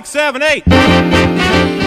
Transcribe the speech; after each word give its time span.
six, 0.00 0.08
seven, 0.08 0.42
eight. 0.42 0.64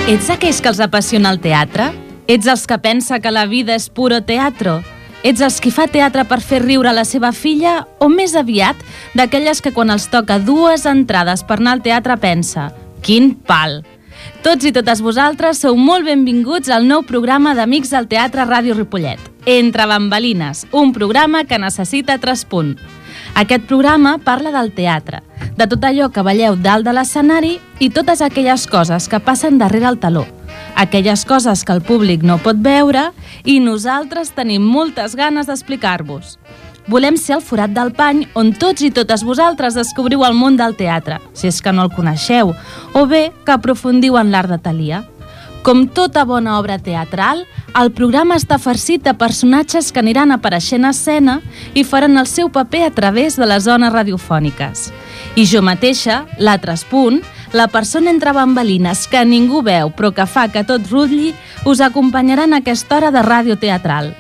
Ets 0.07 0.29
aquells 0.29 0.60
que 0.62 0.70
els 0.70 0.81
apassiona 0.83 1.31
el 1.33 1.40
teatre? 1.42 1.90
Ets 2.29 2.47
els 2.47 2.65
que 2.70 2.78
pensa 2.78 3.20
que 3.20 3.31
la 3.31 3.46
vida 3.49 3.74
és 3.76 3.89
puro 3.89 4.21
teatro? 4.21 4.81
Ets 5.24 5.42
els 5.42 5.60
qui 5.63 5.71
fa 5.71 5.88
teatre 5.88 6.26
per 6.28 6.42
fer 6.44 6.62
riure 6.63 6.92
la 6.94 7.06
seva 7.07 7.31
filla? 7.31 7.88
O 7.99 8.10
més 8.12 8.35
aviat, 8.35 8.78
d'aquelles 9.15 9.63
que 9.63 9.71
quan 9.74 9.89
els 9.89 10.10
toca 10.12 10.38
dues 10.39 10.85
entrades 10.85 11.46
per 11.47 11.57
anar 11.57 11.78
al 11.78 11.84
teatre 11.85 12.17
pensa 12.20 12.70
«Quin 13.02 13.34
pal!» 13.35 13.81
Tots 14.43 14.67
i 14.67 14.71
totes 14.75 15.02
vosaltres 15.03 15.63
sou 15.63 15.75
molt 15.80 16.05
benvinguts 16.05 16.70
al 16.71 16.85
nou 16.88 17.02
programa 17.07 17.55
d'Amics 17.55 17.91
del 17.95 18.07
Teatre 18.11 18.45
Ràdio 18.45 18.75
Ripollet. 18.75 19.20
Entre 19.48 19.88
bambalines, 19.88 20.67
un 20.71 20.93
programa 20.95 21.43
que 21.48 21.59
necessita 21.59 22.20
traspunt. 22.20 22.77
Aquest 23.39 23.66
programa 23.67 24.17
parla 24.23 24.52
del 24.52 24.71
teatre, 24.75 25.23
de 25.57 25.67
tot 25.70 25.84
allò 25.85 26.09
que 26.09 26.23
veieu 26.25 26.55
dalt 26.55 26.85
de 26.88 26.93
l'escenari 26.95 27.57
i 27.80 27.89
totes 27.93 28.21
aquelles 28.21 28.66
coses 28.67 29.07
que 29.09 29.20
passen 29.20 29.59
darrere 29.62 29.89
el 29.91 29.99
taló. 29.99 30.26
Aquelles 30.76 31.26
coses 31.26 31.63
que 31.63 31.73
el 31.73 31.84
públic 31.85 32.23
no 32.23 32.39
pot 32.41 32.57
veure 32.57 33.12
i 33.43 33.59
nosaltres 33.59 34.34
tenim 34.34 34.66
moltes 34.66 35.16
ganes 35.16 35.49
d'explicar-vos. 35.49 36.38
Volem 36.88 37.16
ser 37.16 37.38
el 37.38 37.45
forat 37.45 37.71
del 37.71 37.93
pany 37.95 38.26
on 38.35 38.52
tots 38.59 38.84
i 38.84 38.91
totes 38.91 39.23
vosaltres 39.23 39.77
descobriu 39.77 40.26
el 40.27 40.35
món 40.35 40.57
del 40.59 40.76
teatre, 40.76 41.21
si 41.34 41.48
és 41.48 41.62
que 41.63 41.71
no 41.71 41.85
el 41.85 41.93
coneixeu, 41.95 42.51
o 42.93 43.05
bé 43.07 43.29
que 43.45 43.55
aprofundiu 43.55 44.17
en 44.20 44.34
l'art 44.34 44.51
de 44.51 44.59
Talia. 44.59 45.04
Com 45.63 45.85
tota 45.88 46.26
bona 46.27 46.57
obra 46.59 46.76
teatral, 46.76 47.45
el 47.79 47.93
programa 47.95 48.35
està 48.35 48.57
farcit 48.59 49.05
de 49.05 49.13
personatges 49.15 49.93
que 49.93 50.01
aniran 50.04 50.35
apareixent 50.35 50.84
a 50.84 50.91
escena 50.91 51.37
i 51.74 51.85
faran 51.87 52.20
el 52.20 52.27
seu 52.27 52.51
paper 52.51 52.84
a 52.90 52.91
través 52.91 53.40
de 53.40 53.48
les 53.48 53.63
zones 53.63 53.93
radiofòniques. 53.93 54.90
I 55.35 55.48
jo 55.49 55.63
mateixa, 55.65 56.27
l'altre 56.37 56.76
punt, 56.91 57.23
la 57.53 57.65
persona 57.67 58.12
entre 58.12 58.34
bambalines 58.37 59.07
que 59.09 59.23
ningú 59.26 59.63
veu 59.65 59.90
però 59.90 60.12
que 60.13 60.27
fa 60.29 60.48
que 60.53 60.62
tot 60.63 60.85
rutlli, 60.91 61.31
us 61.65 61.81
acompanyarà 61.81 62.45
en 62.45 62.53
aquesta 62.53 62.98
hora 62.98 63.09
de 63.09 63.23
ràdio 63.25 63.57
teatral. 63.57 64.12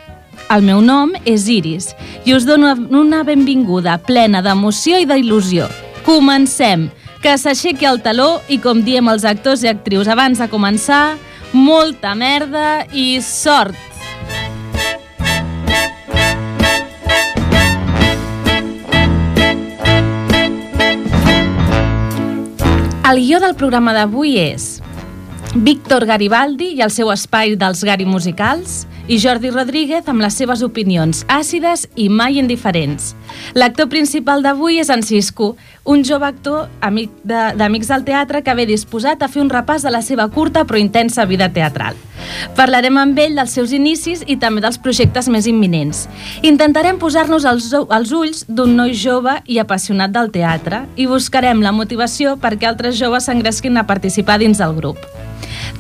El 0.49 0.65
meu 0.65 0.81
nom 0.81 1.13
és 1.25 1.45
Iris 1.47 1.91
i 2.25 2.33
us 2.33 2.47
dono 2.49 2.73
una 2.97 3.21
benvinguda 3.23 3.99
plena 4.01 4.41
d'emoció 4.41 4.97
i 4.97 5.05
d'il·lusió. 5.05 5.69
Comencem! 6.03 6.89
Que 7.21 7.37
s'aixequi 7.37 7.85
el 7.87 8.01
taló 8.03 8.41
i, 8.49 8.57
com 8.57 8.81
diem 8.83 9.07
els 9.07 9.23
actors 9.23 9.61
i 9.63 9.69
actrius 9.69 10.09
abans 10.11 10.41
de 10.41 10.49
començar, 10.49 11.15
molta 11.53 12.17
merda 12.17 12.87
i 12.91 13.21
sort! 13.21 13.92
El 23.03 23.17
guió 23.19 23.41
del 23.43 23.51
programa 23.59 23.91
d'avui 23.91 24.37
és 24.39 24.72
Víctor 25.55 26.07
Garibaldi 26.09 26.71
i 26.73 26.81
el 26.81 26.89
seu 26.89 27.11
espai 27.13 27.53
dels 27.61 27.83
Gari 27.85 28.07
Musicals, 28.09 28.87
i 29.07 29.19
Jordi 29.19 29.51
Rodríguez 29.51 30.07
amb 30.07 30.23
les 30.23 30.35
seves 30.39 30.63
opinions 30.63 31.23
àcides 31.31 31.85
i 31.99 32.07
mai 32.09 32.39
indiferents. 32.39 33.11
L'actor 33.53 33.89
principal 33.91 34.43
d'avui 34.43 34.79
és 34.79 34.89
en 34.93 35.03
Cisco, 35.03 35.53
un 35.83 36.05
jove 36.07 36.25
actor 36.25 36.69
amic 36.81 37.11
d'Amics 37.27 37.89
de, 37.89 37.93
del 37.93 38.05
Teatre 38.07 38.41
que 38.43 38.55
ve 38.55 38.65
disposat 38.65 39.21
a 39.21 39.27
fer 39.27 39.41
un 39.43 39.51
repàs 39.51 39.83
de 39.83 39.91
la 39.91 40.01
seva 40.01 40.29
curta 40.31 40.63
però 40.65 40.79
intensa 40.79 41.25
vida 41.27 41.49
teatral. 41.51 41.99
Parlarem 42.55 42.97
amb 42.97 43.19
ell 43.19 43.35
dels 43.35 43.51
seus 43.51 43.73
inicis 43.75 44.23
i 44.25 44.37
també 44.39 44.63
dels 44.63 44.79
projectes 44.79 45.27
més 45.29 45.49
imminents. 45.51 46.07
Intentarem 46.41 46.97
posar-nos 47.01 47.45
als, 47.45 47.67
als 47.73 48.15
ulls 48.15 48.45
d'un 48.47 48.77
noi 48.79 48.95
jove 48.95 49.35
i 49.45 49.59
apassionat 49.59 50.15
del 50.15 50.31
teatre 50.31 50.85
i 50.95 51.09
buscarem 51.11 51.61
la 51.61 51.75
motivació 51.75 52.37
perquè 52.39 52.71
altres 52.71 52.95
joves 52.97 53.27
s'engresquin 53.27 53.77
a 53.77 53.85
participar 53.89 54.39
dins 54.39 54.63
del 54.63 54.79
grup. 54.79 55.03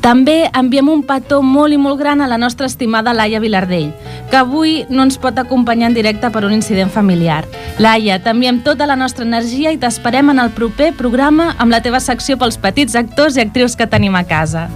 També 0.03 0.49
enviem 0.51 0.89
un 0.91 1.03
petó 1.07 1.41
molt 1.41 1.73
i 1.73 1.77
molt 1.79 1.99
gran 1.99 2.21
a 2.21 2.27
la 2.27 2.37
nostra 2.37 2.67
estimada 2.67 3.13
Laia 3.13 3.39
Vilardell, 3.39 3.93
que 4.29 4.39
avui 4.39 4.83
no 4.89 5.05
ens 5.07 5.17
pot 5.17 5.37
acompanyar 5.39 5.91
en 5.91 5.95
directe 5.95 6.29
per 6.29 6.43
un 6.43 6.53
incident 6.55 6.91
familiar. 6.91 7.43
Laia, 7.79 8.19
t'enviem 8.19 8.61
tota 8.65 8.87
la 8.89 8.97
nostra 8.99 9.25
energia 9.25 9.71
i 9.71 9.79
t'esperem 9.79 10.33
en 10.33 10.43
el 10.43 10.51
proper 10.51 10.91
programa 10.97 11.53
amb 11.57 11.71
la 11.71 11.81
teva 11.81 12.03
secció 12.03 12.37
pels 12.37 12.59
petits 12.59 12.99
actors 12.99 13.37
i 13.37 13.45
actrius 13.45 13.77
que 13.79 13.87
tenim 13.87 14.15
a 14.19 14.25
casa. 14.27 14.67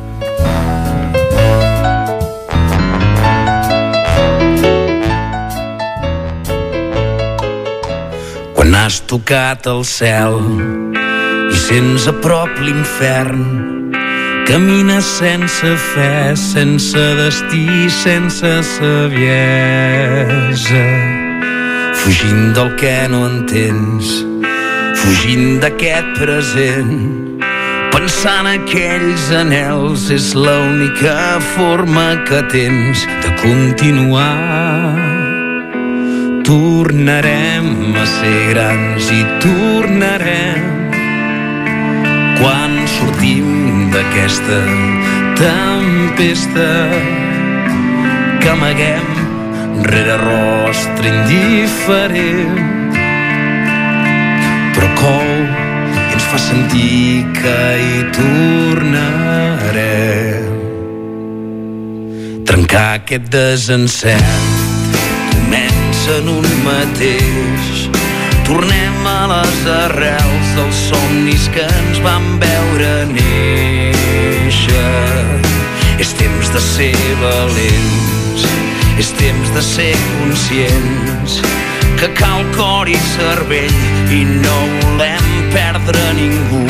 Quan 8.57 8.74
has 8.75 9.03
tocat 9.06 9.68
el 9.69 9.84
cel 9.85 10.41
i 11.47 11.66
sents 11.68 12.07
a 12.09 12.16
prop 12.24 12.57
l'infern 12.59 13.76
Camines 14.47 15.03
sense 15.03 15.75
fe, 15.75 16.33
sense 16.35 16.97
destí, 17.17 17.89
sense 17.89 18.63
saviesa. 18.63 19.67
Fugint 21.93 22.53
del 22.55 22.71
que 22.79 23.09
no 23.11 23.25
entens, 23.27 24.23
fugint 25.01 25.59
d'aquest 25.59 26.07
present. 26.15 26.95
Pensant 27.91 28.47
aquells 28.47 29.27
anels 29.35 30.07
és 30.15 30.31
l'única 30.31 31.41
forma 31.57 32.15
que 32.23 32.39
tens 32.47 33.03
de 33.25 33.35
continuar. 33.43 34.95
Tornarem 36.47 37.99
a 37.99 38.07
ser 38.15 38.39
grans 38.53 39.11
i 39.11 39.21
tornarem 39.43 40.63
quan 42.39 42.79
sortim 42.95 43.66
d'aquesta 43.97 44.59
tempesta 45.39 46.69
que 48.41 48.49
amaguem 48.49 49.07
rere 49.89 50.17
rostre 50.21 51.07
indiferent. 51.13 52.93
Però 54.75 54.87
cou 55.01 55.29
i 55.97 56.13
ens 56.13 56.25
fa 56.29 56.39
sentir 56.45 57.25
que 57.39 57.59
hi 57.81 57.97
tornarem. 58.19 59.65
Trencar 62.45 62.89
aquest 63.01 63.25
desencert 63.33 64.37
comença 65.33 66.11
en 66.21 66.27
un 66.37 66.47
mateix 66.69 67.96
Tornem 68.47 69.05
a 69.05 69.27
les 69.27 69.65
arrels 69.67 70.51
dels 70.55 70.77
somnis 70.87 71.49
que 71.51 71.65
ens 71.67 71.99
van 71.99 72.23
veure 72.39 72.91
néixer. 73.11 74.77
És 75.99 76.13
temps 76.15 76.53
de 76.55 76.61
ser 76.63 76.95
valents, 77.19 78.45
és 79.03 79.11
temps 79.19 79.51
de 79.51 79.63
ser 79.73 79.91
conscients 80.13 81.41
que 81.99 82.07
cal 82.15 82.45
cor 82.55 82.87
i 82.87 82.95
cervell 83.17 83.77
i 84.13 84.21
no 84.29 84.57
volem 84.79 85.27
perdre 85.51 86.13
ningú 86.21 86.63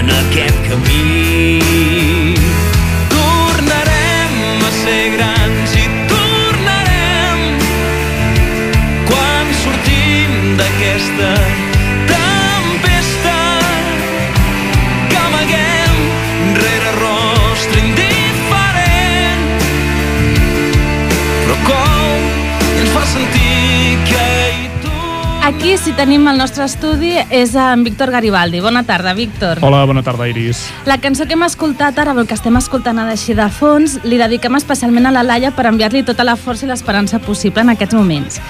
en 0.00 0.10
aquest 0.18 0.58
camí. 0.66 2.43
D'aquesta 10.74 11.34
tempesta. 12.10 13.38
Que 15.08 15.16
amaguem 15.16 15.94
rere 16.58 16.90
rostre 16.98 17.80
indiferent. 17.80 19.42
Però 21.44 21.56
com 21.68 22.18
ens 22.80 22.90
fa 22.90 23.06
sentir 23.14 23.43
Aquí, 25.64 25.78
si 25.78 25.92
tenim 25.96 26.26
el 26.28 26.36
nostre 26.36 26.66
estudi, 26.68 27.14
és 27.32 27.54
en 27.56 27.86
Víctor 27.86 28.10
Garibaldi. 28.12 28.58
Bona 28.60 28.82
tarda, 28.84 29.14
Víctor. 29.16 29.62
Hola, 29.64 29.78
bona 29.88 30.02
tarda, 30.04 30.26
Iris. 30.28 30.58
La 30.84 30.98
cançó 31.00 31.24
que 31.24 31.38
hem 31.38 31.44
escoltat 31.46 31.96
ara, 32.02 32.12
el 32.12 32.26
que 32.28 32.36
estem 32.36 32.58
escoltant 32.60 33.00
ara 33.00 33.14
així 33.16 33.32
de 33.32 33.46
fons, 33.48 33.94
li 34.04 34.18
dediquem 34.20 34.58
especialment 34.58 35.08
a 35.08 35.14
la 35.14 35.22
Laia 35.24 35.54
per 35.56 35.64
enviar-li 35.70 36.02
tota 36.04 36.26
la 36.28 36.34
força 36.36 36.66
i 36.66 36.68
l'esperança 36.68 37.16
possible 37.24 37.64
en 37.64 37.72
aquests 37.72 37.96
moments. 37.96 38.42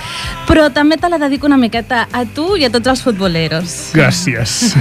Però 0.49 0.67
també 0.75 0.99
te 0.99 1.07
la 1.13 1.23
dedico 1.23 1.47
una 1.47 1.61
miqueta 1.61 2.09
a 2.11 2.25
tu 2.27 2.57
i 2.59 2.67
a 2.67 2.73
tots 2.75 2.91
els 2.91 3.07
futboleros. 3.07 3.77
Gràcies. 3.95 4.75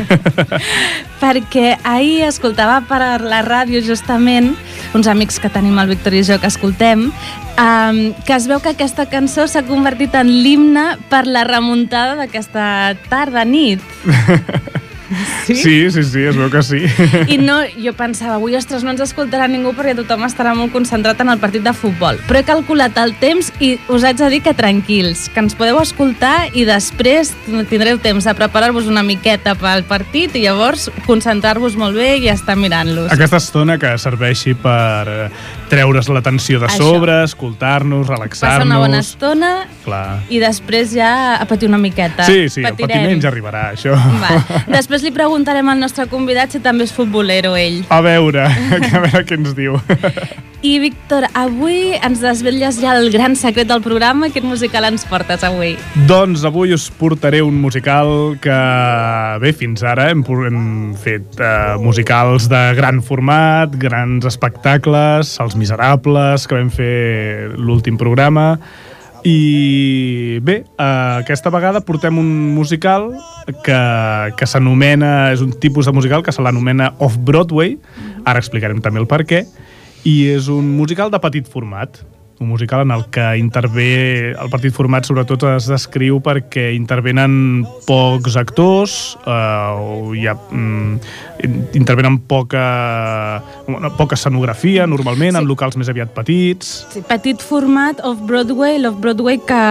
Perquè 1.21 1.77
ahir 1.85 2.23
escoltava 2.31 2.81
per 2.89 3.21
la 3.21 3.45
ràdio 3.45 3.85
justament 3.85 4.55
uns 4.97 5.05
amics 5.05 5.37
que 5.37 5.53
tenim 5.53 5.77
el 5.77 5.93
Víctor 5.93 6.17
i 6.17 6.25
jo 6.25 6.41
que 6.41 6.49
escoltem 6.49 7.11
um, 7.57 8.13
que 8.25 8.33
es 8.35 8.47
veu 8.47 8.59
que 8.63 8.73
aquesta 8.73 9.05
cançó 9.09 9.47
s'ha 9.47 9.63
convertit 9.67 10.15
en 10.17 10.29
l'himne 10.43 10.85
per 11.11 11.25
la 11.27 11.43
remuntada 11.47 12.17
d'aquesta 12.19 12.95
tarda 13.09 13.45
nit. 13.45 13.83
Sí? 15.43 15.55
Sí, 15.59 15.91
sí, 15.91 16.03
sí, 16.07 16.21
es 16.23 16.37
veu 16.39 16.47
que 16.51 16.61
sí. 16.63 16.79
I 17.27 17.35
no, 17.41 17.57
jo 17.75 17.91
pensava, 17.97 18.37
avui, 18.37 18.55
ostres, 18.55 18.85
no 18.85 18.93
ens 18.93 19.01
escoltarà 19.03 19.49
ningú 19.51 19.73
perquè 19.75 19.91
tothom 19.97 20.23
estarà 20.23 20.53
molt 20.55 20.71
concentrat 20.71 21.19
en 21.19 21.33
el 21.33 21.41
partit 21.41 21.65
de 21.65 21.73
futbol. 21.75 22.19
Però 22.29 22.39
he 22.39 22.45
calculat 22.47 22.95
el 23.01 23.11
temps 23.19 23.49
i 23.59 23.73
us 23.91 24.05
haig 24.07 24.21
de 24.21 24.29
dir 24.31 24.39
que 24.45 24.53
tranquils, 24.55 25.25
que 25.33 25.43
ens 25.43 25.57
podeu 25.59 25.81
escoltar 25.81 26.47
i 26.55 26.63
després 26.67 27.33
tindreu 27.69 27.99
temps 28.03 28.23
de 28.23 28.35
preparar-vos 28.39 28.87
una 28.87 29.03
miqueta 29.03 29.57
pel 29.59 29.83
partit 29.89 30.37
i 30.39 30.45
llavors 30.45 30.87
concentrar-vos 31.07 31.75
molt 31.79 31.99
bé 31.99 32.13
i 32.23 32.31
estar 32.31 32.55
mirant-los. 32.59 33.11
Aquesta 33.11 33.41
estona 33.43 33.77
que 33.81 33.91
serveixi 33.99 34.55
per 34.55 35.29
treure's 35.73 36.07
l'atenció 36.13 36.61
de 36.61 36.69
sobre, 36.77 37.23
escoltar-nos, 37.27 38.07
relaxar-nos... 38.07 38.59
Passa 38.61 38.67
una 38.67 38.79
bona 38.79 38.99
estona 39.03 39.51
Clar. 39.83 40.21
i 40.31 40.39
després 40.43 40.93
ja 40.95 41.11
a 41.35 41.47
patir 41.49 41.69
una 41.69 41.79
miqueta. 41.81 42.27
Sí, 42.27 42.47
sí, 42.49 42.61
el 42.61 42.71
Patirem. 42.71 42.93
patiment 42.93 43.23
ja 43.23 43.31
arribarà, 43.31 43.63
això. 43.73 43.97
Va. 44.21 44.37
Després 44.77 45.02
li 45.03 45.11
preguntarem 45.15 45.67
al 45.69 45.83
nostre 45.83 46.07
convidat 46.11 46.55
si 46.55 46.63
també 46.63 46.87
és 46.87 46.95
futbolero 46.95 47.53
ell. 47.59 47.83
A 47.93 48.01
veure, 48.05 48.47
a 48.97 49.03
veure 49.05 49.23
què 49.27 49.37
ens 49.39 49.53
diu. 49.57 49.77
I, 50.63 50.77
Víctor, 50.79 51.25
avui 51.35 51.91
ens 51.97 52.21
desvetlles 52.23 52.77
ja 52.79 52.93
el 52.95 53.09
gran 53.11 53.33
secret 53.35 53.67
del 53.67 53.81
programa. 53.83 54.29
Quin 54.31 54.45
musical 54.47 54.87
ens 54.87 55.03
portes 55.09 55.43
avui? 55.43 55.73
Doncs 56.07 56.45
avui 56.47 56.71
us 56.71 56.85
portaré 56.95 57.41
un 57.43 57.57
musical 57.59 58.37
que, 58.39 58.59
bé, 59.43 59.51
fins 59.59 59.83
ara 59.83 60.07
hem, 60.13 60.23
hem 60.23 60.63
fet 61.03 61.35
eh, 61.43 61.75
musicals 61.83 62.47
de 62.47 62.61
gran 62.79 63.03
format, 63.03 63.75
grans 63.75 64.23
espectacles, 64.29 65.35
Els 65.43 65.59
Miserables, 65.59 66.47
que 66.47 66.55
vam 66.55 66.71
fer 66.71 67.51
l'últim 67.59 67.99
programa, 67.99 68.53
i 69.23 70.39
bé, 70.43 70.63
eh, 70.77 71.15
aquesta 71.23 71.49
vegada 71.49 71.81
portem 71.81 72.17
un 72.19 72.29
musical 72.55 73.09
que, 73.63 73.79
que 74.35 74.47
s'anomena, 74.47 75.31
és 75.31 75.43
un 75.43 75.53
tipus 75.55 75.87
de 75.87 75.93
musical 75.95 76.23
que 76.23 76.33
se 76.35 76.43
l'anomena 76.43 76.91
Off-Broadway, 76.99 77.77
ara 78.25 78.43
explicarem 78.43 78.81
també 78.83 78.99
el 78.99 79.07
per 79.07 79.23
què, 79.27 79.45
i 80.03 80.15
és 80.33 80.49
un 80.51 80.73
musical 80.75 81.11
de 81.11 81.21
petit 81.23 81.47
format 81.47 82.01
musical 82.45 82.81
en 82.85 82.91
el 82.91 83.05
que 83.11 83.23
intervé 83.37 84.31
el 84.31 84.49
petit 84.51 84.73
format 84.75 85.05
sobretot 85.07 85.43
es 85.55 85.67
descriu 85.71 86.19
perquè 86.23 86.69
intervenen 86.75 87.65
pocs 87.87 88.35
actors 88.39 89.17
eh, 89.25 89.31
o 89.31 90.13
hi 90.15 90.27
ha, 90.27 90.35
mm, 90.35 90.99
in- 91.43 91.67
intervenen 91.79 92.19
poca, 92.29 93.41
bueno, 93.67 93.91
poca 93.97 94.15
escenografia 94.15 94.87
normalment, 94.87 95.33
Sí. 95.35 95.41
en 95.41 95.47
locals 95.47 95.77
més 95.77 95.89
aviat 95.89 96.13
petits 96.13 96.85
Sí, 96.93 97.01
petit 97.07 97.41
format 97.41 97.99
off-Broadway, 98.03 98.79
l'off-Broadway 98.79 99.39
que... 99.47 99.61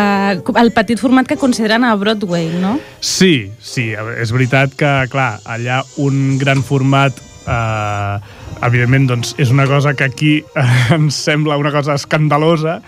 El 0.62 0.72
petit 0.72 0.98
format 1.00 1.26
que 1.26 1.36
consideren 1.36 1.84
a 1.84 1.94
Broadway, 1.94 2.48
no? 2.60 2.78
Sí, 3.00 3.50
sí, 3.60 3.90
és 4.20 4.32
veritat 4.32 4.74
que, 4.78 4.90
clar, 5.12 5.40
allà 5.44 5.82
un 5.96 6.38
gran 6.38 6.62
format 6.62 7.12
eh, 7.46 8.18
evidentment 8.66 9.08
doncs, 9.10 9.34
és 9.42 9.50
una 9.50 9.66
cosa 9.66 9.94
que 9.94 10.04
aquí 10.04 10.44
eh, 10.56 10.94
ens 10.94 11.14
sembla 11.26 11.56
una 11.60 11.72
cosa 11.74 11.94
escandalosa 11.98 12.80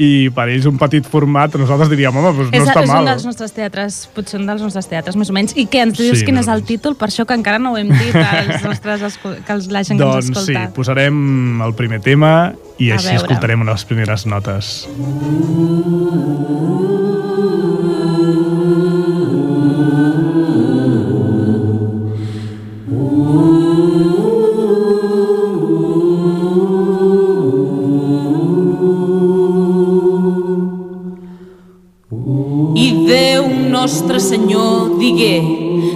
i 0.00 0.30
per 0.32 0.46
ells 0.48 0.64
un 0.64 0.78
petit 0.80 1.04
format 1.04 1.52
nosaltres 1.60 1.90
diríem, 1.92 2.14
home, 2.16 2.30
doncs 2.32 2.54
no 2.54 2.62
és, 2.62 2.68
està 2.70 2.80
és 2.82 2.88
mal. 2.88 3.02
un 3.04 3.08
dels 3.10 3.24
nostres 3.28 3.52
teatres, 3.52 3.98
potser 4.16 4.38
un 4.40 4.46
dels 4.48 4.62
nostres 4.64 4.86
teatres, 4.88 5.16
més 5.20 5.28
o 5.28 5.34
menys. 5.36 5.52
I 5.60 5.66
què, 5.68 5.82
ens 5.84 5.98
dius 5.98 6.18
Sí, 6.22 6.24
quin 6.24 6.38
és 6.40 6.48
el 6.48 6.62
títol? 6.64 6.94
Per 6.96 7.10
això 7.10 7.26
que 7.28 7.36
encara 7.36 7.58
no 7.60 7.74
ho 7.74 7.76
hem 7.80 7.90
dit 7.92 8.16
als 8.16 8.64
nostres 8.68 9.18
que 9.20 9.52
els, 9.52 9.68
la 9.68 9.82
gent 9.84 10.00
que 10.00 10.06
ens 10.08 10.30
Doncs 10.30 10.46
sí, 10.46 10.52
escolta. 10.54 10.72
posarem 10.78 11.60
el 11.66 11.74
primer 11.76 12.00
tema 12.00 12.32
i 12.80 12.90
A 12.90 12.96
així 12.96 13.08
veure. 13.12 13.20
escoltarem 13.26 13.66
les 13.68 13.84
primeres 13.90 14.24
notes. 14.30 14.86
I 14.88 14.90
nostre 33.80 34.20
Senyor 34.20 34.98
digué 35.00 35.36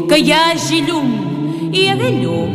que 0.08 0.16
hi 0.16 0.30
hagi 0.32 0.80
llum 0.86 1.08
i 1.68 1.82
hi 1.82 1.88
hagué 1.92 2.10
llum. 2.22 2.54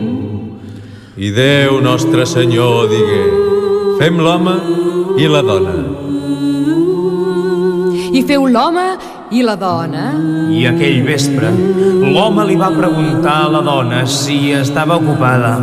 I 1.19 1.29
Déu 1.35 1.77
nostre 1.85 2.25
Senyor 2.25 2.87
digué, 2.89 3.21
fem 3.99 4.17
l'home 4.25 4.55
i 5.21 5.29
la 5.29 5.43
dona. 5.45 5.75
I 8.09 8.23
feu 8.25 8.47
l'home 8.49 8.87
i 9.31 9.41
la 9.45 9.55
dona. 9.59 10.11
I 10.49 10.63
aquell 10.69 11.03
vespre, 11.05 11.51
l'home 11.53 12.45
li 12.49 12.55
va 12.59 12.71
preguntar 12.73 13.35
a 13.45 13.51
la 13.53 13.61
dona 13.65 14.05
si 14.09 14.51
estava 14.55 14.97
ocupada. 14.97 15.53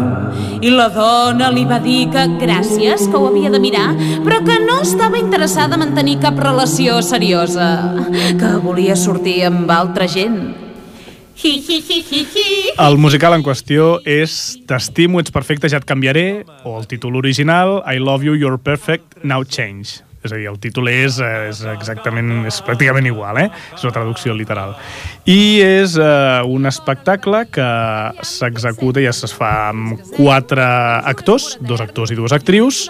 I 0.63 0.71
la 0.73 0.87
dona 0.95 1.51
li 1.53 1.65
va 1.69 1.81
dir 1.83 2.07
que 2.13 2.27
gràcies, 2.41 3.09
que 3.11 3.19
ho 3.19 3.27
havia 3.29 3.51
de 3.53 3.61
mirar, 3.63 3.89
però 4.25 4.39
que 4.47 4.61
no 4.63 4.79
estava 4.85 5.19
interessada 5.19 5.77
a 5.77 5.83
mantenir 5.83 6.21
cap 6.23 6.39
relació 6.41 7.01
seriosa, 7.03 7.69
que 8.39 8.55
volia 8.63 8.97
sortir 8.97 9.43
amb 9.51 9.71
altra 9.71 10.09
gent. 10.09 10.39
Hi, 11.37 11.53
hi, 11.61 11.83
hi, 11.85 12.01
hi, 12.01 12.23
hi. 12.33 12.47
El 12.81 12.97
musical 12.97 13.35
en 13.37 13.45
qüestió 13.45 13.99
és 14.09 14.57
T'estimo, 14.67 15.21
ets 15.21 15.35
perfecte, 15.35 15.69
ja 15.69 15.83
et 15.83 15.85
canviaré, 15.85 16.47
o 16.65 16.79
el 16.79 16.89
títol 16.89 17.21
original 17.21 17.83
I 17.85 18.01
love 18.01 18.25
you, 18.25 18.33
you're 18.33 18.57
perfect, 18.57 19.21
now 19.23 19.45
change. 19.45 20.06
És 20.27 20.35
a 20.35 20.41
dir, 20.41 20.49
el 20.51 20.59
títol 20.63 20.91
és, 20.91 21.19
és 21.23 21.63
exactament, 21.73 22.47
és 22.51 22.61
pràcticament 22.67 23.07
igual, 23.09 23.41
eh? 23.45 23.49
És 23.75 23.87
una 23.87 23.95
traducció 23.95 24.35
literal. 24.37 24.75
I 25.27 25.63
és 25.65 25.97
eh, 25.99 26.43
un 26.47 26.67
espectacle 26.69 27.45
que 27.51 27.69
s'executa 28.27 29.03
i 29.03 29.09
es 29.11 29.25
fa 29.35 29.71
amb 29.71 30.03
quatre 30.17 30.67
actors, 31.07 31.57
dos 31.61 31.83
actors 31.83 32.13
i 32.13 32.19
dues 32.19 32.35
actrius, 32.37 32.87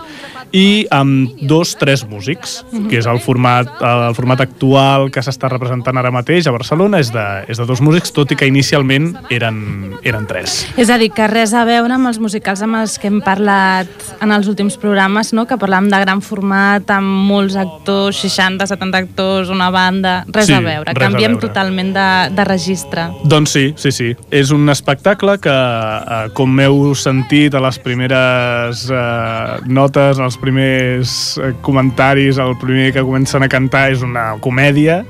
i 0.56 0.86
amb 0.94 1.32
dos, 1.48 1.74
tres 1.78 2.04
músics, 2.08 2.60
que 2.90 3.00
és 3.00 3.08
el 3.10 3.18
format, 3.20 3.68
el 3.82 4.14
format 4.16 4.42
actual 4.44 5.10
que 5.12 5.22
s'està 5.24 5.50
representant 5.50 5.98
ara 5.98 6.12
mateix 6.14 6.46
a 6.46 6.54
Barcelona, 6.54 7.00
és 7.02 7.10
de, 7.14 7.24
és 7.50 7.60
de 7.60 7.66
dos 7.68 7.82
músics, 7.84 8.12
tot 8.14 8.32
i 8.32 8.38
que 8.38 8.48
inicialment 8.48 9.12
eren, 9.34 9.58
eren 10.06 10.26
tres. 10.30 10.62
És 10.78 10.90
a 10.92 10.98
dir, 11.00 11.10
que 11.14 11.26
res 11.30 11.54
a 11.56 11.64
veure 11.68 11.96
amb 11.96 12.10
els 12.10 12.20
musicals 12.22 12.62
amb 12.64 12.80
els 12.80 12.96
que 13.00 13.10
hem 13.10 13.20
parlat 13.24 13.90
en 14.22 14.32
els 14.32 14.48
últims 14.50 14.78
programes, 14.80 15.32
no? 15.36 15.46
que 15.48 15.58
parlàvem 15.60 15.90
de 15.92 16.02
gran 16.04 16.22
format, 16.24 16.88
amb 16.94 17.25
molts 17.26 17.56
actors, 17.58 18.20
60, 18.22 18.66
70 18.70 18.98
actors, 19.02 19.50
una 19.52 19.68
banda... 19.74 20.20
Res 20.30 20.46
Sí, 20.46 20.54
a 20.54 20.60
veure, 20.62 20.86
res 20.92 20.96
a 20.96 21.04
canviem 21.08 21.34
veure. 21.34 21.42
totalment 21.48 21.92
de, 21.96 22.06
de 22.38 22.44
registre. 22.46 23.08
Doncs 23.26 23.50
sí, 23.56 23.64
sí, 23.76 23.90
sí. 23.92 24.12
És 24.30 24.52
un 24.54 24.68
espectacle 24.72 25.36
que, 25.42 25.52
eh, 25.52 26.20
com 26.38 26.54
heu 26.62 26.94
sentit 26.98 27.54
a 27.58 27.62
les 27.64 27.78
primeres 27.82 28.86
eh, 28.90 29.58
notes, 29.66 30.20
als 30.22 30.38
primers 30.38 31.16
eh, 31.42 31.52
comentaris, 31.66 32.38
el 32.42 32.54
primer 32.62 32.92
que 32.94 33.02
comencen 33.02 33.42
a 33.42 33.50
cantar 33.50 33.88
és 33.96 34.06
una 34.06 34.36
comèdia, 34.44 35.02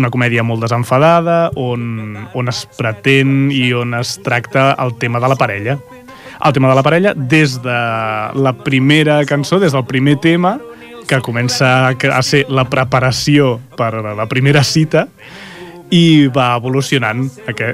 una 0.00 0.08
comèdia 0.14 0.44
molt 0.46 0.62
desenfadada, 0.64 1.50
on, 1.60 2.14
on 2.38 2.48
es 2.48 2.62
pretén 2.78 3.50
i 3.52 3.72
on 3.76 3.92
es 3.98 4.14
tracta 4.24 4.70
el 4.80 4.94
tema 5.02 5.20
de 5.20 5.28
la 5.28 5.36
parella. 5.36 5.74
El 6.40 6.54
tema 6.56 6.70
de 6.70 6.74
la 6.78 6.82
parella 6.82 7.12
des 7.14 7.58
de 7.60 7.78
la 8.40 8.54
primera 8.64 9.18
cançó, 9.28 9.58
des 9.60 9.74
del 9.76 9.84
primer 9.84 10.16
tema, 10.24 10.54
que 11.10 11.20
comença 11.26 11.90
a 11.90 12.22
ser 12.22 12.44
la 12.48 12.68
preparació 12.70 13.56
per 13.76 13.92
a 13.98 14.14
la 14.14 14.28
primera 14.30 14.62
cita, 14.62 15.08
i 15.90 16.30
va 16.30 16.54
evolucionant. 16.56 17.26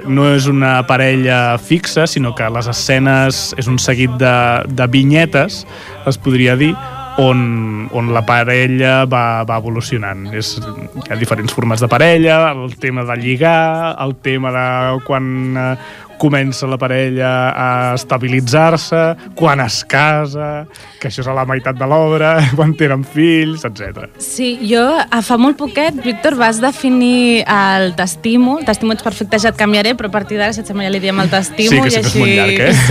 No 0.08 0.30
és 0.32 0.48
una 0.48 0.80
parella 0.88 1.58
fixa, 1.60 2.06
sinó 2.08 2.32
que 2.36 2.48
les 2.50 2.68
escenes 2.72 3.50
és 3.60 3.68
un 3.68 3.78
seguit 3.78 4.16
de, 4.20 4.36
de 4.72 4.86
vinyetes, 4.88 5.64
es 6.08 6.18
podria 6.18 6.56
dir, 6.56 6.72
on, 7.20 7.88
on 7.96 8.12
la 8.12 8.24
parella 8.28 9.04
va, 9.08 9.44
va 9.48 9.60
evolucionant. 9.60 10.26
És, 10.36 10.54
hi 10.56 11.12
ha 11.12 11.20
diferents 11.20 11.52
formats 11.52 11.84
de 11.84 11.90
parella, 11.92 12.40
el 12.52 12.76
tema 12.80 13.04
de 13.08 13.18
lligar, 13.20 13.96
el 14.04 14.16
tema 14.24 14.52
de 14.56 14.66
quan 15.06 15.30
eh, 15.56 15.70
comença 16.20 16.68
la 16.68 16.78
parella 16.80 17.30
a 17.52 17.68
estabilitzar-se, 17.96 19.02
quan 19.38 19.62
es 19.64 19.82
casa, 19.88 20.66
que 21.00 21.10
això 21.10 21.22
és 21.24 21.30
a 21.30 21.36
la 21.36 21.46
meitat 21.48 21.78
de 21.78 21.88
l'obra, 21.88 22.36
quan 22.56 22.74
tenen 22.78 23.04
fills, 23.06 23.66
etc. 23.68 24.08
Sí, 24.22 24.54
jo 24.66 24.84
a 24.96 25.22
fa 25.24 25.38
molt 25.40 25.58
poquet, 25.60 26.02
Víctor, 26.04 26.38
vas 26.40 26.60
definir 26.62 27.44
el 27.44 27.94
t'estimo. 27.98 28.58
T'estimo, 28.66 28.96
ets 28.96 29.06
perfecte, 29.06 29.40
ja 29.42 29.52
et 29.52 29.60
canviaré, 29.60 29.96
però 29.98 30.10
a 30.12 30.16
partir 30.18 30.40
d'ara, 30.40 30.56
si 30.56 30.64
et 30.64 30.68
sembla, 30.68 30.88
ja 30.88 30.94
li 30.94 31.02
diem 31.02 31.24
el 31.24 31.32
t'estimo. 31.32 31.72
Sí, 31.72 31.80
que 31.80 31.88
i 31.88 31.96
que 31.96 32.02
és 32.02 32.12
així... 32.12 32.22
molt 32.22 32.36
llarg, 32.40 32.60
eh? 32.70 32.74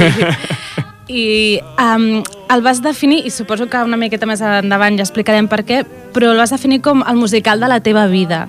Sí. 0.76 0.82
I 1.08 1.60
um, 1.78 2.24
el 2.50 2.62
vas 2.66 2.82
definir, 2.82 3.26
i 3.28 3.30
suposo 3.30 3.68
que 3.70 3.78
una 3.86 3.98
miqueta 3.98 4.26
més 4.26 4.42
endavant 4.42 4.98
ja 4.98 5.04
explicarem 5.06 5.46
per 5.48 5.60
què, 5.66 5.84
però 6.16 6.32
el 6.32 6.38
vas 6.40 6.50
definir 6.50 6.80
com 6.82 7.04
el 7.06 7.16
musical 7.20 7.60
de 7.62 7.68
la 7.70 7.80
teva 7.86 8.08
vida. 8.08 8.48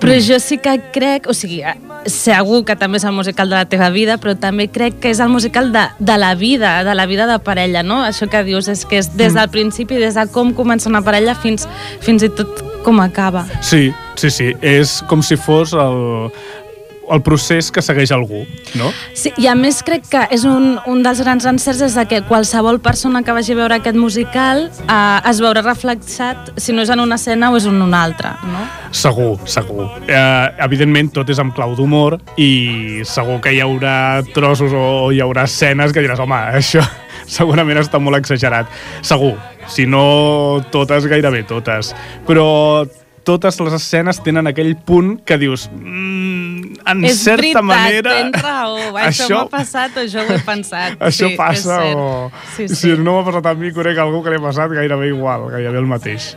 Però 0.00 0.12
Mm. 0.12 0.20
jo 0.20 0.38
sí 0.40 0.58
que 0.58 0.80
crec, 0.92 1.26
o 1.28 1.34
sigui, 1.34 1.62
segur 2.04 2.64
que 2.66 2.76
també 2.76 2.98
és 2.98 3.04
el 3.04 3.12
musical 3.12 3.48
de 3.48 3.56
la 3.56 3.64
teva 3.64 3.88
vida, 3.90 4.18
però 4.18 4.34
també 4.38 4.68
crec 4.68 4.98
que 5.00 5.10
és 5.10 5.20
el 5.20 5.28
musical 5.30 5.72
de, 5.72 5.86
de 5.98 6.18
la 6.18 6.34
vida, 6.34 6.84
de 6.84 6.94
la 6.94 7.06
vida 7.06 7.26
de 7.26 7.38
parella, 7.38 7.82
no? 7.82 8.02
Això 8.04 8.28
que 8.28 8.44
dius 8.44 8.68
és 8.68 8.84
que 8.84 8.98
és 8.98 9.16
des 9.16 9.32
Mm. 9.32 9.36
del 9.38 9.48
principi, 9.50 9.94
des 9.96 10.14
de 10.14 10.26
com 10.28 10.52
comença 10.52 10.88
una 10.90 11.00
parella 11.02 11.34
fins, 11.34 11.66
fins 12.00 12.22
i 12.22 12.28
tot 12.28 12.62
com 12.84 13.00
acaba. 13.00 13.46
Sí, 13.62 13.92
sí, 14.16 14.28
sí. 14.30 14.52
És 14.60 15.02
com 15.08 15.22
si 15.22 15.36
fos 15.36 15.72
el, 15.72 16.30
el 17.10 17.22
procés 17.22 17.70
que 17.74 17.82
segueix 17.84 18.12
algú, 18.14 18.44
no? 18.78 18.90
Sí, 19.16 19.32
i 19.40 19.48
a 19.50 19.54
més 19.58 19.82
crec 19.86 20.06
que 20.10 20.22
és 20.34 20.44
un, 20.48 20.74
un 20.90 21.02
dels 21.04 21.20
grans 21.24 21.46
encerts 21.48 21.82
és 21.86 21.96
que 22.08 22.22
qualsevol 22.28 22.80
persona 22.84 23.22
que 23.24 23.34
vagi 23.36 23.54
a 23.54 23.58
veure 23.58 23.78
aquest 23.78 23.98
musical 23.98 24.66
eh, 24.68 25.30
es 25.30 25.40
veurà 25.44 25.64
reflexat 25.64 26.52
si 26.56 26.74
no 26.74 26.84
és 26.84 26.92
en 26.92 27.02
una 27.04 27.18
escena 27.20 27.50
o 27.52 27.58
és 27.58 27.68
en 27.70 27.80
una 27.82 28.02
altra, 28.04 28.34
no? 28.48 28.64
Segur, 28.94 29.36
segur. 29.50 29.88
Eh, 30.08 30.48
evidentment, 30.64 31.12
tot 31.14 31.30
és 31.30 31.40
amb 31.42 31.54
clau 31.56 31.76
d'humor 31.78 32.18
i 32.40 33.02
segur 33.08 33.40
que 33.44 33.54
hi 33.54 33.62
haurà 33.64 33.96
trossos 34.34 34.74
o 34.74 35.10
hi 35.12 35.22
haurà 35.24 35.48
escenes 35.48 35.92
que 35.92 36.04
diràs, 36.04 36.22
home, 36.22 36.40
això 36.60 36.84
segurament 37.38 37.80
està 37.82 38.00
molt 38.02 38.18
exagerat. 38.20 38.70
Segur, 39.04 39.34
si 39.68 39.86
no 39.88 40.62
totes, 40.72 41.08
gairebé 41.10 41.44
totes. 41.48 41.94
Però 42.28 42.46
totes 43.26 43.58
les 43.60 43.76
escenes 43.76 44.20
tenen 44.24 44.46
aquell 44.50 44.74
punt 44.76 45.16
que 45.26 45.38
dius 45.40 45.66
mm, 45.72 46.84
en 46.92 47.04
és 47.08 47.20
certa 47.24 47.40
veritat, 47.42 47.66
manera 47.66 48.14
tens 48.18 48.42
raó. 48.44 48.78
Això, 48.94 49.08
això- 49.08 49.42
m'ha 49.42 49.52
passat 49.56 49.98
o 50.00 50.06
jo 50.10 50.24
ho 50.24 50.34
he 50.34 50.40
pensat. 50.46 50.98
això 51.10 51.30
sí, 51.30 51.36
passa 51.40 51.80
és 51.88 51.96
o... 51.96 52.08
Sí, 52.56 52.68
si 52.68 52.76
sí. 52.82 52.96
no 53.00 53.18
m'ha 53.18 53.26
passat 53.30 53.50
a 53.52 53.54
mi 53.58 53.72
conec 53.74 54.00
algú 54.04 54.22
que 54.24 54.34
li 54.34 54.40
ha 54.40 54.44
passat 54.44 54.74
gairebé 54.76 55.10
igual, 55.12 55.48
gairebé 55.54 55.80
el 55.82 55.90
mateix 55.90 56.34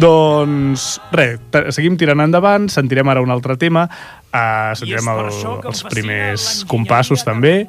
doncs 0.00 0.96
res, 1.12 1.40
seguim 1.76 1.98
tirant 2.00 2.22
endavant 2.24 2.68
sentirem 2.72 3.10
ara 3.12 3.22
un 3.24 3.32
altre 3.34 3.58
tema 3.60 3.86
uh, 4.32 4.72
sentirem 4.78 5.08
el, 5.12 5.20
els 5.68 5.82
primers 5.92 6.46
compassos 6.70 7.24
també. 7.26 7.66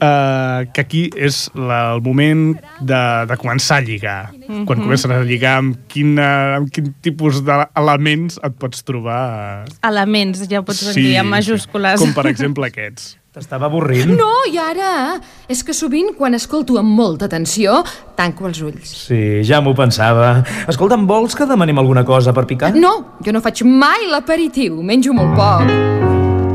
uh, 0.00 0.66
que 0.74 0.84
aquí 0.84 1.02
és 1.16 1.42
la, 1.54 1.94
el 1.94 2.02
moment 2.04 2.54
de, 2.80 3.02
de 3.30 3.38
començar 3.40 3.80
a 3.80 3.86
lligar. 3.86 4.20
Mhm. 4.50 4.64
quan 4.66 4.80
comences 4.82 5.10
a 5.10 5.22
lligar 5.22 5.56
amb, 5.60 5.76
quina, 5.88 6.56
amb 6.56 6.70
quin 6.74 6.92
tipus 7.04 7.42
d'elements 7.46 8.40
et 8.42 8.56
pots 8.58 8.82
trobar 8.82 9.64
Elements, 9.86 10.42
ja 10.50 10.60
ho 10.60 10.64
pots 10.66 10.82
dir 10.94 11.16
en 11.20 11.28
majúscules. 11.30 12.00
com 12.00 12.12
per 12.16 12.26
exemple 12.26 12.66
aquests 12.66 13.16
T'estava 13.30 13.68
avorrint? 13.68 14.10
No, 14.18 14.26
i 14.50 14.56
ara? 14.58 15.20
És 15.46 15.60
que 15.62 15.70
sovint, 15.70 16.08
quan 16.18 16.34
escolto 16.34 16.74
amb 16.80 16.90
molta 16.98 17.28
atenció, 17.28 17.76
tanco 18.18 18.48
els 18.48 18.58
ulls. 18.66 18.90
Sí, 19.06 19.20
ja 19.46 19.60
m'ho 19.62 19.70
pensava. 19.78 20.40
Escolta, 20.66 20.98
em 20.98 21.06
vols 21.06 21.38
que 21.38 21.46
demanem 21.46 21.78
alguna 21.78 22.02
cosa 22.02 22.34
per 22.34 22.42
picar? 22.50 22.72
No, 22.74 23.20
jo 23.22 23.30
no 23.30 23.38
faig 23.44 23.62
mai 23.62 24.08
l'aperitiu, 24.10 24.82
menjo 24.82 25.14
molt 25.14 25.38
poc. 25.38 25.70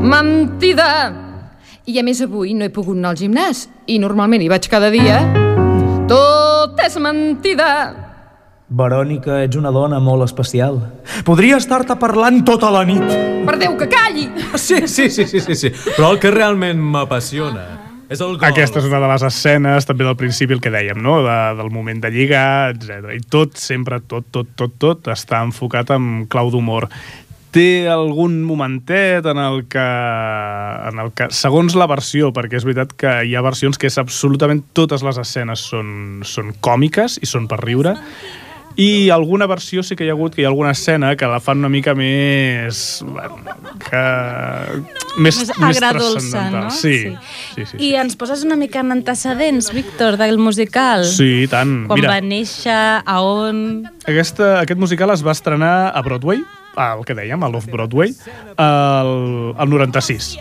Mentida! 0.04 0.90
I 1.88 1.96
a 1.96 2.04
més 2.04 2.20
avui 2.20 2.52
no 2.52 2.68
he 2.68 2.74
pogut 2.74 2.98
anar 3.00 3.14
al 3.14 3.22
gimnàs, 3.24 3.70
i 3.88 3.96
normalment 4.02 4.44
hi 4.44 4.52
vaig 4.52 4.68
cada 4.68 4.92
dia. 4.92 5.22
Tot 6.12 6.76
és 6.84 7.00
mentida! 7.00 8.05
Verònica, 8.66 9.44
ets 9.46 9.54
una 9.54 9.70
dona 9.70 10.00
molt 10.02 10.24
especial. 10.24 10.80
Podria 11.26 11.60
estar-te 11.60 11.94
parlant 12.00 12.40
tota 12.46 12.72
la 12.74 12.82
nit. 12.88 13.02
Per 13.46 13.54
Déu, 13.60 13.76
que 13.78 13.86
calli! 13.86 14.26
Sí, 14.58 14.80
sí, 14.90 15.06
sí, 15.08 15.26
sí, 15.30 15.40
sí, 15.40 15.54
sí. 15.54 15.70
Però 15.94 16.10
el 16.10 16.18
que 16.18 16.32
realment 16.34 16.80
m'apassiona 16.82 17.62
és 18.10 18.18
el 18.18 18.34
gol. 18.34 18.46
Aquesta 18.48 18.80
és 18.80 18.88
una 18.88 18.98
de 19.02 19.10
les 19.12 19.24
escenes, 19.28 19.86
també 19.86 20.06
del 20.06 20.16
principi, 20.18 20.56
el 20.56 20.62
que 20.64 20.72
dèiem, 20.74 20.98
no? 21.02 21.20
De, 21.22 21.36
del 21.60 21.70
moment 21.74 22.00
de 22.02 22.10
lligar, 22.10 22.72
etc. 22.74 23.12
I 23.14 23.22
tot, 23.30 23.54
sempre, 23.60 24.00
tot, 24.02 24.26
tot, 24.34 24.50
tot, 24.58 24.74
tot, 24.82 25.12
està 25.14 25.44
enfocat 25.46 25.92
amb 25.94 26.26
clau 26.32 26.50
d'humor. 26.50 26.88
Té 27.54 27.86
algun 27.88 28.40
momentet 28.44 29.24
en 29.30 29.38
el, 29.40 29.62
que, 29.70 29.84
en 30.90 30.98
el 31.04 31.12
que, 31.16 31.30
segons 31.32 31.78
la 31.78 31.86
versió, 31.86 32.32
perquè 32.34 32.58
és 32.58 32.66
veritat 32.66 32.96
que 32.98 33.14
hi 33.24 33.38
ha 33.38 33.44
versions 33.46 33.78
que 33.78 33.86
és 33.86 33.96
absolutament 34.02 34.64
totes 34.76 35.06
les 35.06 35.22
escenes 35.22 35.62
són, 35.70 35.94
són 36.26 36.50
còmiques 36.60 37.20
i 37.22 37.30
són 37.30 37.46
per 37.48 37.62
riure, 37.62 37.94
i 38.76 39.08
alguna 39.10 39.46
versió 39.48 39.82
sí 39.82 39.96
que 39.96 40.04
hi 40.04 40.10
ha 40.10 40.12
hagut, 40.12 40.34
que 40.34 40.42
hi 40.42 40.44
ha 40.44 40.50
alguna 40.50 40.72
escena 40.76 41.14
que 41.16 41.26
la 41.26 41.40
fan 41.40 41.62
una 41.64 41.70
mica 41.72 41.94
més... 41.96 43.00
bueno, 43.06 43.38
que... 43.80 44.02
Més, 45.16 45.38
Més 45.40 45.52
agradolça, 45.56 46.20
transcendental. 46.20 46.66
no? 46.66 46.70
Sí, 46.70 46.98
sí, 47.54 47.64
sí. 47.64 47.64
sí, 47.70 47.78
I 47.88 47.94
ens 48.02 48.18
poses 48.20 48.44
una 48.44 48.58
mica 48.60 48.82
en 48.84 48.92
antecedents, 48.92 49.70
Víctor, 49.72 50.18
del 50.20 50.36
musical? 50.36 51.06
Sí, 51.08 51.46
tant. 51.48 51.86
Quan 51.88 52.02
Mira, 52.02 52.12
va 52.12 52.20
néixer, 52.20 52.76
a 53.00 53.16
on... 53.24 53.64
aquesta, 54.04 54.58
aquest 54.60 54.80
musical 54.80 55.14
es 55.16 55.24
va 55.24 55.32
estrenar 55.32 55.74
a 55.96 56.04
Broadway, 56.04 56.44
el 56.76 57.06
que 57.08 57.16
dèiem, 57.16 57.40
a 57.40 57.48
l'Off-Broadway, 57.48 58.12
el, 58.60 59.12
el 59.56 59.72
96. 59.72 60.34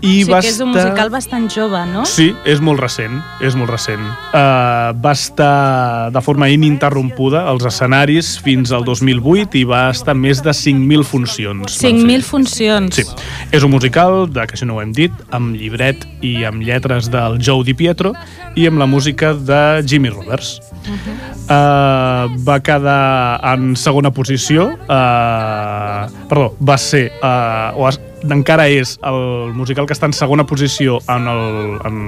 I 0.00 0.22
sí 0.24 0.30
va 0.30 0.40
que 0.40 0.48
és 0.48 0.60
un 0.60 0.70
estar... 0.72 0.86
musical 0.88 1.10
bastant 1.12 1.46
jove, 1.52 1.80
no? 1.90 2.06
Sí, 2.08 2.30
és 2.48 2.62
molt 2.64 2.80
recent, 2.80 3.18
és 3.44 3.56
molt 3.58 3.70
recent. 3.72 4.00
Uh, 4.32 4.96
va 4.96 5.12
estar 5.12 6.08
de 6.14 6.22
forma 6.24 6.48
ininterrompuda 6.52 7.42
als 7.50 7.66
escenaris 7.68 8.32
fins 8.40 8.72
al 8.72 8.86
2008 8.88 9.60
i 9.60 9.64
va 9.68 9.82
estar 9.92 10.16
més 10.16 10.40
de 10.44 10.54
5.000 10.56 11.04
funcions. 11.04 11.76
van 11.82 12.00
5.000 12.00 12.16
fer. 12.16 12.28
funcions. 12.30 12.96
Sí, 12.96 13.04
és 13.52 13.66
un 13.66 13.74
musical, 13.74 14.24
de, 14.32 14.46
que 14.48 14.56
això 14.56 14.68
no 14.68 14.78
ho 14.78 14.82
hem 14.84 14.94
dit, 14.96 15.12
amb 15.36 15.54
llibret 15.56 16.06
i 16.24 16.44
amb 16.48 16.64
lletres 16.64 17.10
del 17.12 17.36
Joe 17.44 17.64
Di 17.68 17.76
Pietro 17.76 18.14
i 18.56 18.66
amb 18.70 18.80
la 18.80 18.88
música 18.88 19.34
de 19.34 19.84
Jimmy 19.86 20.08
Roberts. 20.08 20.60
Uh 20.80 20.96
-huh. 20.96 21.14
uh, 21.44 22.44
va 22.46 22.60
quedar 22.60 23.40
en 23.52 23.76
segona 23.76 24.10
posició, 24.10 24.72
uh, 24.88 26.08
perdó, 26.28 26.56
va 26.58 26.78
ser, 26.78 27.12
uh, 27.22 27.76
o 27.76 27.88
es, 27.88 28.00
encara 28.28 28.68
és 28.68 28.96
el 29.06 29.54
musical 29.56 29.88
que 29.88 29.96
està 29.96 30.08
en 30.10 30.16
segona 30.16 30.44
posició 30.48 31.00
en, 31.08 31.28
el, 31.30 31.80
en, 31.88 31.98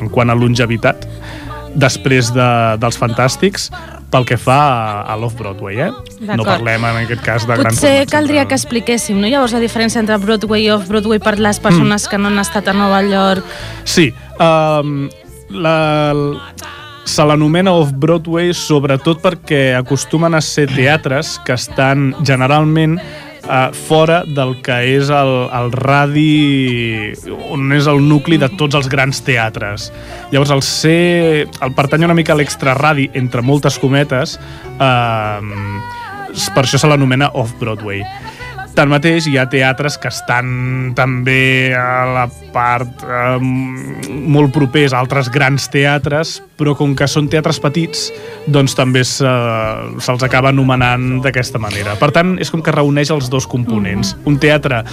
en 0.00 0.10
quant 0.12 0.30
a 0.30 0.36
longevitat, 0.38 1.06
després 1.78 2.32
de, 2.34 2.50
dels 2.82 2.98
Fantàstics, 2.98 3.68
pel 4.10 4.26
que 4.26 4.34
fa 4.40 4.58
a, 4.58 5.02
a 5.12 5.16
l'Off-Broadway, 5.20 5.78
eh? 5.86 5.90
No 6.34 6.42
parlem 6.42 6.84
en 6.88 6.98
aquest 7.04 7.22
cas 7.22 7.46
de 7.46 7.54
Potser 7.54 7.92
formats 7.92 8.10
caldria 8.10 8.42
centrals. 8.42 8.48
que 8.48 8.58
expliquéssim, 8.58 9.20
no? 9.22 9.30
Llavors, 9.30 9.54
la 9.54 9.62
diferència 9.62 10.02
entre 10.02 10.18
Broadway 10.18 10.66
i 10.66 10.72
Off-Broadway 10.74 11.22
per 11.22 11.38
les 11.38 11.62
persones 11.62 12.08
que 12.10 12.18
no 12.18 12.32
han 12.32 12.42
estat 12.42 12.72
a 12.72 12.74
Nova 12.74 13.04
York. 13.06 13.46
Sí, 13.86 14.10
um, 14.42 15.06
la, 15.54 15.76
se 17.06 17.26
l'anomena 17.26 17.72
Off-Broadway 17.78 18.52
sobretot 18.54 19.22
perquè 19.22 19.76
acostumen 19.78 20.34
a 20.34 20.42
ser 20.42 20.68
teatres 20.74 21.38
que 21.46 21.54
estan 21.54 22.10
generalment 22.26 22.98
uh, 23.50 23.74
fora 23.74 24.22
del 24.26 24.54
que 24.64 24.78
és 24.94 25.10
el, 25.12 25.32
el 25.50 25.72
radi 25.74 27.12
on 27.50 27.74
és 27.74 27.88
el 27.90 28.02
nucli 28.06 28.38
de 28.40 28.48
tots 28.60 28.78
els 28.78 28.88
grans 28.92 29.22
teatres. 29.26 29.90
Llavors, 30.30 30.54
el 30.54 30.62
ser... 30.66 31.48
el 31.50 31.74
pertany 31.76 32.06
una 32.06 32.16
mica 32.16 32.36
a 32.36 32.38
l'extraradi, 32.38 33.10
entre 33.18 33.42
moltes 33.42 33.78
cometes, 33.82 34.38
uh, 34.78 35.40
per 36.54 36.64
això 36.64 36.78
se 36.78 36.90
l'anomena 36.90 37.32
Off-Broadway. 37.34 38.04
Tanmateix, 38.70 39.26
hi 39.28 39.34
ha 39.36 39.44
teatres 39.50 39.96
que 40.00 40.08
estan 40.08 40.92
també 40.96 41.72
a 41.76 42.04
la 42.06 42.22
part 42.54 43.02
eh, 43.02 43.34
molt 43.42 44.52
propers 44.54 44.94
a 44.94 45.00
altres 45.02 45.28
grans 45.34 45.66
teatres, 45.72 46.36
però 46.56 46.76
com 46.78 46.94
que 46.96 47.08
són 47.10 47.26
teatres 47.28 47.58
petits, 47.60 48.06
doncs 48.46 48.76
també 48.78 49.02
se- 49.04 49.26
se'ls 50.00 50.22
acaba 50.24 50.52
anomenant 50.54 51.18
d'aquesta 51.24 51.58
manera. 51.60 51.96
Per 52.00 52.08
tant, 52.14 52.36
és 52.40 52.50
com 52.54 52.62
que 52.62 52.72
reuneix 52.72 53.10
els 53.12 53.28
dos 53.32 53.46
components. 53.50 54.14
Un 54.24 54.38
teatre 54.40 54.84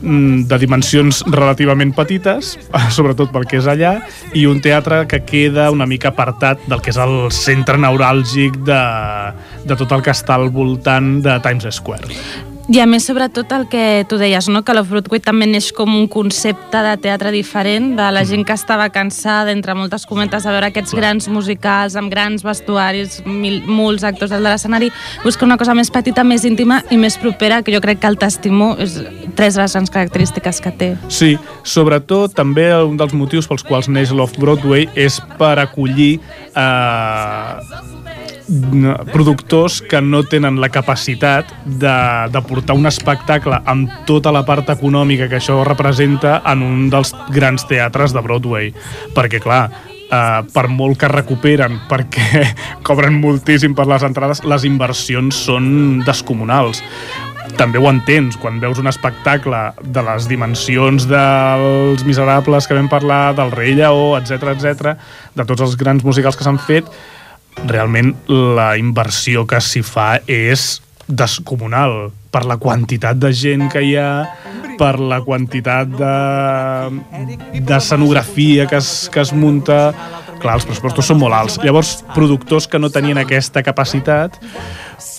mm, 0.00 0.48
de 0.50 0.58
dimensions 0.64 1.22
relativament 1.28 1.92
petites, 1.94 2.56
sobretot 2.96 3.30
pel 3.36 3.46
que 3.46 3.60
és 3.60 3.68
allà, 3.70 3.98
i 4.34 4.46
un 4.50 4.60
teatre 4.64 5.04
que 5.06 5.22
queda 5.28 5.68
una 5.70 5.86
mica 5.86 6.10
apartat 6.14 6.66
del 6.66 6.80
que 6.82 6.90
és 6.90 6.98
el 7.04 7.28
centre 7.36 7.78
neuràlgic 7.78 8.58
de, 8.66 8.82
de 9.68 9.76
tot 9.78 9.92
el 9.92 10.02
que 10.02 10.16
està 10.16 10.40
al 10.40 10.48
voltant 10.50 11.20
de 11.22 11.38
Times 11.46 11.68
Square. 11.78 12.55
I 12.66 12.80
a 12.82 12.84
més, 12.90 13.04
sobretot 13.06 13.52
el 13.54 13.68
que 13.70 14.04
tu 14.10 14.16
deies, 14.18 14.48
no? 14.50 14.64
que 14.66 14.74
l'Off-Broadway 14.74 15.20
també 15.22 15.46
neix 15.46 15.68
com 15.70 15.92
un 15.94 16.08
concepte 16.10 16.80
de 16.82 16.94
teatre 16.98 17.30
diferent, 17.30 17.92
de 17.94 18.08
la 18.10 18.24
gent 18.26 18.42
que 18.42 18.56
estava 18.58 18.88
cansada, 18.90 19.52
entre 19.54 19.76
moltes 19.78 20.02
cometes, 20.10 20.42
de 20.42 20.50
veure 20.50 20.72
aquests 20.72 20.96
grans 20.98 21.28
musicals 21.30 21.94
amb 21.94 22.10
grans 22.10 22.42
vestuaris, 22.42 23.20
mil, 23.22 23.60
molts 23.70 24.02
actors 24.02 24.34
de 24.34 24.40
l'escenari, 24.42 24.90
busca 25.22 25.46
una 25.46 25.60
cosa 25.60 25.76
més 25.78 25.92
petita, 25.94 26.26
més 26.26 26.42
íntima 26.48 26.80
i 26.90 26.98
més 26.98 27.20
propera, 27.22 27.62
que 27.62 27.70
jo 27.70 27.78
crec 27.84 28.02
que 28.02 28.10
el 28.10 28.18
testimó 28.18 28.72
és 28.82 28.98
tres 29.38 29.54
de 29.54 29.62
les 29.62 29.78
grans 29.78 29.94
característiques 29.94 30.58
que 30.64 30.74
té. 30.74 30.92
Sí, 31.06 31.36
sobretot 31.62 32.34
també 32.34 32.72
un 32.82 32.98
dels 32.98 33.14
motius 33.14 33.46
pels 33.46 33.62
quals 33.62 33.86
neix 33.86 34.10
l'Off-Broadway 34.10 34.90
és 35.06 35.20
per 35.38 35.54
acollir 35.62 36.16
eh, 36.50 37.94
productors 39.12 39.80
que 39.82 40.00
no 40.00 40.22
tenen 40.22 40.60
la 40.60 40.68
capacitat 40.70 41.50
de, 41.64 41.96
de 42.30 42.42
portar 42.46 42.76
un 42.78 42.86
espectacle 42.86 43.58
amb 43.66 43.90
tota 44.06 44.30
la 44.34 44.44
part 44.46 44.70
econòmica 44.70 45.26
que 45.30 45.40
això 45.40 45.58
representa 45.66 46.38
en 46.46 46.62
un 46.62 46.86
dels 46.92 47.12
grans 47.34 47.66
teatres 47.66 48.14
de 48.14 48.22
Broadway. 48.22 48.72
Perquè, 49.16 49.42
clar, 49.42 49.66
Uh, 50.06 50.44
per 50.54 50.68
molt 50.70 51.00
que 51.00 51.08
recuperen 51.10 51.80
perquè 51.90 52.44
cobren 52.86 53.16
moltíssim 53.18 53.72
per 53.74 53.88
les 53.90 54.04
entrades, 54.06 54.44
les 54.46 54.62
inversions 54.62 55.34
són 55.48 55.64
descomunals 56.06 56.78
també 57.58 57.80
ho 57.80 57.88
entens, 57.90 58.36
quan 58.38 58.60
veus 58.62 58.78
un 58.78 58.86
espectacle 58.90 59.58
de 59.82 60.02
les 60.06 60.28
dimensions 60.30 61.08
dels 61.10 62.04
Miserables 62.06 62.66
que 62.68 62.78
vam 62.78 62.86
parlar, 62.92 63.34
del 63.34 63.50
Rei 63.50 63.74
Lleó, 63.74 64.16
etc 64.18 64.52
etc, 64.54 64.94
de 65.34 65.46
tots 65.46 65.64
els 65.66 65.76
grans 65.80 66.04
musicals 66.06 66.38
que 66.38 66.46
s'han 66.46 66.58
fet, 66.62 66.86
realment 67.64 68.14
la 68.28 68.74
inversió 68.76 69.46
que 69.48 69.60
s'hi 69.62 69.82
fa 69.86 70.16
és 70.26 70.82
descomunal 71.06 72.10
per 72.34 72.44
la 72.44 72.58
quantitat 72.60 73.16
de 73.16 73.30
gent 73.32 73.70
que 73.72 73.80
hi 73.80 73.94
ha, 73.96 74.10
per 74.76 74.98
la 75.00 75.22
quantitat 75.24 75.88
de 75.88 77.60
d'escenografia 77.64 78.66
que, 78.68 78.76
es, 78.76 79.08
que 79.12 79.22
es 79.22 79.32
munta, 79.32 79.94
clar, 80.42 80.58
els 80.58 80.66
pressupostos 80.68 81.08
són 81.08 81.20
molt 81.22 81.36
alts. 81.36 81.56
Llavors, 81.64 82.02
productors 82.12 82.68
que 82.68 82.80
no 82.82 82.92
tenien 82.92 83.22
aquesta 83.22 83.64
capacitat 83.64 84.36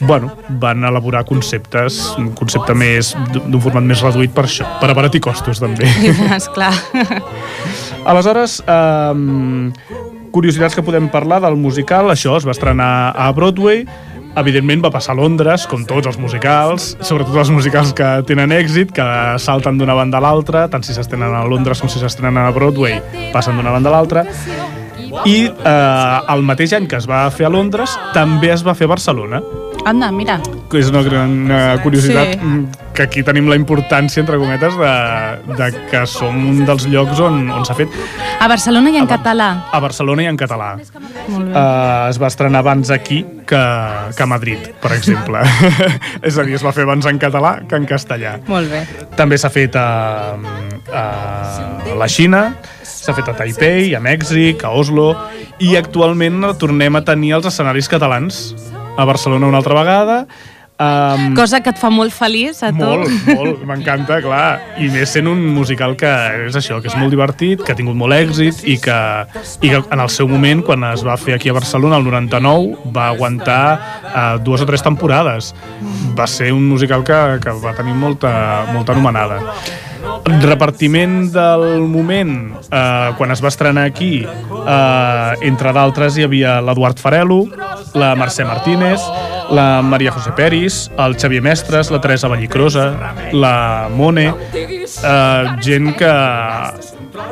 bueno, 0.01 0.31
van 0.61 0.83
elaborar 0.85 1.23
conceptes, 1.25 1.99
un 2.17 2.31
concepte 2.37 2.75
més 2.77 3.13
d'un 3.33 3.59
format 3.61 3.85
més 3.85 4.01
reduït 4.05 4.33
per 4.35 4.45
això, 4.45 4.67
per 4.81 4.91
abaratir 4.93 5.21
costos 5.23 5.61
també. 5.63 5.89
Esclar. 6.37 6.73
Aleshores, 8.07 8.61
um, 8.63 9.73
curiositats 10.31 10.77
que 10.77 10.83
podem 10.85 11.09
parlar 11.11 11.41
del 11.43 11.57
musical, 11.59 12.07
això 12.13 12.37
es 12.39 12.45
va 12.47 12.53
estrenar 12.55 13.11
a 13.11 13.27
Broadway, 13.35 13.81
evidentment 14.39 14.85
va 14.85 14.91
passar 14.93 15.11
a 15.11 15.19
Londres, 15.19 15.65
com 15.67 15.83
tots 15.87 16.07
els 16.07 16.19
musicals, 16.21 16.93
sobretot 17.01 17.35
els 17.43 17.51
musicals 17.51 17.91
que 17.97 18.07
tenen 18.29 18.55
èxit, 18.55 18.93
que 18.95 19.07
salten 19.43 19.81
d'una 19.81 19.97
banda 19.97 20.21
a 20.21 20.23
l'altra, 20.23 20.67
tant 20.71 20.87
si 20.87 20.95
s'estrenen 20.95 21.35
a 21.35 21.43
Londres 21.51 21.83
com 21.83 21.91
si 21.91 21.99
s'estrenen 21.99 22.39
a 22.45 22.55
Broadway, 22.55 23.01
passen 23.35 23.59
d'una 23.59 23.75
banda 23.75 23.91
a 23.91 23.97
l'altra. 23.97 24.23
I 25.27 25.37
eh, 25.49 26.17
el 26.31 26.47
mateix 26.47 26.77
any 26.77 26.87
que 26.87 26.99
es 27.01 27.07
va 27.09 27.25
fer 27.33 27.49
a 27.49 27.51
Londres, 27.51 27.99
també 28.15 28.53
es 28.55 28.63
va 28.63 28.77
fer 28.77 28.87
a 28.87 28.95
Barcelona 28.95 29.43
Anda, 29.87 30.09
mira. 30.11 30.35
és 30.75 30.89
una 30.91 30.99
gran 31.05 31.31
uh, 31.47 31.77
curiositat 31.81 32.33
Sí. 32.33 32.39
sí. 32.41 32.83
que 32.97 33.03
aquí 33.05 33.21
tenim 33.23 33.47
la 33.47 33.55
importància, 33.55 34.19
entre 34.19 34.37
cometes, 34.41 34.73
de, 34.75 35.55
de 35.55 35.67
que 35.91 36.01
som 36.09 36.35
un 36.49 36.63
dels 36.67 36.87
llocs 36.91 37.19
on, 37.23 37.43
on 37.53 37.63
s'ha 37.65 37.75
fet 37.77 37.93
A 38.41 38.47
Barcelona 38.51 38.89
i 38.91 38.97
en 38.99 39.07
català. 39.07 39.47
a 39.71 39.79
Barcelona 39.79 40.23
i 40.25 40.27
en 40.27 40.37
català. 40.37 40.73
Molt 41.29 41.45
bé. 41.47 41.53
Uh, 41.53 42.09
es 42.09 42.19
va 42.19 42.27
estrenar 42.27 42.59
abans 42.65 42.89
aquí 42.91 43.21
que, 43.47 43.61
que 44.17 44.23
a 44.23 44.27
Madrid, 44.27 44.67
per 44.81 44.91
exemple. 44.97 45.39
és 46.27 46.37
a 46.37 46.43
dir, 46.43 46.57
es 46.59 46.65
va 46.65 46.73
fer 46.75 46.83
abans 46.83 47.05
en 47.07 47.19
català 47.21 47.61
que 47.69 47.77
en 47.79 47.85
castellà. 47.87 48.37
Molt 48.49 48.69
bé. 48.73 48.83
També 49.15 49.37
s'ha 49.39 49.49
fet 49.53 49.75
a, 49.79 49.87
a 50.91 51.95
la 51.97 52.07
Xina, 52.11 52.43
s'ha 52.83 53.13
fet 53.15 53.29
a 53.31 53.37
Taipei, 53.37 53.93
a 53.95 54.01
Mèxic, 54.03 54.63
a 54.67 54.73
Oslo, 54.75 55.13
i 55.63 55.75
actualment 55.79 56.43
tornem 56.59 56.95
a 56.99 57.05
tenir 57.07 57.37
els 57.39 57.47
escenaris 57.49 57.87
catalans 57.89 58.49
a 58.97 59.05
Barcelona 59.05 59.47
una 59.47 59.61
altra 59.61 59.77
vegada. 59.77 60.25
Um, 60.77 61.31
Cosa 61.33 61.57
que 61.65 61.71
et 61.73 61.79
fa 61.81 61.89
molt 61.89 62.13
feliç 62.13 62.59
a 62.61 62.69
tu. 62.69 62.77
molt, 62.77 63.09
molt, 63.25 63.63
m'encanta, 63.65 64.19
clar. 64.21 64.59
I 64.77 64.91
més 64.93 65.09
sent 65.09 65.25
un 65.25 65.39
musical 65.55 65.95
que 65.97 66.11
és 66.45 66.57
això, 66.59 66.77
que 66.83 66.91
és 66.91 66.97
molt 66.99 67.09
divertit, 67.09 67.63
que 67.65 67.73
ha 67.73 67.77
tingut 67.77 67.97
molt 67.97 68.13
èxit 68.13 68.61
i 68.61 68.77
que, 68.81 68.99
i 69.65 69.71
que 69.73 69.81
en 69.81 70.03
el 70.03 70.13
seu 70.13 70.29
moment, 70.29 70.61
quan 70.67 70.85
es 70.91 71.01
va 71.07 71.17
fer 71.17 71.33
aquí 71.33 71.49
a 71.49 71.57
Barcelona, 71.57 71.97
el 71.97 72.05
99, 72.05 72.93
va 72.93 73.07
aguantar 73.09 73.63
uh, 74.03 74.21
dues 74.37 74.61
o 74.61 74.69
tres 74.69 74.85
temporades. 74.85 75.55
Va 76.17 76.29
ser 76.29 76.51
un 76.53 76.69
musical 76.69 77.01
que, 77.03 77.21
que 77.41 77.57
va 77.63 77.73
tenir 77.73 77.97
molta, 77.97 78.31
molta 78.69 78.93
anomenada. 78.93 79.41
Repartiment 80.41 81.31
del 81.31 81.87
moment, 81.87 82.33
eh, 82.71 83.11
quan 83.17 83.31
es 83.31 83.41
va 83.43 83.49
estrenar 83.49 83.85
aquí, 83.87 84.25
eh, 84.25 85.33
entre 85.47 85.73
d'altres 85.73 86.17
hi 86.17 86.25
havia 86.27 86.59
l'Eduard 86.61 86.99
Farelo, 86.99 87.45
la 87.93 88.13
Mercè 88.15 88.45
Martínez, 88.45 89.01
la 89.51 89.81
Maria 89.81 90.11
José 90.11 90.31
Peris, 90.35 90.91
el 90.97 91.15
Xavier 91.15 91.41
Mestres, 91.41 91.91
la 91.91 92.01
Teresa 92.01 92.27
Vallicrosa, 92.27 93.13
la 93.31 93.89
Mone, 93.93 94.33
eh, 94.53 95.45
gent 95.61 95.95
que 95.95 96.13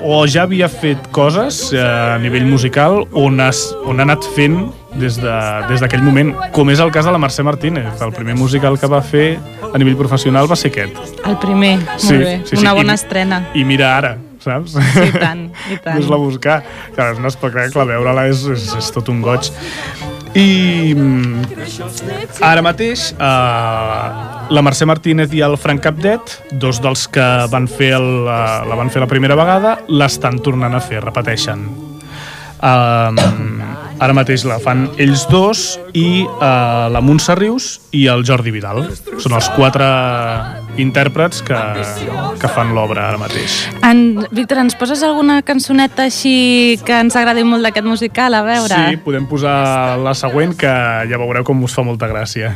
o 0.02 0.26
ja 0.28 0.44
havia 0.44 0.70
fet 0.70 1.10
coses 1.12 1.72
eh, 1.74 1.82
a 1.82 2.18
nivell 2.22 2.46
musical 2.46 3.04
on, 3.14 3.40
has, 3.40 3.68
on 3.86 4.00
ha 4.00 4.08
anat 4.08 4.26
fent 4.36 4.60
des 4.96 5.18
d'aquell 5.20 5.80
de, 5.80 5.88
des 5.88 6.04
moment, 6.04 6.34
com 6.56 6.70
és 6.72 6.80
el 6.80 6.92
cas 6.96 7.06
de 7.06 7.14
la 7.14 7.20
Mercè 7.22 7.44
Martínez. 7.44 8.02
El 8.02 8.14
primer 8.16 8.36
musical 8.40 8.80
que 8.80 8.90
va 8.92 9.02
fer 9.04 9.28
a 9.72 9.78
nivell 9.78 9.98
professional 10.00 10.50
va 10.52 10.58
ser 10.60 10.72
aquest. 10.72 11.20
El 11.26 11.38
primer, 11.42 11.76
molt 11.84 12.24
bé. 12.24 12.38
Una 12.60 12.74
bona 12.78 12.96
I, 12.96 13.02
estrena. 13.02 13.42
I 13.54 13.66
mira 13.68 13.92
ara, 13.98 14.16
saps? 14.44 14.78
I 14.80 15.12
tant, 15.16 15.48
i 15.72 15.80
tant. 15.84 16.00
Ves-la 16.00 16.20
a 16.20 16.22
buscar. 16.22 16.60
Clar, 16.96 17.14
és 17.14 17.22
un 17.22 17.30
espectacle, 17.32 17.88
veure-la 17.92 18.28
és, 18.32 18.46
és, 18.56 18.70
és 18.80 18.92
tot 18.96 19.12
un 19.12 19.24
goig. 19.26 19.52
I 20.36 20.92
mm, 20.92 21.46
ara 22.44 22.64
mateix 22.66 23.08
eh, 23.16 24.08
la 24.52 24.64
Mercè 24.68 24.88
Martínez 24.88 25.32
i 25.32 25.40
el 25.46 25.56
Frank 25.56 25.84
Capdet, 25.86 26.36
dos 26.60 26.82
dels 26.84 27.06
que 27.08 27.28
van 27.52 27.70
fer 27.72 27.94
el, 27.96 28.10
la, 28.28 28.40
la 28.68 28.76
van 28.76 28.92
fer 28.92 29.04
la 29.04 29.08
primera 29.12 29.38
vegada, 29.40 29.78
l'estan 29.88 30.42
tornant 30.44 30.76
a 30.76 30.84
fer, 30.84 31.00
repeteixen. 31.06 31.64
Um, 32.66 33.55
ara 34.00 34.14
mateix 34.16 34.44
la 34.48 34.58
fan 34.60 34.88
ells 35.02 35.26
dos 35.32 35.80
i 35.96 36.26
uh, 36.26 36.88
la 36.92 37.02
Montse 37.04 37.36
Rius 37.38 37.70
i 37.96 38.06
el 38.12 38.26
Jordi 38.28 38.52
Vidal. 38.52 38.84
Són 39.22 39.36
els 39.38 39.48
quatre 39.56 39.88
intèrprets 40.82 41.42
que, 41.46 41.60
que 42.42 42.52
fan 42.52 42.74
l'obra 42.76 43.08
ara 43.10 43.20
mateix. 43.22 43.62
En, 43.88 44.26
Víctor, 44.36 44.60
ens 44.66 44.76
poses 44.80 45.04
alguna 45.08 45.40
cançoneta 45.48 46.10
així 46.10 46.78
que 46.86 47.00
ens 47.06 47.16
agradi 47.16 47.46
molt 47.48 47.64
d'aquest 47.66 47.88
musical? 47.88 48.36
A 48.36 48.44
veure. 48.46 48.82
Sí, 48.90 49.02
podem 49.06 49.28
posar 49.30 49.98
la 50.04 50.16
següent 50.18 50.56
que 50.60 50.72
ja 51.10 51.22
veureu 51.22 51.48
com 51.48 51.64
us 51.64 51.76
fa 51.76 51.86
molta 51.88 52.12
gràcia. 52.12 52.56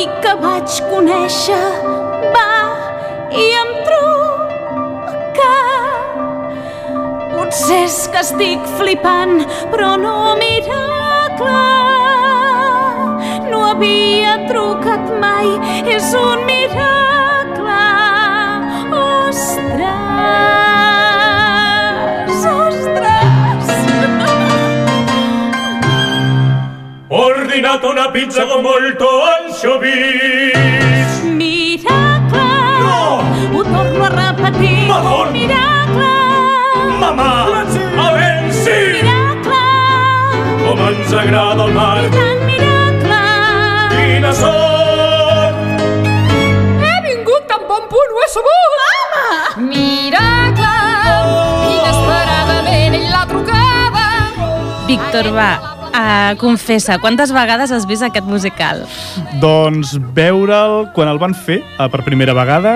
Noi 0.00 0.08
que 0.22 0.32
vaig 0.40 0.76
conèixer 0.88 1.64
va 2.34 2.52
i 3.36 3.44
em 3.62 3.70
truca. 3.86 5.56
Potser 7.34 7.80
és 7.84 7.98
que 8.12 8.20
estic 8.24 8.60
flipant 8.78 9.34
però 9.72 9.90
no 10.00 10.14
mira 10.40 10.84
clar. 11.40 12.96
No 13.50 13.58
havia 13.66 14.34
trucat 14.48 15.04
mai 15.20 15.48
és 15.96 16.08
un 16.16 16.38
miracle. 16.48 17.82
Ostres 19.02 20.00
ostres. 22.54 23.64
Ordinato 27.08 27.90
una 27.90 28.08
pizza 28.12 28.46
con 28.46 28.62
molto 28.62 29.06
anchovies. 29.60 31.22
Miracle! 31.24 32.38
No! 32.82 33.20
Ho 33.52 33.62
torno 33.62 34.04
a 34.04 34.08
repetir. 34.08 34.88
Madonna! 34.88 35.30
Miracle! 35.30 36.12
Mamà, 37.00 37.32
avenci! 38.08 38.78
Miracle! 39.02 39.64
Com 40.64 40.78
ens 40.88 41.12
agrada 41.12 41.64
el 41.64 41.72
mar, 41.74 42.04
I 42.04 42.10
tant 42.10 42.44
miracle! 42.48 43.20
quina 43.92 44.32
sort! 44.32 45.54
He 46.80 46.94
vingut 47.08 47.48
tan 47.48 47.66
bon 47.68 47.88
punt, 47.92 48.10
ho 48.16 48.20
he 48.24 48.28
sabut! 48.36 48.70
Mama! 48.80 49.26
Miracle! 49.68 50.72
Inesperadament 51.74 52.94
ell 53.00 53.10
l'ha 53.12 53.26
trucada. 53.28 54.06
Víctor, 54.86 55.32
va, 55.36 55.69
uh, 56.10 56.36
confessa, 56.40 56.98
quantes 57.02 57.32
vegades 57.32 57.70
has 57.72 57.86
vist 57.88 58.02
aquest 58.06 58.26
musical? 58.26 58.82
Doncs 59.42 59.96
veure'l 60.16 60.88
quan 60.96 61.10
el 61.10 61.20
van 61.22 61.34
fer 61.34 61.60
eh, 61.62 61.88
per 61.92 62.02
primera 62.06 62.34
vegada, 62.36 62.74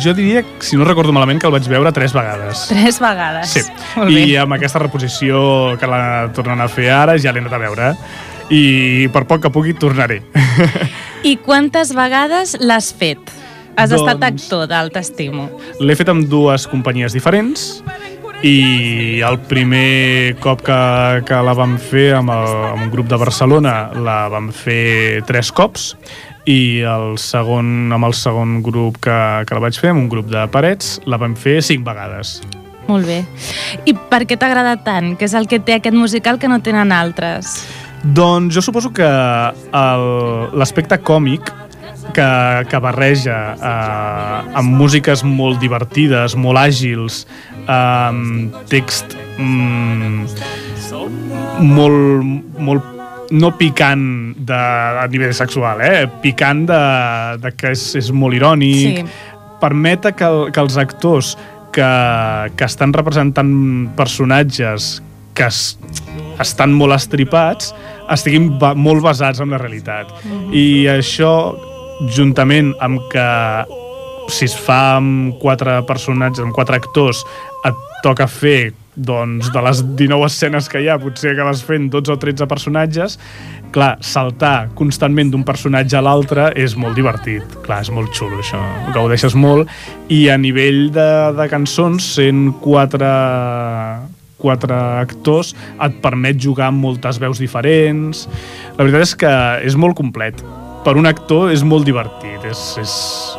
jo 0.00 0.14
diria, 0.16 0.42
si 0.64 0.78
no 0.80 0.86
recordo 0.88 1.12
malament, 1.12 1.40
que 1.40 1.46
el 1.48 1.54
vaig 1.54 1.66
veure 1.68 1.92
tres 1.92 2.14
vegades. 2.16 2.66
Tres 2.72 3.00
vegades. 3.02 3.52
Sí, 3.52 3.64
Molt 3.96 4.10
bé. 4.12 4.26
i 4.26 4.36
amb 4.40 4.56
aquesta 4.56 4.80
reposició 4.82 5.76
que 5.80 5.90
la 5.90 6.30
tornen 6.34 6.60
a 6.64 6.68
fer 6.72 6.90
ara 6.94 7.18
ja 7.20 7.32
l'he 7.32 7.44
anat 7.44 7.58
a 7.58 7.62
veure 7.62 7.94
i 8.52 9.08
per 9.12 9.24
poc 9.28 9.46
que 9.46 9.52
pugui 9.52 9.72
tornaré. 9.76 10.20
I 11.24 11.38
quantes 11.40 11.94
vegades 11.96 12.58
l'has 12.60 12.90
fet? 12.92 13.20
Has 13.74 13.90
Doncs- 13.90 14.04
estat 14.04 14.22
actor 14.28 14.66
d'alt 14.70 14.94
estimo. 15.00 15.48
L'he 15.82 15.96
fet 15.98 16.10
amb 16.12 16.28
dues 16.30 16.68
companyies 16.70 17.16
diferents 17.16 17.80
i 18.44 19.22
el 19.24 19.38
primer 19.48 20.36
cop 20.44 20.60
que, 20.66 20.76
que 21.24 21.36
la 21.46 21.54
vam 21.56 21.78
fer 21.80 22.10
amb, 22.18 22.32
el, 22.34 22.50
amb 22.74 22.82
un 22.84 22.90
grup 22.92 23.08
de 23.08 23.16
Barcelona 23.16 23.74
la 23.96 24.26
vam 24.28 24.50
fer 24.52 25.22
tres 25.24 25.48
cops 25.48 25.94
i 26.44 26.84
el 26.84 27.16
segon, 27.16 27.88
amb 27.96 28.04
el 28.04 28.12
segon 28.12 28.58
grup 28.62 29.00
que, 29.06 29.16
que 29.48 29.56
la 29.56 29.62
vaig 29.64 29.78
fer, 29.80 29.94
amb 29.94 30.04
un 30.04 30.10
grup 30.12 30.28
de 30.28 30.44
parets, 30.52 30.98
la 31.08 31.16
vam 31.16 31.32
fer 31.40 31.62
cinc 31.64 31.86
vegades. 31.88 32.36
Molt 32.84 33.08
bé. 33.08 33.22
I 33.88 33.96
per 34.12 34.26
què 34.28 34.36
t'agrada 34.36 34.76
tant? 34.84 35.14
Què 35.16 35.24
és 35.24 35.32
el 35.38 35.48
que 35.48 35.62
té 35.64 35.78
aquest 35.78 35.96
musical 35.96 36.36
que 36.36 36.50
no 36.52 36.60
tenen 36.60 36.92
altres? 36.92 37.62
Doncs 38.04 38.52
jo 38.52 38.60
suposo 38.60 38.92
que 38.92 39.08
l'aspecte 39.72 41.00
còmic 41.00 41.48
que, 42.12 42.28
que 42.70 42.80
barreja 42.82 43.38
eh, 43.54 44.56
amb 44.60 44.76
músiques 44.78 45.24
molt 45.24 45.60
divertides, 45.62 46.36
molt 46.36 46.60
àgils, 46.60 47.24
eh, 47.64 47.70
amb 47.72 48.58
text 48.70 49.16
mm, 49.38 50.26
molt, 51.64 52.58
molt 52.58 52.90
no 53.34 53.50
picant 53.58 54.34
de, 54.36 54.60
a 55.00 55.06
nivell 55.10 55.34
sexual, 55.34 55.80
eh? 55.80 56.04
picant 56.22 56.66
de, 56.68 56.82
de 57.42 57.54
que 57.56 57.72
és, 57.74 57.86
és 57.98 58.12
molt 58.12 58.36
irònic, 58.36 59.00
Sí. 59.04 59.32
permeta 59.60 60.12
que, 60.12 60.28
que 60.52 60.60
els 60.60 60.76
actors 60.76 61.34
que, 61.72 61.88
que 62.54 62.64
estan 62.68 62.92
representant 62.92 63.88
personatges 63.96 65.00
que 65.34 65.48
es, 65.48 65.78
estan 66.38 66.74
molt 66.76 66.94
estripats 66.94 67.72
estiguin 68.12 68.50
ba 68.60 68.74
molt 68.76 69.02
basats 69.02 69.40
en 69.40 69.54
la 69.54 69.58
realitat. 69.58 70.10
I 70.52 70.86
això, 70.92 71.32
juntament 72.14 72.72
amb 72.84 73.02
que 73.12 73.26
si 74.32 74.46
es 74.48 74.54
fa 74.56 74.96
amb 74.98 75.36
quatre 75.42 75.80
personatges, 75.88 76.44
amb 76.44 76.54
quatre 76.56 76.80
actors, 76.80 77.24
et 77.64 77.84
toca 78.04 78.26
fer 78.28 78.72
doncs, 78.94 79.50
de 79.52 79.62
les 79.64 79.82
19 79.98 80.28
escenes 80.28 80.68
que 80.70 80.80
hi 80.80 80.88
ha, 80.88 81.00
potser 81.02 81.34
acabes 81.34 81.64
fent 81.66 81.88
12 81.92 82.14
o 82.14 82.16
13 82.20 82.46
personatges, 82.50 83.18
clar, 83.74 83.96
saltar 84.06 84.70
constantment 84.78 85.32
d'un 85.32 85.42
personatge 85.46 85.98
a 85.98 86.02
l'altre 86.04 86.50
és 86.60 86.76
molt 86.78 86.94
divertit. 86.98 87.56
Clar, 87.66 87.80
és 87.82 87.90
molt 87.90 88.14
xulo, 88.14 88.38
això. 88.38 88.60
Gaudeixes 88.94 89.34
molt. 89.34 89.70
I 90.14 90.28
a 90.30 90.38
nivell 90.38 90.86
de, 90.94 91.08
de 91.34 91.48
cançons, 91.50 92.14
sent 92.18 92.52
quatre 92.62 93.10
quatre 94.44 94.76
actors, 95.00 95.54
et 95.80 95.94
permet 96.04 96.36
jugar 96.36 96.68
amb 96.68 96.84
moltes 96.84 97.16
veus 97.22 97.40
diferents. 97.40 98.26
La 98.76 98.84
veritat 98.84 99.08
és 99.08 99.16
que 99.24 99.32
és 99.70 99.78
molt 99.80 99.96
complet. 99.96 100.44
Per 100.84 100.92
un 101.00 101.06
actor 101.08 101.48
és 101.48 101.62
molt 101.64 101.86
divertit, 101.88 102.42
és, 102.44 102.60
és, 102.82 102.94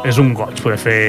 és 0.10 0.18
un 0.18 0.32
goig 0.34 0.58
poder 0.66 0.80
fer 0.82 1.02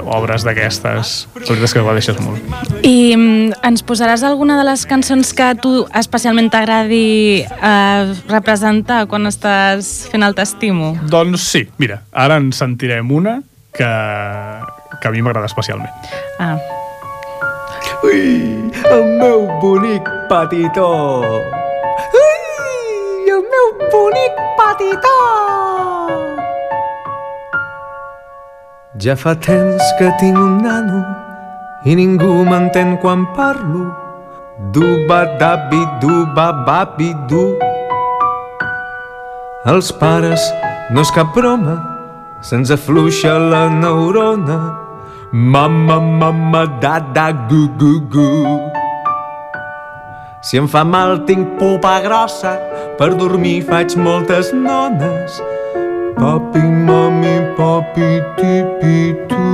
obres 0.00 0.46
d'aquestes. 0.46 1.10
La 1.36 1.42
veritat 1.42 1.66
és 1.66 1.74
que 1.76 1.82
ho 1.84 1.92
deixes 1.92 2.20
molt. 2.24 2.54
I 2.80 3.12
mm, 3.12 3.58
ens 3.68 3.84
posaràs 3.84 4.24
alguna 4.24 4.56
de 4.56 4.64
les 4.70 4.86
cançons 4.88 5.34
que 5.36 5.50
a 5.50 5.52
tu 5.52 5.82
especialment 6.00 6.48
t'agradi 6.52 7.42
eh, 7.44 8.14
representar 8.30 9.02
quan 9.10 9.28
estàs 9.28 9.92
fent 10.08 10.24
el 10.24 10.36
t'estimo? 10.38 10.94
Doncs 11.12 11.44
sí, 11.52 11.66
mira, 11.82 12.00
ara 12.12 12.40
en 12.40 12.48
sentirem 12.56 13.12
una 13.12 13.42
que, 13.76 13.90
que 14.96 15.08
a 15.08 15.12
mi 15.12 15.20
m'agrada 15.20 15.52
especialment. 15.52 15.92
Ah. 16.40 16.56
Ui, 18.02 18.72
el 18.88 19.04
meu 19.20 19.44
bonic 19.60 20.08
petitó. 20.32 20.88
Ui, 22.24 23.28
el 23.28 23.44
meu 23.52 23.68
bonic 23.92 24.42
petitó. 24.56 25.71
Ja 29.00 29.14
fa 29.16 29.32
temps 29.32 29.80
que 29.96 30.10
tinc 30.20 30.36
un 30.36 30.58
nano 30.60 30.98
i 31.88 31.94
ningú 31.96 32.42
m'entén 32.44 32.98
quan 33.00 33.22
parlo. 33.32 33.86
Duba 34.68 35.24
dabi 35.40 35.80
duba 36.02 36.50
babi 36.66 37.08
du. 37.24 37.56
Els 39.64 39.88
pares 39.96 40.44
no 40.92 41.00
és 41.00 41.12
cap 41.16 41.32
broma, 41.32 41.78
se'ns 42.44 42.68
afluixa 42.76 43.32
la 43.38 43.62
neurona. 43.72 44.60
Mama, 45.32 45.96
mama, 45.96 46.66
da, 46.82 46.98
da, 47.00 47.30
gu, 47.48 47.62
gu, 47.80 47.94
gu. 48.12 48.28
Si 50.44 50.60
em 50.60 50.68
fa 50.68 50.84
mal 50.84 51.24
tinc 51.24 51.56
pupa 51.56 51.96
grossa, 52.04 52.58
per 53.00 53.14
dormir 53.16 53.62
faig 53.64 53.96
moltes 53.96 54.52
nones. 54.52 55.40
Papi, 56.22 56.62
mami, 56.62 57.34
papi, 57.58 58.22
tipi, 58.38 59.10
tu. 59.26 59.46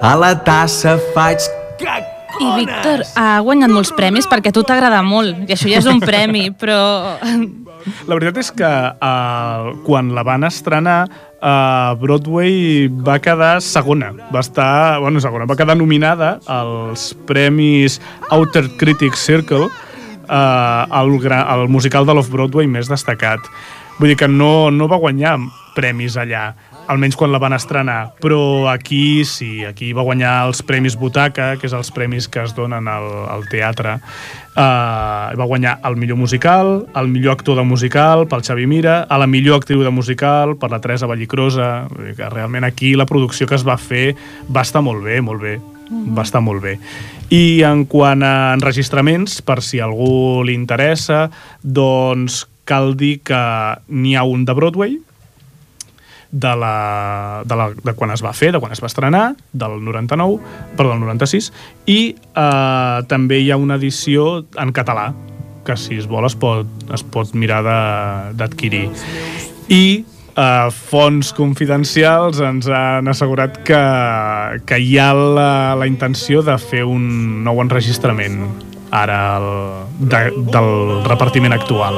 A 0.00 0.16
la 0.16 0.32
tassa 0.32 0.94
faig 1.12 1.44
I 2.40 2.46
Víctor, 2.56 3.02
ha 3.20 3.42
guanyat 3.44 3.68
molts 3.68 3.90
premis 3.92 4.24
perquè 4.30 4.48
a 4.48 4.54
tu 4.56 4.62
t'agrada 4.64 5.02
molt, 5.04 5.42
i 5.44 5.52
això 5.52 5.68
ja 5.68 5.82
és 5.82 5.88
un 5.90 6.00
premi, 6.00 6.46
però... 6.60 6.78
La 8.08 8.16
veritat 8.16 8.40
és 8.40 8.48
que 8.56 8.70
uh, 8.96 9.68
quan 9.84 10.14
la 10.16 10.24
van 10.24 10.48
estrenar 10.48 11.02
a 11.04 11.52
uh, 11.92 11.98
Broadway 12.00 12.88
va 12.88 13.18
quedar 13.20 13.58
segona. 13.60 14.14
Va 14.32 14.40
estar, 14.40 15.02
bueno, 15.04 15.20
segona, 15.20 15.44
va 15.44 15.58
quedar 15.58 15.76
nominada 15.76 16.38
als 16.48 17.10
premis 17.28 18.00
Outer 18.32 18.64
Critics 18.80 19.28
Circle 19.28 19.68
uh, 19.68 21.00
el, 21.02 21.20
el 21.28 21.68
musical 21.68 22.08
de 22.08 22.16
l'Off-Broadway 22.16 22.70
més 22.70 22.88
destacat. 22.88 23.44
Vull 23.98 24.12
dir 24.12 24.18
que 24.18 24.28
no, 24.30 24.70
no 24.70 24.86
va 24.90 25.00
guanyar 25.02 25.36
premis 25.74 26.16
allà, 26.18 26.52
almenys 26.88 27.16
quan 27.18 27.30
la 27.30 27.40
van 27.42 27.54
estrenar, 27.54 28.14
però 28.22 28.68
aquí 28.70 29.24
sí, 29.28 29.64
aquí 29.68 29.92
va 29.92 30.04
guanyar 30.06 30.48
els 30.48 30.62
Premis 30.66 30.96
Butaca, 30.98 31.52
que 31.60 31.68
és 31.68 31.74
els 31.76 31.90
premis 31.94 32.28
que 32.32 32.42
es 32.42 32.54
donen 32.56 32.88
al, 32.88 33.08
al 33.28 33.44
teatre. 33.52 33.98
Uh, 34.58 35.36
va 35.38 35.46
guanyar 35.46 35.76
el 35.86 35.98
millor 36.00 36.18
musical, 36.18 36.88
el 36.98 37.10
millor 37.12 37.36
actor 37.36 37.60
de 37.60 37.66
musical 37.68 38.24
pel 38.26 38.42
Xavi 38.42 38.66
Mira, 38.66 39.02
a 39.06 39.20
la 39.20 39.28
millor 39.30 39.60
actriu 39.60 39.84
de 39.84 39.92
musical 39.94 40.56
per 40.58 40.72
la 40.72 40.80
Teresa 40.82 41.06
Vallicrosa, 41.06 41.86
Vull 41.92 42.10
dir 42.10 42.16
que 42.18 42.30
realment 42.32 42.66
aquí 42.66 42.94
la 42.98 43.06
producció 43.06 43.46
que 43.46 43.58
es 43.58 43.66
va 43.66 43.78
fer 43.78 44.16
va 44.50 44.64
estar 44.66 44.82
molt 44.82 45.04
bé, 45.04 45.20
molt 45.22 45.44
bé, 45.44 45.58
va 46.16 46.24
estar 46.26 46.42
molt 46.42 46.64
bé. 46.64 46.78
I 47.30 47.62
en 47.68 47.84
quant 47.86 48.24
a 48.24 48.54
enregistraments, 48.56 49.42
per 49.44 49.60
si 49.62 49.82
algú 49.84 50.42
li 50.48 50.56
interessa, 50.56 51.28
doncs 51.62 52.46
cal 52.68 52.94
dir 53.00 53.18
que 53.24 53.40
n'hi 53.88 54.14
ha 54.16 54.26
un 54.28 54.44
de 54.44 54.56
Broadway, 54.56 54.98
de, 56.30 56.56
la, 56.56 57.42
de, 57.46 57.56
la, 57.56 57.70
de 57.72 57.94
quan 57.96 58.12
es 58.12 58.22
va 58.24 58.34
fer, 58.36 58.52
de 58.52 58.60
quan 58.60 58.72
es 58.72 58.82
va 58.84 58.90
estrenar, 58.90 59.24
del 59.52 59.78
99, 59.84 60.36
perdó, 60.76 60.92
del 60.92 61.00
96, 61.06 61.50
i 61.88 61.98
eh, 62.12 62.98
també 63.08 63.40
hi 63.40 63.50
ha 63.50 63.56
una 63.56 63.78
edició 63.80 64.44
en 64.60 64.74
català, 64.76 65.10
que 65.64 65.76
si 65.76 65.98
es 66.00 66.08
vol 66.08 66.28
es 66.28 66.36
pot, 66.36 66.68
es 66.94 67.04
pot 67.04 67.34
mirar 67.36 67.62
d'adquirir. 68.36 68.86
I 69.72 69.82
eh, 70.38 70.68
fonts 70.92 71.32
confidencials 71.36 72.40
ens 72.44 72.68
han 72.68 73.08
assegurat 73.08 73.60
que, 73.64 73.82
que 74.68 74.80
hi 74.80 74.96
ha 75.00 75.10
la, 75.16 75.50
la 75.80 75.88
intenció 75.88 76.44
de 76.44 76.56
fer 76.60 76.84
un 76.88 77.44
nou 77.44 77.64
enregistrament 77.64 78.42
ara 78.90 79.20
el, 79.36 79.48
de, 80.08 80.24
del 80.52 81.04
repartiment 81.04 81.52
actual. 81.52 81.96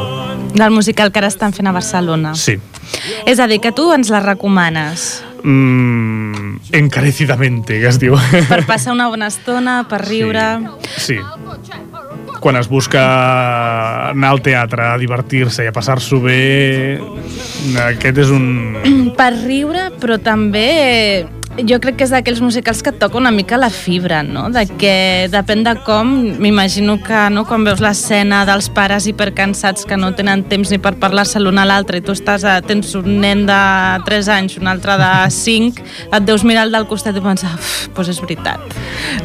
Del 0.54 0.70
musical 0.70 1.12
que 1.12 1.20
ara 1.22 1.30
estan 1.30 1.52
fent 1.52 1.70
a 1.70 1.72
Barcelona. 1.72 2.34
Sí. 2.34 2.58
És 3.26 3.38
a 3.38 3.46
dir, 3.46 3.60
que 3.62 3.72
tu 3.72 3.92
ens 3.94 4.10
la 4.10 4.20
recomanes 4.24 5.22
Mm, 5.42 6.56
encarecidamente, 6.72 7.80
que 7.80 7.88
es 7.88 7.98
diu. 7.98 8.16
per 8.48 8.64
passar 8.66 8.92
una 8.92 9.08
bona 9.08 9.30
estona, 9.30 9.84
per 9.88 10.02
riure... 10.06 10.46
Sí. 10.98 11.18
Quan 12.40 12.56
es 12.56 12.70
busca 12.72 13.00
anar 14.10 14.30
al 14.32 14.40
teatre 14.40 14.86
a 14.88 14.94
divertir-se 14.96 15.66
i 15.66 15.68
a 15.68 15.74
passar-s'ho 15.76 16.22
bé, 16.24 16.96
aquest 17.84 18.22
és 18.24 18.32
un... 18.32 18.80
Per 19.18 19.32
riure, 19.42 19.90
però 20.00 20.16
també 20.24 21.26
jo 21.68 21.78
crec 21.82 21.96
que 22.00 22.04
és 22.06 22.10
d'aquells 22.12 22.40
musicals 22.42 22.82
que 22.84 22.90
et 22.92 22.98
toca 23.00 23.18
una 23.18 23.30
mica 23.34 23.56
la 23.60 23.68
fibra, 23.70 24.22
no? 24.22 24.48
De 24.52 24.64
que 24.80 25.28
depèn 25.32 25.62
de 25.66 25.74
com, 25.86 26.10
m'imagino 26.40 26.98
que 27.04 27.22
no, 27.34 27.44
quan 27.48 27.64
veus 27.66 27.80
l'escena 27.82 28.42
dels 28.48 28.68
pares 28.72 29.06
hipercansats 29.10 29.84
que 29.88 29.96
no 30.00 30.12
tenen 30.18 30.44
temps 30.50 30.70
ni 30.72 30.78
per 30.82 30.94
parlar-se 31.02 31.40
l'un 31.42 31.58
a 31.58 31.66
l'altre 31.68 31.98
i 32.00 32.04
tu 32.04 32.12
estàs 32.16 32.44
a, 32.48 32.58
tens 32.62 32.94
un 32.98 33.20
nen 33.22 33.46
de 33.48 33.60
3 34.06 34.28
anys, 34.36 34.58
un 34.60 34.70
altre 34.72 34.96
de 35.00 35.10
5, 35.40 35.84
et 36.12 36.26
deus 36.28 36.44
mirar 36.46 36.66
el 36.68 36.72
del 36.76 36.86
costat 36.90 37.16
i 37.16 37.24
pensar, 37.24 37.52
doncs 37.96 38.12
és 38.14 38.20
veritat, 38.24 38.60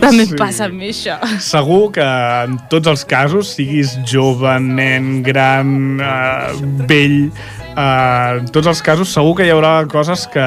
també 0.02 0.26
Sí. 0.26 0.36
passa 0.40 0.66
amb 0.66 0.80
mi 0.80 0.90
això. 0.90 1.20
Segur 1.44 1.92
que 1.94 2.06
en 2.06 2.58
tots 2.72 2.88
els 2.88 3.06
casos, 3.06 3.54
siguis 3.56 3.98
jove, 4.10 4.56
nen, 4.60 5.22
gran, 5.24 6.00
eh, 6.02 6.56
vell, 6.90 7.30
eh, 7.76 8.40
en 8.40 8.48
tots 8.54 8.68
els 8.72 8.82
casos 8.86 9.12
segur 9.14 9.36
que 9.40 9.48
hi 9.48 9.52
haurà 9.54 9.74
coses 9.92 10.26
que, 10.32 10.46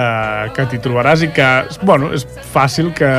que 0.57 0.67
t'hi 0.71 0.81
trobaràs 0.85 1.23
i 1.27 1.31
que, 1.35 1.49
bueno, 1.87 2.11
és 2.17 2.27
fàcil 2.53 2.91
que, 2.97 3.11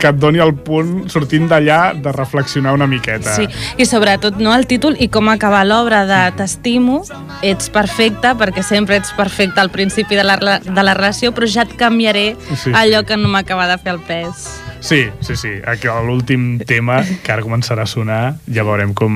que 0.00 0.10
et 0.10 0.18
doni 0.20 0.42
el 0.42 0.54
punt 0.54 1.08
sortint 1.12 1.48
d'allà 1.50 1.80
de 1.94 2.14
reflexionar 2.16 2.74
una 2.76 2.88
miqueta. 2.90 3.36
Sí, 3.36 3.48
i 3.76 3.86
sobretot 3.88 4.40
no 4.42 4.54
el 4.56 4.66
títol 4.70 4.96
i 4.98 5.08
com 5.12 5.30
acabar 5.32 5.64
l'obra 5.68 6.04
de 6.08 6.22
T'estimo, 6.38 7.02
ets 7.44 7.70
perfecte, 7.72 8.34
perquè 8.38 8.64
sempre 8.66 8.98
ets 9.00 9.12
perfecte 9.16 9.60
al 9.60 9.70
principi 9.74 10.18
de 10.18 10.26
la, 10.26 10.38
de 10.62 10.82
la 10.82 10.96
relació, 10.98 11.32
però 11.36 11.48
ja 11.48 11.66
et 11.66 11.76
canviaré 11.78 12.32
Sí, 12.56 12.72
allò 12.74 13.02
que 13.06 13.16
no 13.16 13.30
m'acaba 13.32 13.66
de 13.70 13.78
fer 13.82 13.96
el 13.96 14.00
pes. 14.06 14.48
Sí, 14.82 15.04
sí, 15.20 15.36
sí. 15.36 15.52
Aquí 15.66 15.86
l'últim 15.86 16.58
tema, 16.66 17.00
que 17.22 17.32
ara 17.32 17.44
començarà 17.44 17.86
a 17.86 17.90
sonar, 17.90 18.22
ja 18.50 18.64
veurem 18.66 18.92
com, 18.98 19.14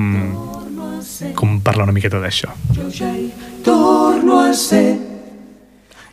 com 1.35 1.59
parla 1.59 1.83
una 1.83 1.95
miqueta 1.95 2.21
d'això. 2.23 2.53
Torno 3.67 4.39
a 4.39 4.53
ser. 4.53 4.95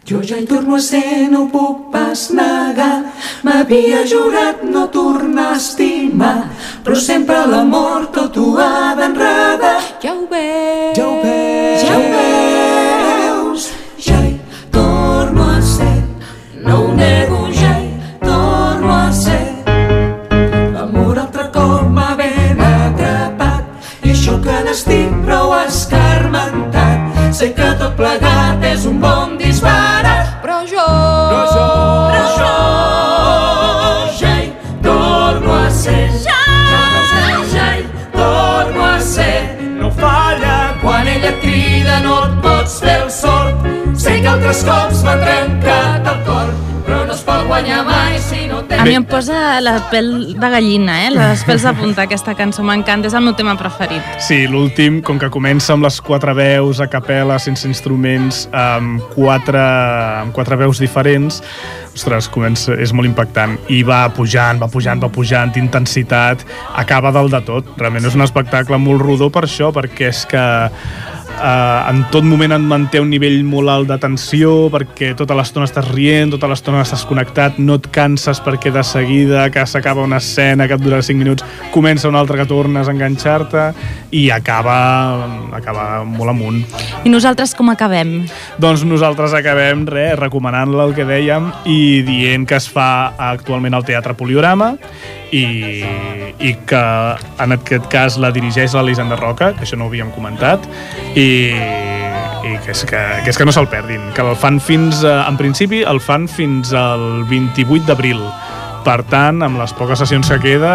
Jo 0.05 0.19
ja 0.29 0.37
hi 0.37 0.45
torno 0.45 0.75
a 0.75 0.81
ser, 0.81 1.31
no 1.31 1.45
ho 1.45 1.47
puc 1.53 1.93
pas 1.93 2.31
negar. 2.35 3.05
M'havia 3.47 4.03
jurat 4.11 4.65
no 4.75 4.89
tornar 4.97 5.53
a 5.53 5.57
estimar, 5.61 6.51
però 6.83 6.99
sempre 6.99 7.39
l'amor 7.53 8.11
tot 8.17 8.37
ho 8.37 8.49
ha 8.59 8.95
d'enredar. 8.99 9.79
Ja 10.03 10.13
ho 10.19 10.27
veus, 10.33 10.99
Ja 10.99 11.07
ho 11.07 11.15
veus, 11.23 11.87
ja 11.87 11.95
ho 11.97 12.05
veus, 12.11 13.71
ja 14.09 14.19
hi 14.27 14.35
torno 14.75 15.49
a 15.55 15.63
ser. 15.63 16.03
No 16.67 16.81
ho 16.83 16.93
nego, 16.93 17.44
Sé 27.97 28.44
A 48.85 48.87
mi 48.87 48.99
em 48.99 49.05
posa 49.09 49.63
la 49.65 49.79
pèl 49.89 50.35
de 50.37 50.49
gallina, 50.53 50.99
eh? 51.07 51.13
Les 51.15 51.41
pèls 51.49 51.63
de 51.65 51.71
punta, 51.79 52.05
aquesta 52.05 52.35
cançó 52.37 52.61
m'encanta, 52.61 53.09
és 53.09 53.15
el 53.17 53.23
meu 53.25 53.33
tema 53.33 53.55
preferit. 53.57 54.05
Sí, 54.21 54.43
l'últim, 54.45 54.99
com 55.01 55.17
que 55.17 55.31
comença 55.33 55.73
amb 55.73 55.87
les 55.87 55.97
quatre 56.05 56.35
veus 56.37 56.83
a 56.85 56.89
capella, 56.93 57.39
sense 57.41 57.65
instruments, 57.65 58.43
amb 58.53 59.01
quatre, 59.15 59.63
amb 60.21 60.37
quatre 60.37 60.61
veus 60.61 60.83
diferents, 60.85 61.41
ostres, 61.97 62.29
comença, 62.29 62.77
és 62.77 62.93
molt 62.93 63.09
impactant. 63.09 63.57
I 63.73 63.81
va 63.89 64.03
pujant, 64.13 64.61
va 64.61 64.69
pujant, 64.69 65.01
va 65.01 65.09
pujant, 65.09 65.57
intensitat, 65.57 66.45
acaba 66.77 67.15
dalt 67.15 67.33
de 67.33 67.41
tot. 67.49 67.73
Realment 67.81 68.05
és 68.05 68.21
un 68.21 68.29
espectacle 68.29 68.77
molt 68.77 69.01
rodó 69.01 69.33
per 69.33 69.47
això, 69.49 69.73
perquè 69.73 70.13
és 70.13 70.27
que 70.29 70.45
eh, 71.35 71.91
en 71.91 72.03
tot 72.13 72.25
moment 72.27 72.55
et 72.55 72.63
manté 72.63 73.01
un 73.03 73.11
nivell 73.13 73.43
molt 73.47 73.71
alt 73.73 73.91
de 73.91 73.99
tensió 74.01 74.53
perquè 74.73 75.13
tota 75.19 75.37
l'estona 75.37 75.69
estàs 75.69 75.89
rient, 75.91 76.33
tota 76.35 76.49
l'estona 76.51 76.83
estàs 76.85 77.05
connectat, 77.09 77.59
no 77.59 77.79
et 77.81 77.89
canses 77.95 78.41
perquè 78.45 78.73
de 78.75 78.85
seguida 78.87 79.49
que 79.55 79.65
s'acaba 79.67 80.05
una 80.05 80.21
escena 80.23 80.69
que 80.69 80.79
et 80.79 80.85
dura 80.85 81.03
5 81.03 81.19
minuts, 81.19 81.45
comença 81.75 82.09
una 82.09 82.23
altra 82.23 82.39
que 82.41 82.49
tornes 82.51 82.89
a 82.89 82.95
enganxar-te 82.95 83.67
i 84.15 84.29
acaba, 84.31 84.77
acaba 85.57 86.05
molt 86.05 86.35
amunt. 86.35 86.63
I 87.05 87.13
nosaltres 87.13 87.55
com 87.59 87.73
acabem? 87.73 88.17
Doncs 88.63 88.87
nosaltres 88.89 89.35
acabem 89.37 89.87
res, 89.91 90.15
recomanant-la 90.21 90.89
el 90.89 90.97
que 90.97 91.09
dèiem 91.09 91.51
i 91.67 92.03
dient 92.07 92.47
que 92.49 92.59
es 92.61 92.71
fa 92.71 93.15
actualment 93.33 93.75
al 93.75 93.87
Teatre 93.87 94.17
Poliorama 94.19 94.75
i, 95.35 95.85
i 96.39 96.53
que 96.69 96.83
en 97.43 97.57
aquest 97.57 97.89
cas 97.93 98.19
la 98.23 98.31
dirigeix 98.35 98.75
l'Elisenda 98.77 99.19
Roca, 99.21 99.53
que 99.57 99.67
això 99.67 99.79
no 99.79 99.89
ho 99.89 99.93
havíem 99.93 100.13
comentat, 100.15 100.67
i, 101.15 101.29
i 101.51 102.53
que, 102.65 102.75
és 102.75 102.85
que, 102.89 103.01
que 103.25 103.33
és 103.33 103.41
que 103.41 103.47
no 103.49 103.55
se'l 103.55 103.71
perdin, 103.73 104.13
que 104.15 104.25
el 104.25 104.37
fan 104.39 104.61
fins, 104.63 105.03
a, 105.07 105.25
en 105.29 105.41
principi, 105.41 105.83
el 105.89 106.03
fan 106.03 106.29
fins 106.31 106.75
al 106.77 107.25
28 107.31 107.89
d'abril. 107.89 108.23
Per 108.85 109.01
tant, 109.09 109.41
amb 109.43 109.57
les 109.57 109.73
poques 109.79 109.99
sessions 110.03 110.29
que 110.29 110.39
queda, 110.43 110.75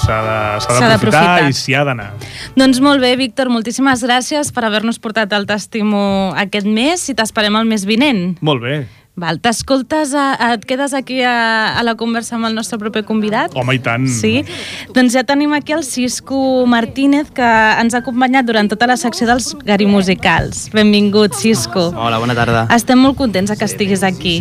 s'ha 0.00 0.18
d'aprofitar. 0.24 1.44
i 1.48 1.54
s'hi 1.54 1.76
ha 1.76 1.84
d'anar. 1.86 2.10
Doncs 2.56 2.80
molt 2.84 3.04
bé, 3.04 3.14
Víctor, 3.20 3.50
moltíssimes 3.52 4.02
gràcies 4.06 4.50
per 4.54 4.66
haver-nos 4.66 4.98
portat 4.98 5.32
el 5.36 5.46
testimo 5.46 6.32
aquest 6.40 6.66
mes 6.66 7.08
i 7.10 7.14
t'esperem 7.14 7.60
el 7.60 7.68
mes 7.70 7.86
vinent. 7.88 8.38
Molt 8.40 8.64
bé. 8.64 8.84
Val, 9.14 9.38
t'escoltes, 9.38 10.10
et 10.10 10.64
quedes 10.66 10.90
aquí 10.98 11.20
a, 11.22 11.78
a 11.78 11.82
la 11.86 11.92
conversa 11.94 12.34
amb 12.34 12.48
el 12.48 12.56
nostre 12.56 12.80
proper 12.82 13.04
convidat? 13.06 13.52
Home, 13.54 13.76
i 13.76 13.78
tant. 13.78 14.08
Sí? 14.10 14.40
Doncs 14.96 15.14
ja 15.14 15.22
tenim 15.22 15.52
aquí 15.54 15.70
el 15.76 15.84
Cisco 15.86 16.64
Martínez, 16.66 17.28
que 17.34 17.46
ens 17.78 17.94
ha 17.94 18.00
acompanyat 18.02 18.48
durant 18.48 18.66
tota 18.72 18.88
la 18.90 18.96
secció 18.98 19.28
dels 19.30 19.52
garimusicals. 19.62 20.64
Benvingut, 20.74 21.38
Cisco. 21.38 21.92
Hola, 21.94 22.18
bona 22.18 22.34
tarda. 22.34 22.64
Estem 22.74 22.98
molt 22.98 23.14
contents 23.20 23.54
de 23.54 23.56
que 23.60 23.68
estiguis 23.70 24.02
aquí. 24.02 24.40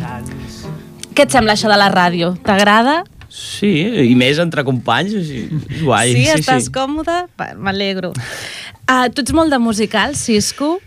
Què 1.13 1.27
et 1.27 1.35
sembla 1.35 1.53
això 1.53 1.69
de 1.69 1.77
la 1.77 1.91
ràdio? 1.93 2.31
T'agrada? 2.41 3.03
Sí, 3.29 3.69
i 4.09 4.17
més 4.17 4.41
entre 4.41 4.65
companys, 4.65 5.13
és 5.13 5.83
guai. 5.85 6.15
sí, 6.17 6.25
estàs 6.33 6.71
còmode? 6.73 7.19
Va, 7.37 7.51
M'alegro. 7.53 8.09
Uh, 8.89 9.05
tu 9.13 9.21
ets 9.21 9.37
molt 9.37 9.53
de 9.53 9.61
musicals, 9.61 10.25
Cisco? 10.25 10.79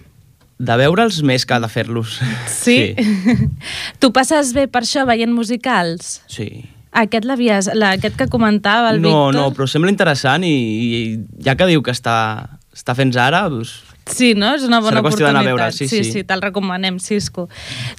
De 0.59 0.77
veure'ls 0.81 1.19
més 1.27 1.45
que 1.45 1.59
de 1.61 1.69
fer-los. 1.69 2.19
Sí? 2.49 2.95
tu 4.01 4.09
passes 4.17 4.55
bé 4.57 4.67
per 4.73 4.83
això, 4.87 5.05
veient 5.09 5.33
musicals? 5.37 6.21
Sí. 6.33 6.49
Aquest, 6.97 7.27
l'havies- 7.29 7.69
aquest 7.69 8.17
que 8.17 8.29
comentava 8.33 8.89
el 8.95 9.03
No, 9.03 9.11
Víctor? 9.27 9.35
no, 9.37 9.51
però 9.53 9.67
sembla 9.69 9.91
interessant 9.93 10.47
i, 10.49 10.55
i 10.57 11.01
ja 11.45 11.53
que 11.61 11.67
diu 11.69 11.83
que 11.85 11.93
està, 11.93 12.49
està 12.73 12.95
fent 12.97 13.13
ara, 13.21 13.49
doncs, 13.53 13.83
Sí, 14.07 14.35
no? 14.39 14.53
És 14.55 14.63
una 14.63 14.79
bona 14.79 15.01
Serà 15.01 15.03
qüestió 15.03 15.25
oportunitat. 15.27 15.47
veure, 15.51 15.65
sí, 15.75 15.89
sí, 15.91 16.05
sí. 16.05 16.13
sí 16.15 16.21
te'l 16.23 16.39
recomanem, 16.41 17.01
Cisco. 17.03 17.49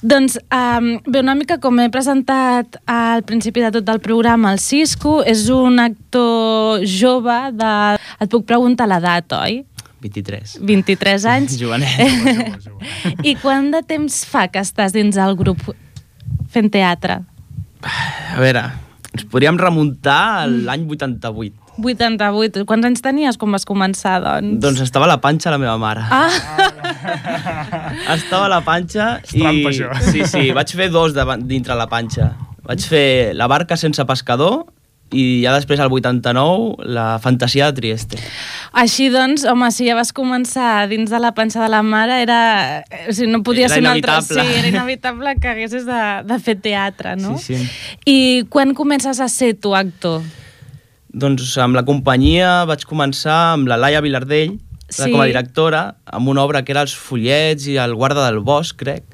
Doncs, 0.00 0.38
um, 0.48 0.86
bé, 1.04 1.20
una 1.20 1.34
mica 1.36 1.58
com 1.60 1.76
he 1.84 1.90
presentat 1.92 2.78
al 2.88 3.20
principi 3.28 3.60
de 3.60 3.68
tot 3.76 3.90
el 3.92 4.00
programa, 4.00 4.54
el 4.56 4.58
Cisco 4.58 5.18
és 5.22 5.50
un 5.52 5.76
actor 5.84 6.80
jove 6.88 7.36
de... 7.60 7.72
Et 8.24 8.32
puc 8.32 8.46
preguntar 8.48 8.88
l'edat, 8.88 9.36
oi? 9.36 9.60
23. 10.04 10.58
23 10.62 11.28
anys. 11.28 11.56
Jovenet. 11.60 12.68
I 13.24 13.36
quant 13.42 13.70
de 13.74 13.82
temps 13.86 14.22
fa 14.28 14.46
que 14.52 14.62
estàs 14.62 14.94
dins 14.96 15.18
el 15.18 15.36
grup 15.38 15.62
fent 16.52 16.70
teatre? 16.72 17.20
A 17.84 18.40
veure, 18.42 18.64
ens 19.14 19.24
podríem 19.30 19.58
remuntar 19.60 20.20
a 20.42 20.46
l'any 20.50 20.86
88. 20.88 21.68
88. 21.78 22.64
Quants 22.66 22.88
anys 22.88 23.02
tenies 23.04 23.38
quan 23.38 23.54
vas 23.54 23.66
començar, 23.66 24.18
doncs? 24.24 24.58
Doncs 24.62 24.82
estava 24.82 25.06
a 25.06 25.12
la 25.12 25.20
panxa 25.22 25.52
la 25.54 25.60
meva 25.62 25.76
mare. 25.78 26.02
Ah! 26.10 26.26
Estava 28.16 28.46
a 28.48 28.50
la 28.50 28.60
panxa 28.66 29.18
i... 29.30 29.38
trampa, 29.38 29.70
això. 29.70 29.92
Sí, 30.08 30.24
sí, 30.26 30.48
vaig 30.56 30.72
fer 30.74 30.88
dos 30.90 31.14
de, 31.14 31.24
dintre 31.46 31.76
la 31.78 31.86
panxa. 31.90 32.32
Vaig 32.66 32.82
fer 32.84 33.06
la 33.38 33.46
barca 33.50 33.78
sense 33.80 34.02
pescador 34.08 34.64
i 35.14 35.40
ja 35.40 35.54
després, 35.56 35.80
al 35.80 35.92
89, 35.92 36.84
la 36.84 37.18
fantasia 37.22 37.70
de 37.70 37.80
Trieste. 37.80 38.20
Així 38.76 39.08
doncs, 39.12 39.46
home, 39.48 39.70
si 39.72 39.88
ja 39.88 39.96
vas 39.96 40.12
començar 40.12 40.86
dins 40.90 41.10
de 41.10 41.20
la 41.22 41.32
panxa 41.36 41.62
de 41.64 41.70
la 41.72 41.80
mare, 41.82 42.20
era... 42.24 42.40
O 43.08 43.14
sigui, 43.16 43.30
no 43.32 43.42
podia 43.46 43.66
Era 43.68 43.78
ser 43.78 43.84
un 43.84 43.90
altre... 43.94 44.18
Sí, 44.26 44.44
era 44.60 44.68
inevitable 44.68 45.34
que 45.40 45.52
haguessis 45.54 45.88
de, 45.88 46.02
de 46.28 46.38
fer 46.44 46.58
teatre, 46.60 47.16
no? 47.16 47.38
Sí, 47.40 47.56
sí. 47.56 47.70
I 48.04 48.18
quan 48.52 48.76
comences 48.76 49.20
a 49.20 49.30
ser 49.32 49.54
tu 49.56 49.74
actor? 49.78 50.20
Doncs 51.08 51.54
amb 51.62 51.78
la 51.78 51.86
companyia 51.88 52.66
vaig 52.68 52.84
començar 52.88 53.54
amb 53.54 53.70
la 53.70 53.80
Laia 53.80 54.04
Vilardell, 54.04 54.58
sí. 54.90 55.08
com 55.08 55.22
a 55.22 55.28
directora, 55.30 55.82
amb 56.04 56.28
una 56.28 56.44
obra 56.44 56.62
que 56.64 56.76
era 56.76 56.84
Els 56.84 56.96
follets 56.96 57.68
i 57.68 57.78
El 57.80 57.96
guarda 57.96 58.26
del 58.28 58.42
bosc, 58.44 58.76
crec. 58.84 59.08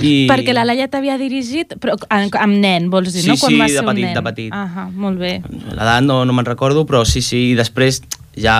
I... 0.00 0.28
Perquè 0.30 0.52
la 0.54 0.62
Laia 0.68 0.86
t'havia 0.86 1.16
dirigit, 1.18 1.72
però 1.82 1.96
amb, 2.14 2.34
amb 2.38 2.58
nen, 2.62 2.86
vols 2.92 3.10
dir, 3.12 3.22
Sí, 3.24 3.28
no? 3.32 3.36
Quan 3.40 3.52
sí, 3.52 3.58
vas 3.58 3.72
de 3.74 3.82
petit, 3.82 4.12
de 4.14 4.22
petit. 4.22 4.52
Ah, 4.54 4.86
molt 4.94 5.18
bé. 5.18 5.32
L'edat 5.74 6.04
no, 6.06 6.20
no 6.24 6.32
me'n 6.36 6.46
recordo, 6.46 6.84
però 6.86 7.04
sí, 7.08 7.22
sí, 7.24 7.48
i 7.52 7.56
després 7.58 7.98
ja 8.38 8.54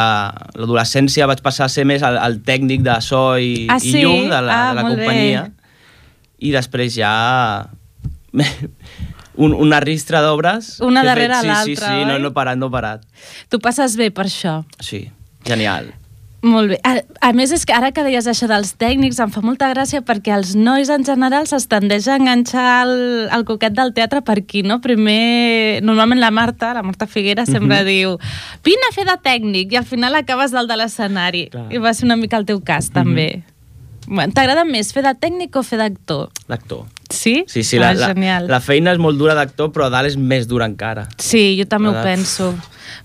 l'adolescència 0.59 1.29
vaig 1.31 1.39
passar 1.45 1.69
a 1.69 1.71
ser 1.71 1.85
més 1.87 2.03
el, 2.03 2.17
el 2.19 2.41
tècnic 2.43 2.83
de 2.83 2.97
so 3.05 3.37
i, 3.39 3.69
Ah, 3.71 3.77
i 3.79 3.93
sí? 3.93 4.01
llum 4.03 4.27
de 4.27 4.41
la, 4.43 4.57
Ah, 4.57 4.69
de 4.73 4.75
la 4.81 4.83
molt 4.89 4.97
bé. 4.99 5.05
companyia. 5.07 5.45
I 6.43 6.51
després 6.55 6.95
ja 6.99 7.13
un, 9.39 9.55
una 9.55 9.79
ristra 9.81 10.21
d'obres. 10.25 10.79
Una 10.83 11.05
darrere 11.07 11.39
sí, 11.41 11.47
l'altra, 11.47 11.65
Sí, 11.93 12.01
sí, 12.01 12.05
no, 12.05 12.15
oi? 12.17 12.23
no 12.23 12.29
he 12.33 12.35
parat, 12.35 12.59
no 12.59 12.67
he 12.67 12.75
parat. 12.75 13.07
Tu 13.49 13.61
passes 13.63 13.95
bé 13.97 14.11
per 14.11 14.27
això. 14.27 14.59
Sí, 14.83 15.05
genial. 15.47 15.93
Molt 16.41 16.69
bé. 16.71 16.77
A, 16.87 17.01
a 17.21 17.33
més, 17.35 17.51
és 17.51 17.65
que 17.67 17.75
ara 17.75 17.89
que 17.91 18.05
deies 18.07 18.27
això 18.31 18.47
dels 18.47 18.77
tècnics, 18.79 19.19
em 19.19 19.31
fa 19.35 19.41
molta 19.43 19.67
gràcia 19.73 20.05
perquè 20.07 20.31
els 20.37 20.53
nois 20.55 20.87
en 20.95 21.03
general 21.05 21.49
es 21.51 21.67
tendeix 21.67 22.07
a 22.07 22.15
enganxar 22.15 22.85
el, 22.87 22.93
el 23.35 23.45
coquet 23.49 23.75
del 23.75 23.91
teatre 23.97 24.23
per 24.23 24.37
aquí, 24.39 24.63
no? 24.63 24.79
Primer, 24.81 25.83
normalment 25.83 26.21
la 26.23 26.31
Marta, 26.31 26.71
la 26.79 26.85
Marta 26.87 27.09
Figuera, 27.11 27.45
sempre 27.45 27.81
Mhm. 27.83 27.87
diu 27.89 28.17
vine 28.63 28.87
a 28.89 28.95
fer 28.95 29.05
de 29.05 29.17
tècnic 29.19 29.73
i 29.73 29.77
al 29.83 29.85
final 29.85 30.15
acabes 30.15 30.53
dalt 30.55 30.71
de 30.71 30.77
l'escenari. 30.77 31.49
I 31.71 31.79
va 31.79 31.93
ser 31.93 32.05
una 32.07 32.17
mica 32.17 32.37
el 32.39 32.47
teu 32.47 32.61
cas, 32.63 32.91
també. 32.91 33.43
Bueno, 34.07 34.33
T'agrada 34.33 34.65
més 34.65 34.93
fer 34.93 35.03
de 35.03 35.15
tècnic 35.19 35.57
o 35.57 35.63
fer 35.63 35.79
d'actor? 35.79 36.31
D'actor. 36.49 36.87
Sí? 37.11 37.45
Sí, 37.49 37.63
sí, 37.65 37.77
ah, 37.79 37.81
la, 37.81 37.95
la, 37.95 38.07
genial. 38.15 38.49
la 38.49 38.61
feina 38.61 38.93
és 38.93 38.99
molt 38.99 39.17
dura 39.19 39.35
d'actor, 39.35 39.73
però 39.73 39.87
a 39.87 39.91
dalt 39.91 40.09
és 40.09 40.17
més 40.17 40.47
dura 40.47 40.67
encara. 40.67 41.09
Sí, 41.19 41.57
jo 41.59 41.65
també 41.67 41.89
ho 41.89 41.93
La- 41.93 42.03
penso. 42.03 42.55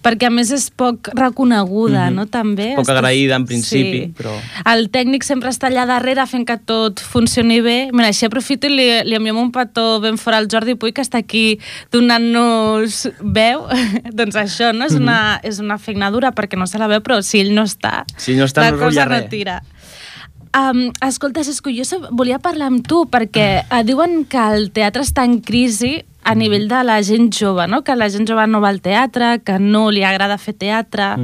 Perquè 0.04 0.28
a 0.28 0.30
més 0.30 0.50
és 0.52 0.70
poc 0.70 1.10
reconeguda, 1.16 2.10
Mhm. 2.10 2.16
no? 2.16 2.26
També. 2.26 2.74
Poc 2.76 2.84
Estàs- 2.86 2.98
agraïda 2.98 3.36
en 3.36 3.46
principi, 3.46 4.00
sí. 4.04 4.14
però... 4.18 4.32
El 4.66 4.90
tècnic 4.92 5.24
sempre 5.24 5.50
està 5.50 5.68
allà 5.70 5.86
darrere 5.88 6.26
fent 6.28 6.46
que 6.48 6.58
tot 6.58 7.00
funcioni 7.00 7.62
bé. 7.62 7.90
Mira, 7.94 8.08
així 8.08 8.26
aprofito 8.26 8.68
i 8.68 8.70
li, 8.72 8.88
li 9.06 9.16
enviem 9.16 9.38
un 9.38 9.52
petó 9.52 10.00
ben 10.02 10.18
fora 10.18 10.38
al 10.38 10.48
Jordi 10.52 10.76
Puy, 10.76 10.92
que 10.92 11.02
està 11.02 11.20
aquí 11.20 11.60
donant-nos 11.92 13.08
veu. 13.22 13.66
doncs 14.14 14.36
això, 14.40 14.72
no? 14.76 14.86
És 14.86 14.94
una, 15.00 15.40
és 15.44 15.60
una 15.64 15.78
feina 15.78 16.12
dura 16.12 16.32
perquè 16.36 16.58
no 16.60 16.68
se 16.68 16.78
la 16.82 16.88
veu, 16.88 17.02
però 17.02 17.22
si 17.24 17.40
ell 17.40 17.54
no 17.56 17.64
està, 17.64 18.04
Si 18.18 18.36
no 18.36 18.46
està, 18.46 18.62
la 18.68 18.72
no 18.72 18.78
cosa 18.84 19.06
no 19.06 19.12
res. 19.18 19.30
tira. 19.30 19.62
Um, 20.54 20.92
escolta, 21.02 21.44
Cesco, 21.44 21.72
jo 21.74 21.84
volia 22.14 22.38
parlar 22.38 22.68
amb 22.70 22.84
tu 22.86 23.04
perquè 23.10 23.64
uh, 23.64 23.80
diuen 23.86 24.22
que 24.30 24.42
el 24.54 24.68
teatre 24.76 25.02
està 25.02 25.24
en 25.26 25.40
crisi 25.42 26.04
a 26.24 26.36
nivell 26.38 26.68
de 26.70 26.82
la 26.86 27.00
gent 27.04 27.32
jove, 27.34 27.66
no? 27.68 27.82
que 27.84 27.96
la 27.98 28.10
gent 28.14 28.30
jove 28.30 28.46
no 28.48 28.62
va 28.62 28.70
al 28.70 28.80
teatre, 28.82 29.40
que 29.44 29.58
no 29.60 29.90
li 29.92 30.06
agrada 30.08 30.38
fer 30.38 30.54
teatre, 30.56 31.16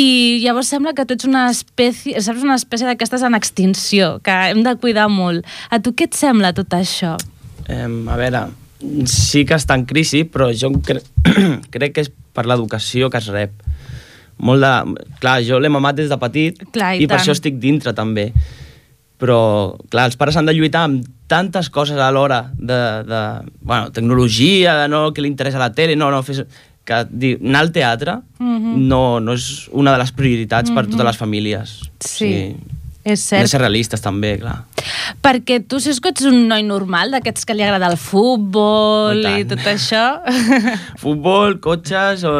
i 0.00 0.40
llavors 0.44 0.70
sembla 0.72 0.92
que 0.96 1.06
tu 1.06 1.16
ets 1.16 1.26
una 1.28 1.46
espècie, 1.50 2.20
saps, 2.22 2.44
una 2.46 2.58
espècie 2.58 2.88
d'aquestes 2.88 3.24
en 3.26 3.38
extinció, 3.38 4.16
que 4.24 4.34
hem 4.50 4.62
de 4.66 4.74
cuidar 4.82 5.08
molt. 5.12 5.46
A 5.70 5.80
tu 5.82 5.94
què 5.96 6.10
et 6.10 6.18
sembla 6.18 6.52
tot 6.56 6.74
això? 6.76 7.16
Eh, 7.66 7.86
a 7.86 8.18
veure, 8.20 8.44
sí 9.10 9.44
que 9.48 9.58
està 9.58 9.76
en 9.78 9.86
crisi, 9.88 10.24
però 10.28 10.50
jo 10.56 10.72
cre 10.84 11.02
crec 11.74 11.96
que 11.96 12.06
és 12.06 12.12
per 12.34 12.46
l'educació 12.48 13.10
que 13.12 13.20
es 13.20 13.28
rep. 13.32 13.54
Molt 14.40 14.64
de... 14.64 15.04
Clar, 15.20 15.38
jo 15.44 15.58
l'he 15.60 15.68
mamat 15.72 15.98
des 16.00 16.08
de 16.08 16.16
petit 16.20 16.62
Clar, 16.72 16.94
i 16.96 17.04
i 17.04 17.06
per 17.10 17.18
això 17.20 17.34
estic 17.36 17.58
dintre 17.60 17.92
també. 17.96 18.30
Però, 19.20 19.76
clar, 19.92 20.06
els 20.08 20.16
pares 20.16 20.36
han 20.40 20.46
de 20.48 20.54
lluitar 20.56 20.86
amb 20.88 21.04
tantes 21.28 21.68
coses 21.70 21.98
alhora 22.00 22.46
de, 22.56 22.78
de 23.04 23.20
bueno, 23.60 23.90
tecnologia, 23.92 24.78
de 24.80 24.88
no, 24.88 25.10
que 25.12 25.20
li 25.20 25.28
interessa 25.28 25.60
la 25.60 25.70
tele, 25.76 25.94
no, 25.94 26.08
no, 26.10 26.22
fes, 26.24 26.40
que 26.88 27.02
dir, 27.12 27.36
anar 27.44 27.66
al 27.66 27.72
teatre 27.76 28.16
Mhm. 28.40 28.78
no, 28.88 29.20
no 29.20 29.34
és 29.36 29.68
una 29.76 29.92
de 29.92 29.98
les 30.00 30.12
prioritats 30.16 30.70
per 30.72 30.86
Mhm. 30.86 30.90
totes 30.94 31.06
les 31.06 31.16
famílies. 31.20 31.74
Sí. 32.00 32.56
És 33.04 33.32
Hem 33.32 33.38
de 33.40 33.46
cert. 33.46 33.48
ser 33.52 33.60
realistes 33.60 34.00
també, 34.00 34.38
clar. 34.40 34.64
Perquè 35.22 35.60
tu, 35.66 35.78
si 35.80 35.88
és 35.90 36.00
que 36.00 36.10
ets 36.10 36.24
un 36.28 36.48
noi 36.48 36.62
normal, 36.62 37.10
d'aquests 37.12 37.44
que 37.46 37.54
li 37.54 37.62
agrada 37.62 37.86
el 37.88 37.96
futbol 37.96 39.16
I 39.16 39.20
i, 39.20 39.44
tant. 39.44 39.48
tot 39.54 39.66
això... 39.72 40.20
Futbol, 41.04 41.60
cotxes, 41.60 42.24
o 42.24 42.34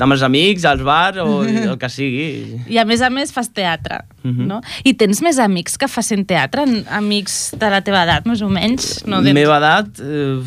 amb 0.00 0.12
els 0.12 0.22
amics, 0.22 0.64
als 0.64 0.82
bars, 0.82 1.18
o 1.20 1.42
el 1.70 1.76
que 1.78 1.88
sigui. 1.92 2.60
I 2.68 2.78
a 2.78 2.84
més 2.88 3.02
a 3.04 3.10
més 3.10 3.32
fas 3.32 3.48
teatre, 3.52 4.02
Mhm. 4.24 4.46
no? 4.48 4.60
I 4.84 4.94
tens 4.94 5.20
més 5.22 5.38
amics 5.38 5.76
que 5.78 5.88
facin 5.88 6.24
teatre? 6.24 6.64
Amics 6.90 7.54
de 7.60 7.68
la 7.70 7.80
teva 7.84 8.04
edat, 8.04 8.24
més 8.26 8.40
o 8.42 8.48
menys? 8.48 9.02
No, 9.06 9.20
No, 9.20 9.32
Meva 9.36 9.58
edat, 9.58 10.00
eh, 10.00 10.40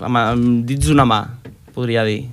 amb, 0.00 0.16
amb 0.16 0.64
dits 0.66 0.86
d'una 0.86 1.04
mà, 1.04 1.24
podria 1.74 2.04
dir. 2.04 2.26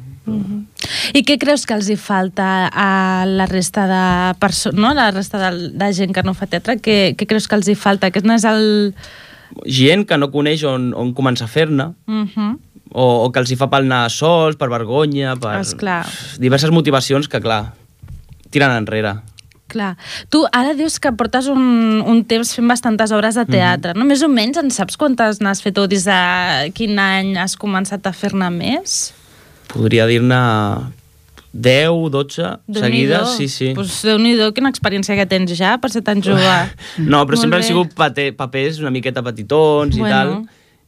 I 1.13 1.21
què 1.25 1.37
creus 1.41 1.65
que 1.65 1.73
els 1.73 1.87
hi 1.89 1.95
falta 1.97 2.67
a 2.73 3.25
la 3.25 3.45
resta 3.45 3.85
de 3.89 4.33
persones, 4.39 4.79
no? 4.79 4.93
la 4.93 5.11
resta 5.11 5.37
de, 5.51 5.69
de 5.73 5.89
gent 5.93 6.13
que 6.13 6.23
no 6.25 6.33
fa 6.33 6.45
teatre? 6.49 6.77
Què, 6.81 7.15
què 7.17 7.27
creus 7.29 7.47
que 7.47 7.55
els 7.55 7.67
hi 7.69 7.75
falta? 7.75 8.07
Aquest 8.07 8.25
no 8.25 8.33
és 8.33 8.45
el... 8.49 8.93
Gent 9.69 10.05
que 10.09 10.17
no 10.17 10.31
coneix 10.33 10.63
on, 10.67 10.89
on 10.97 11.13
començar 11.13 11.45
a 11.45 11.51
fer-ne, 11.51 11.91
Uh 12.07 12.25
-huh. 12.25 12.57
O, 12.91 13.25
o 13.25 13.31
que 13.31 13.39
els 13.41 13.51
hi 13.51 13.57
fa 13.59 13.67
pel 13.71 13.87
anar 13.87 14.09
sols, 14.13 14.57
per 14.59 14.69
vergonya, 14.69 15.35
per 15.41 15.57
Esclar. 15.61 16.03
diverses 16.39 16.71
motivacions 16.71 17.27
que, 17.27 17.41
clar, 17.41 17.73
tiren 18.51 18.75
enrere. 18.77 19.15
Clar. 19.67 19.95
Tu 20.29 20.43
ara 20.53 20.75
dius 20.77 20.99
que 21.01 21.09
portes 21.17 21.47
un, 21.49 22.03
un 22.05 22.19
temps 22.29 22.51
fent 22.53 22.67
bastantes 22.69 23.11
obres 23.11 23.33
de 23.35 23.45
teatre, 23.49 23.95
no? 23.97 24.05
Més 24.05 24.21
o 24.21 24.29
menys 24.29 24.59
en 24.61 24.69
saps 24.71 24.95
quantes 25.01 25.41
n'has 25.41 25.63
fet 25.65 25.77
o 25.81 25.87
des 25.89 26.05
de 26.05 26.19
quin 26.77 26.99
any 27.01 27.33
has 27.41 27.57
començat 27.57 28.05
a 28.05 28.13
fer-ne 28.13 28.51
més? 28.53 29.09
Podria 29.73 30.05
dir-ne 30.05 30.37
10, 31.55 32.11
12 32.11 32.51
seguides, 32.77 33.29
sí, 33.37 33.47
sí. 33.47 33.71
Pues 33.73 34.01
Déu-n'hi-do, 34.05 34.51
quina 34.53 34.69
experiència 34.69 35.15
que 35.15 35.25
tens 35.25 35.53
ja 35.57 35.77
per 35.81 35.89
ser 35.93 36.03
tan 36.05 36.21
jove. 36.21 36.43
No, 36.99 37.23
però 37.25 37.33
Molt 37.37 37.41
sempre 37.47 37.57
han 37.61 37.63
bé. 37.65 37.69
sigut 37.69 37.93
pate, 37.95 38.29
papers 38.37 38.81
una 38.83 38.91
miqueta 38.93 39.23
petitons 39.23 39.95
i 39.97 40.03
Bueno. 40.03 40.13
tal, 40.13 40.35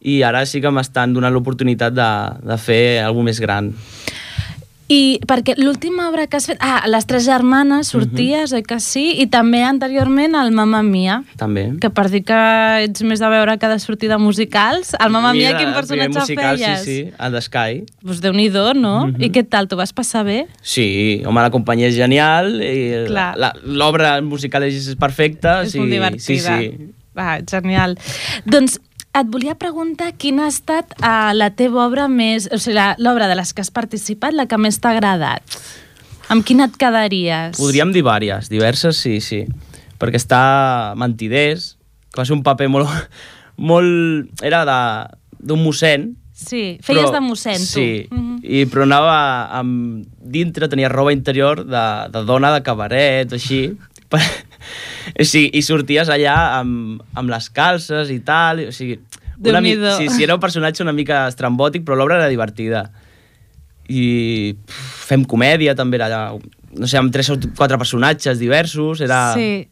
i 0.02 0.22
ara 0.24 0.46
sí 0.46 0.62
que 0.62 0.72
m'estan 0.72 1.14
donant 1.16 1.34
l'oportunitat 1.34 1.96
de, 1.96 2.12
de 2.46 2.58
fer 2.62 2.82
alguna 3.04 3.32
més 3.32 3.42
gran. 3.44 3.74
I 4.88 5.20
perquè 5.28 5.58
l'última 5.60 6.06
obra 6.08 6.30
que 6.32 6.38
has 6.40 6.46
fet... 6.48 6.62
Ah, 6.64 6.86
Les 6.88 7.04
Tres 7.08 7.26
Germanes, 7.28 7.90
sorties, 7.92 8.54
oi 8.56 8.64
que 8.64 8.78
sí? 8.80 9.18
I 9.20 9.26
també 9.32 9.60
anteriorment 9.68 10.38
el 10.40 10.54
Mamma 10.56 10.80
Mia, 10.86 11.18
També. 11.40 11.66
que 11.84 11.90
per 11.92 12.06
dir 12.14 12.22
que 12.28 12.38
ets 12.86 13.04
més 13.04 13.20
de 13.20 13.28
veure 13.34 13.58
que 13.60 13.68
de 13.68 13.80
sortir 13.84 14.08
de 14.08 14.20
musicals, 14.22 14.94
el 14.96 15.12
Mamma 15.12 15.34
Mia, 15.36 15.58
quin 15.60 15.74
personatge 15.76 16.22
musical, 16.22 16.56
feies? 16.56 16.86
Sí, 16.86 16.96
sí, 17.04 17.16
el 17.20 17.36
d'Sky. 17.36 17.84
Pues 18.06 18.24
Déu-n'hi-do, 18.24 18.70
no? 18.80 18.96
I 19.20 19.32
què 19.36 19.44
tal, 19.44 19.68
t'ho 19.68 19.80
vas 19.80 19.92
passar 19.92 20.24
bé? 20.28 20.46
Sí, 20.64 20.88
home, 21.28 21.44
la 21.44 21.52
companyia 21.52 21.92
és 21.92 22.00
genial, 22.00 22.54
i 22.64 23.04
l'obra 23.68 24.22
musical 24.24 24.70
és 24.72 24.94
perfecta. 24.96 25.66
És 25.68 25.76
sí, 25.76 25.84
molt 25.84 25.92
divertida. 25.92 26.62
Sí, 26.64 26.72
sí. 26.72 26.94
Va, 27.18 27.42
genial. 27.50 27.98
Doncs 28.46 28.78
et 29.20 29.30
volia 29.34 29.56
preguntar 29.60 30.12
quina 30.20 30.46
ha 30.46 30.52
estat 30.52 30.94
uh, 31.02 31.32
la 31.34 31.50
teva 31.56 31.86
obra 31.88 32.08
més... 32.12 32.50
O 32.54 32.58
sigui, 32.60 32.76
la- 32.78 32.96
l'obra 33.00 33.28
de 33.32 33.36
les 33.40 33.54
que 33.54 33.62
has 33.66 33.72
participat, 33.74 34.34
la 34.38 34.46
que 34.50 34.58
més 34.62 34.80
t'ha 34.84 34.92
agradat. 34.96 35.58
Amb 36.34 36.44
quina 36.46 36.66
et 36.68 36.76
quedaries? 36.78 37.56
Podríem 37.58 37.94
dir 37.96 38.04
vàries, 38.04 38.50
diverses, 38.52 38.98
sí, 39.00 39.20
sí. 39.24 39.44
Perquè 39.98 40.20
està 40.20 40.42
Mentiders, 41.00 41.76
que 42.14 42.22
va 42.22 42.26
ser 42.28 42.36
un 42.38 42.44
paper 42.46 42.68
molt... 42.74 42.90
molt 43.72 44.44
era 44.46 44.64
d'un 45.40 45.62
mossèn, 45.64 46.14
Sí, 46.38 46.78
feies 46.86 47.08
però- 47.08 47.16
de 47.16 47.20
mossèn, 47.26 47.58
tu. 47.58 47.66
Sí, 47.66 48.08
Mhm. 48.14 48.36
i, 48.46 48.66
però 48.70 48.84
anava 48.86 49.16
amb... 49.58 50.04
Dintre 50.22 50.68
tenia 50.70 50.90
roba 50.92 51.10
interior 51.16 51.64
de, 51.66 51.86
de 52.14 52.22
dona 52.28 52.52
de 52.54 52.60
cabaret, 52.62 53.32
així. 53.34 53.72
Per, 54.08 54.20
o 55.18 55.26
sigui, 55.26 55.50
I 55.58 55.64
sorties 55.66 56.12
allà 56.14 56.36
amb, 56.60 57.02
amb 57.18 57.32
les 57.34 57.48
calces 57.50 58.12
i 58.14 58.20
tal. 58.28 58.68
O 58.68 58.72
sigui, 58.76 59.00
una 59.44 59.62
mi, 59.62 59.76
sí, 59.76 60.10
sí, 60.10 60.24
era 60.24 60.36
un 60.36 60.42
personatge 60.42 60.84
una 60.84 60.96
mica 60.96 61.28
estrambòtic, 61.32 61.86
però 61.86 61.98
l'obra 62.00 62.18
era 62.22 62.30
divertida. 62.32 62.88
I 63.88 64.56
pff, 64.58 65.08
fem 65.08 65.24
comèdia, 65.30 65.76
també 65.78 66.00
era 66.00 66.10
allà, 66.10 66.22
no 66.78 66.90
sé, 66.90 66.98
amb 67.00 67.14
tres 67.14 67.30
o 67.32 67.40
quatre 67.56 67.80
personatges 67.80 68.40
diversos, 68.42 69.02
era... 69.06 69.32
Sí. 69.38 69.68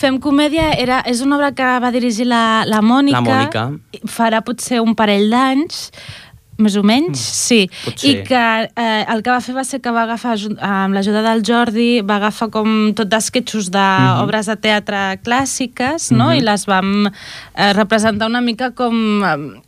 Fem 0.00 0.16
comèdia 0.16 0.70
era, 0.80 1.02
és 1.04 1.20
una 1.20 1.36
obra 1.36 1.50
que 1.52 1.66
va 1.84 1.90
dirigir 1.92 2.24
la, 2.24 2.64
la 2.64 2.78
Mònica. 2.80 3.20
La 3.20 3.24
Mònica. 3.26 3.64
Farà 4.08 4.40
potser 4.40 4.80
un 4.80 4.94
parell 4.96 5.28
d'anys, 5.28 5.90
més 6.58 6.76
o 6.76 6.82
menys, 6.82 7.20
sí. 7.22 7.60
potser. 7.84 8.10
I 8.10 8.24
que 8.26 8.42
eh, 8.66 9.04
el 9.12 9.22
que 9.22 9.30
va 9.30 9.38
fer 9.44 9.54
va 9.54 9.64
ser 9.64 9.80
que 9.84 9.92
va 9.94 10.02
agafar, 10.08 10.34
amb 10.58 10.96
l'ajuda 10.96 11.22
del 11.22 11.44
Jordi, 11.46 12.00
va 12.02 12.16
agafar 12.18 12.50
com 12.54 12.92
tot 12.98 13.08
d'esquetxos 13.12 13.70
d'obres 13.74 14.50
de 14.50 14.56
teatre 14.56 15.04
clàssiques, 15.22 16.10
no? 16.10 16.32
Mhm. 16.32 16.36
I 16.40 16.44
les 16.50 16.66
vam 16.66 16.92
eh, 17.06 17.72
representar 17.78 18.28
una 18.28 18.42
mica 18.42 18.72
com... 18.74 19.24
Eh, 19.24 19.64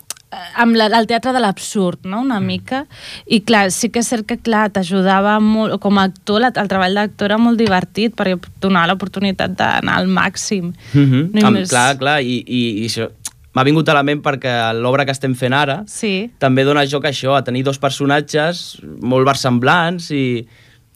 amb 0.63 0.77
la, 0.79 0.87
el 0.95 1.09
teatre 1.11 1.33
de 1.35 1.41
l'absurd, 1.43 2.05
no? 2.07 2.21
una 2.23 2.39
mica. 2.41 2.85
I 3.27 3.41
clar, 3.43 3.65
sí 3.75 3.91
que 3.91 3.99
és 3.99 4.11
cert 4.13 4.29
que 4.29 4.37
clar, 4.39 4.69
t'ajudava 4.71 5.39
molt, 5.43 5.81
com 5.83 5.99
a 5.99 6.05
actor, 6.07 6.41
la, 6.45 6.53
el 6.55 6.71
treball 6.71 6.95
d'actor 6.95 7.33
era 7.33 7.39
molt 7.43 7.59
divertit 7.59 8.15
perquè 8.15 8.39
donava 8.63 8.93
l'oportunitat 8.93 9.57
d'anar 9.59 9.97
al 9.99 10.07
màxim. 10.07 10.73
Mm 10.95 11.07
-hmm. 11.07 11.31
No 11.35 11.41
hi 11.41 11.45
amb, 11.45 11.57
més- 11.59 11.71
clar, 11.71 11.99
clar, 11.99 12.21
i, 12.23 12.45
i, 12.47 12.83
i 12.83 12.87
això 12.87 13.11
m'ha 13.55 13.65
vingut 13.67 13.89
a 13.89 13.95
la 13.95 14.03
ment 14.07 14.21
perquè 14.23 14.53
l'obra 14.79 15.05
que 15.05 15.11
estem 15.13 15.35
fent 15.35 15.53
ara 15.57 15.83
Sí. 15.91 16.31
també 16.39 16.63
dona 16.65 16.85
joc 16.87 17.05
a 17.05 17.09
això, 17.11 17.37
a 17.37 17.43
tenir 17.45 17.65
dos 17.67 17.79
personatges 17.83 18.79
molt 19.03 19.27
versemblants 19.27 20.11
i 20.15 20.47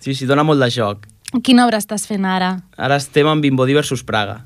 sí, 0.00 0.14
sí, 0.14 0.26
dona 0.26 0.44
molt 0.44 0.60
de 0.62 0.70
joc. 0.70 1.06
Quina 1.42 1.64
obra 1.66 1.78
estàs 1.82 2.06
fent 2.06 2.24
ara? 2.24 2.60
Ara 2.78 2.96
estem 3.00 3.26
amb 3.26 3.42
Bimbodí 3.42 3.74
versus 3.74 4.04
Praga, 4.06 4.44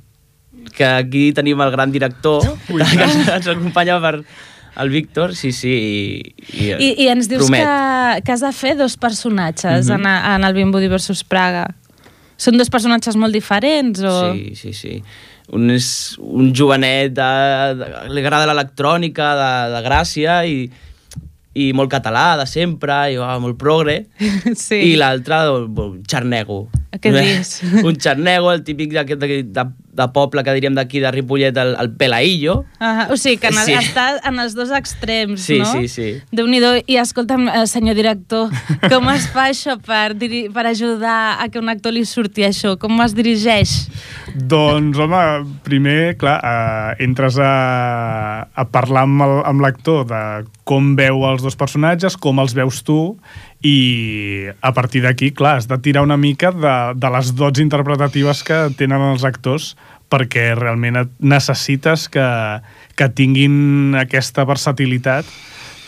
que 0.75 0.85
aquí 0.87 1.33
tenim 1.37 1.61
el 1.61 1.71
gran 1.71 1.92
director 1.92 2.40
que 2.66 3.03
ens, 3.05 3.47
acompanya 3.47 4.01
per 4.01 4.23
el 4.79 4.88
Víctor, 4.94 5.35
sí, 5.35 5.51
sí, 5.53 5.68
i, 5.75 6.55
i, 6.55 6.71
I, 6.79 6.88
i 7.03 7.09
ens 7.11 7.27
dius 7.29 7.42
promet. 7.44 7.64
que, 7.66 8.23
que 8.25 8.33
has 8.33 8.40
de 8.47 8.53
fer 8.55 8.77
dos 8.79 8.97
personatges 8.97 9.88
Mhm. 9.90 9.94
en, 10.01 10.07
a- 10.07 10.37
en 10.37 10.44
el 10.44 10.55
Bimbudi 10.55 10.88
versus 10.88 11.25
Praga. 11.25 11.66
Són 12.38 12.57
dos 12.57 12.71
personatges 12.71 13.16
molt 13.18 13.35
diferents? 13.35 14.01
O... 14.01 14.33
Sí, 14.33 14.55
sí, 14.55 14.73
sí. 14.73 15.03
Un 15.56 15.70
és 15.72 15.88
un 16.20 16.50
jovenet, 16.52 17.14
de, 17.16 17.28
de, 17.78 17.88
li 18.12 18.20
agrada 18.20 18.48
l'electrònica, 18.50 19.30
de, 19.38 19.52
de 19.74 19.80
Gràcia, 19.87 20.42
i, 20.44 20.66
i 21.56 21.70
molt 21.72 21.90
català, 21.92 22.34
de 22.40 22.44
sempre, 22.48 22.98
i 23.12 23.16
oh, 23.20 23.30
molt 23.40 23.56
progre. 23.61 24.02
sí. 24.66 24.82
I 24.92 24.98
l'altre, 25.00 25.40
un 25.54 26.02
xarnego. 26.08 26.66
Què 26.88 27.11
dius? 27.12 27.61
un 27.85 27.98
xarnego, 28.01 28.48
el 28.53 28.62
típic 28.64 28.94
de, 28.96 29.03
de, 29.05 29.42
de, 29.44 29.64
de 29.98 30.07
poble 30.14 30.40
que 30.42 30.55
diríem 30.57 30.72
d'aquí, 30.74 31.03
de 31.05 31.11
Ripollet, 31.12 31.57
el, 31.61 31.74
el 31.79 31.90
pelaillo. 32.01 32.62
Ah, 32.81 33.09
o 33.12 33.16
sigui, 33.20 33.37
que 33.42 33.51
en 33.53 33.59
el, 33.61 33.66
Sí. 33.68 33.74
està 33.77 34.07
en 34.24 34.38
els 34.40 34.55
dos 34.57 34.70
extrems, 34.72 35.42
Sí, 35.44 35.59
no? 35.61 35.68
sí, 35.68 35.88
sí. 35.92 36.09
Déu-n'hi-do. 36.33 36.70
I 36.88 36.96
escolta'm, 37.03 37.44
eh, 37.53 37.66
senyor 37.68 37.94
director, 37.98 38.48
com 38.90 39.11
es 39.12 39.27
fa 39.35 39.51
això 39.53 39.77
per, 39.85 40.14
per 40.16 40.64
ajudar 40.70 41.37
a 41.44 41.51
que 41.53 41.61
un 41.61 41.68
actor 41.68 41.92
li 41.92 42.07
surti 42.09 42.46
això? 42.48 42.79
Com 42.81 42.96
es 43.05 43.12
dirigeix? 43.14 43.77
Doncs, 44.35 44.96
home, 44.98 45.22
primer, 45.68 46.16
clar, 46.16 46.38
eh, 46.40 47.05
entres 47.05 47.37
a, 47.42 48.48
a 48.48 48.64
parlar 48.72 49.05
amb 49.05 49.22
el- 49.29 49.42
amb 49.48 49.61
l'actor 49.64 50.07
de 50.09 50.22
com 50.68 50.94
veu 50.96 51.22
els 51.29 51.42
dos 51.44 51.57
personatges, 51.57 52.16
com 52.16 52.38
els 52.40 52.53
veus 52.57 52.83
tu, 52.85 53.16
i 53.62 54.49
a 54.62 54.73
partir 54.73 55.03
d'aquí, 55.03 55.33
clar, 55.35 55.57
has 55.59 55.66
de 55.66 55.79
tirar 55.83 56.05
una 56.07 56.16
mica 56.16 56.53
de, 56.55 56.75
de 56.94 57.11
les 57.11 57.35
dots 57.35 57.59
interpretatives 57.59 58.44
que 58.47 58.68
tenen 58.79 59.03
els 59.11 59.27
actors 59.27 59.73
perquè 60.09 60.53
realment 60.57 61.03
necessites 61.21 62.07
que, 62.09 62.25
que 62.97 63.09
tinguin 63.12 63.99
aquesta 63.99 64.47
versatilitat 64.49 65.27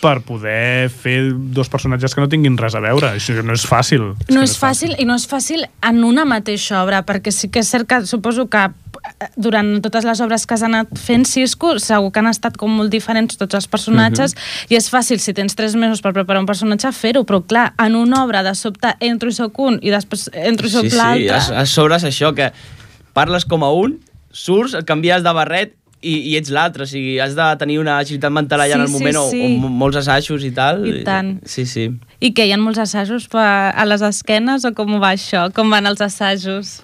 per 0.00 0.20
poder 0.24 0.88
fer 0.88 1.32
dos 1.52 1.68
personatges 1.68 2.14
que 2.16 2.24
no 2.24 2.28
tinguin 2.32 2.56
res 2.58 2.74
a 2.74 2.80
veure. 2.82 3.12
Això 3.20 3.36
no 3.44 3.54
és 3.54 3.66
fàcil. 3.68 4.14
que 4.26 4.34
No 4.34 4.42
és 4.42 4.56
fàcil, 4.58 4.94
i 4.98 5.06
no 5.08 5.16
és 5.20 5.26
fàcil 5.28 5.66
en 5.86 6.04
una 6.08 6.24
mateixa 6.24 6.80
obra, 6.82 7.02
perquè 7.06 7.32
sí 7.32 7.52
que 7.52 7.60
és 7.60 7.68
cert 7.68 7.88
que 7.88 8.00
suposo 8.08 8.48
que 8.48 8.66
durant 9.36 9.78
totes 9.84 10.06
les 10.06 10.20
obres 10.24 10.46
que 10.46 10.56
has 10.56 10.64
anat 10.66 10.90
fent 10.98 11.26
Cisco, 11.28 11.74
segur 11.82 12.10
que 12.12 12.22
han 12.22 12.30
estat 12.30 12.58
com 12.60 12.72
molt 12.80 12.92
diferents 12.92 13.38
tots 13.40 13.58
els 13.58 13.68
personatges, 13.70 14.36
i 14.70 14.78
és 14.78 14.90
fàcil, 14.92 15.20
si 15.22 15.34
tens 15.36 15.56
tres 15.58 15.76
mesos 15.78 16.02
per 16.04 16.14
preparar 16.16 16.42
un 16.42 16.48
personatge, 16.50 16.92
fer-ho, 16.96 17.24
però 17.28 17.42
clar, 17.44 17.70
en 17.82 17.96
una 17.98 18.24
obra 18.24 18.44
de 18.46 18.54
sobte 18.58 18.94
entro 19.00 19.30
i 19.30 19.36
soc 19.36 19.58
un, 19.62 19.80
i 19.82 19.92
després 19.94 20.28
entro 20.32 20.68
i 20.68 20.74
soc 20.74 20.86
Sí, 20.86 20.94
sí, 20.94 21.00
l'altre... 21.00 21.40
a, 21.40 21.62
a 21.62 21.66
sobre 21.68 21.98
és 22.00 22.06
això, 22.08 22.32
que 22.36 22.50
parles 23.16 23.46
com 23.48 23.66
a 23.66 23.72
un, 23.74 23.98
surts, 24.30 24.76
et 24.78 24.86
canvies 24.86 25.24
de 25.26 25.34
barret 25.34 25.74
i, 26.02 26.14
i 26.30 26.36
ets 26.38 26.48
l'altre, 26.48 26.84
o 26.84 26.88
sigui, 26.88 27.18
has 27.20 27.34
de 27.36 27.44
tenir 27.60 27.78
una 27.80 27.98
agilitat 28.00 28.32
mental 28.32 28.60
allà 28.64 28.72
Sí, 28.72 28.78
en 28.78 28.84
el 28.86 28.88
sí, 28.88 28.94
moment 28.94 29.16
o, 29.20 29.24
sí. 29.30 29.40
o 29.44 29.48
mo- 29.60 29.68
molts 29.82 29.98
assajos 30.00 30.44
i 30.44 30.50
tal. 30.56 30.86
I 30.88 31.02
tant. 31.04 31.34
Sí, 31.44 31.66
sí. 31.68 31.90
I 32.20 32.30
que 32.36 32.44
hi 32.48 32.52
ha 32.52 32.58
molts 32.60 32.78
assajos 32.80 33.26
per, 33.32 33.40
a 33.72 33.84
les 33.88 34.00
esquenes, 34.04 34.64
o 34.64 34.72
com 34.76 34.94
va 35.00 35.10
això? 35.14 35.46
Com 35.56 35.70
van 35.72 35.86
els 35.88 36.00
assajos? 36.04 36.78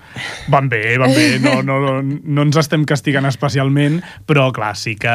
Van 0.53 0.69
bé, 0.69 0.97
van 1.01 1.12
bé, 1.17 1.39
no, 1.41 1.62
no, 1.64 2.01
no 2.03 2.45
ens 2.47 2.57
estem 2.61 2.85
castigant 2.89 3.25
especialment, 3.29 4.03
però 4.29 4.51
clar, 4.57 4.75
sí 4.77 4.95
que 5.01 5.12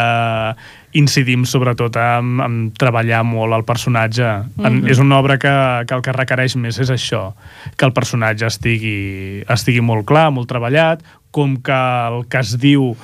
incidim 0.94 1.46
sobretot 1.48 1.96
en, 2.02 2.36
en 2.44 2.56
treballar 2.78 3.22
molt 3.26 3.54
el 3.56 3.64
personatge. 3.66 4.28
En, 4.60 4.82
Mhm. 4.82 4.90
és 4.92 5.00
una 5.00 5.20
obra 5.20 5.38
que, 5.40 5.54
que 5.88 5.94
el 5.96 6.02
que 6.02 6.12
requereix 6.12 6.56
més 6.58 6.78
és 6.80 6.90
això, 6.90 7.34
que 7.78 7.86
el 7.86 7.94
personatge 7.94 8.46
estigui, 8.46 9.44
estigui 9.48 9.82
molt 9.82 10.06
clar, 10.06 10.32
molt 10.32 10.50
treballat, 10.50 11.02
com 11.32 11.56
que 11.64 11.72
el 12.12 12.26
que 12.28 12.40
es 12.44 12.58
diu 12.60 12.96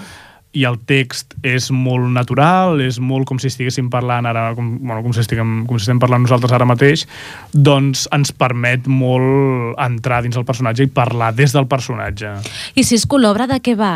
i 0.56 0.64
el 0.66 0.78
text 0.89 1.36
és 1.45 1.70
molt 1.74 2.08
natural, 2.14 2.80
és 2.82 3.00
molt 3.04 3.28
com 3.30 3.39
si 3.41 3.50
estiguéssim 3.52 3.89
parlant 3.93 4.26
ara, 4.30 4.50
com, 4.58 4.70
bueno, 4.80 5.02
com, 5.06 5.14
si 5.14 5.22
estiguem, 5.22 5.66
com 5.68 5.78
si 5.78 5.88
estem 5.88 6.00
parlant 6.02 6.24
nosaltres 6.24 6.54
ara 6.56 6.68
mateix, 6.70 7.06
doncs 7.54 8.08
ens 8.16 8.32
permet 8.32 8.88
molt 8.88 9.78
entrar 9.84 10.24
dins 10.26 10.39
el 10.39 10.48
personatge 10.48 10.88
i 10.88 10.91
parlar 10.91 11.34
des 11.38 11.54
del 11.54 11.68
personatge. 11.70 12.38
I 12.76 12.86
Cisco, 12.88 13.20
l'obra 13.22 13.48
de 13.50 13.60
què 13.62 13.76
va? 13.78 13.93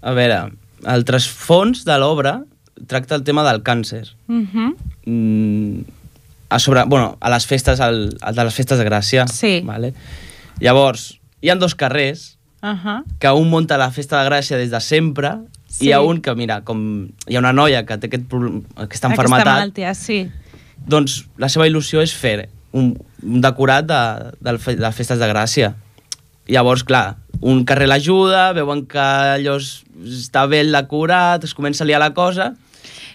A 0.00 0.16
veure, 0.16 0.44
el 0.88 1.04
trasfons 1.04 1.84
de 1.84 1.98
l'obra 2.00 2.38
tracta 2.88 3.18
el 3.18 3.24
tema 3.26 3.44
del 3.44 3.62
càncer. 3.62 4.06
Uh 4.28 4.46
-huh. 4.46 4.74
Mm, 5.04 5.82
a 6.48 6.58
sobre, 6.58 6.84
bueno, 6.84 7.16
a 7.20 7.30
les 7.30 7.46
festes, 7.46 7.80
al, 7.80 8.16
al 8.20 8.34
de 8.34 8.44
les 8.44 8.54
festes 8.54 8.78
de 8.78 8.84
Gràcia. 8.84 9.26
Sí. 9.28 9.60
Vale? 9.64 9.92
Llavors, 10.58 11.20
hi 11.40 11.50
han 11.50 11.58
dos 11.58 11.74
carrers 11.74 12.38
Uh 12.62 12.68
-huh. 12.76 13.02
que 13.18 13.28
un 13.30 13.48
munta 13.48 13.78
la 13.78 13.90
festa 13.90 14.22
de 14.22 14.28
Gràcia 14.30 14.56
des 14.58 14.70
de 14.70 14.80
sempre 14.80 15.30
Sí. 15.66 15.84
i 15.86 15.88
hi 15.88 15.92
ha 15.92 16.00
un 16.02 16.20
que, 16.20 16.34
mira, 16.34 16.60
com 16.62 17.08
hi 17.28 17.36
ha 17.36 17.38
una 17.38 17.52
noia 17.52 17.86
que 17.86 17.96
té 17.96 18.06
aquest, 18.08 18.24
problem- 18.28 18.64
aquesta 18.74 18.82
Aquesta 18.84 19.06
enfermetat, 19.08 19.46
malaltia, 19.46 19.94
sí. 19.94 20.30
doncs 20.86 21.26
la 21.38 21.48
seva 21.48 21.66
il·lusió 21.68 22.02
és 22.02 22.12
fer 22.12 22.48
un, 22.72 22.98
un 23.22 23.40
decorat 23.40 23.86
de, 23.86 24.32
de, 24.40 24.76
de 24.76 24.92
festes 24.92 25.18
de 25.18 25.26
Gràcia. 25.32 25.74
Llavors, 26.48 26.82
clar, 26.84 27.16
un 27.40 27.64
carrer 27.64 27.86
l'ajuda, 27.86 28.52
veuen 28.52 28.84
que 28.86 28.98
allò 28.98 29.56
es- 29.56 29.84
està 30.04 30.46
bé 30.48 30.60
el 30.60 30.72
decorat, 30.72 31.44
es 31.44 31.54
comença 31.54 31.84
a 31.84 31.86
liar 31.86 32.00
la 32.00 32.12
cosa, 32.12 32.54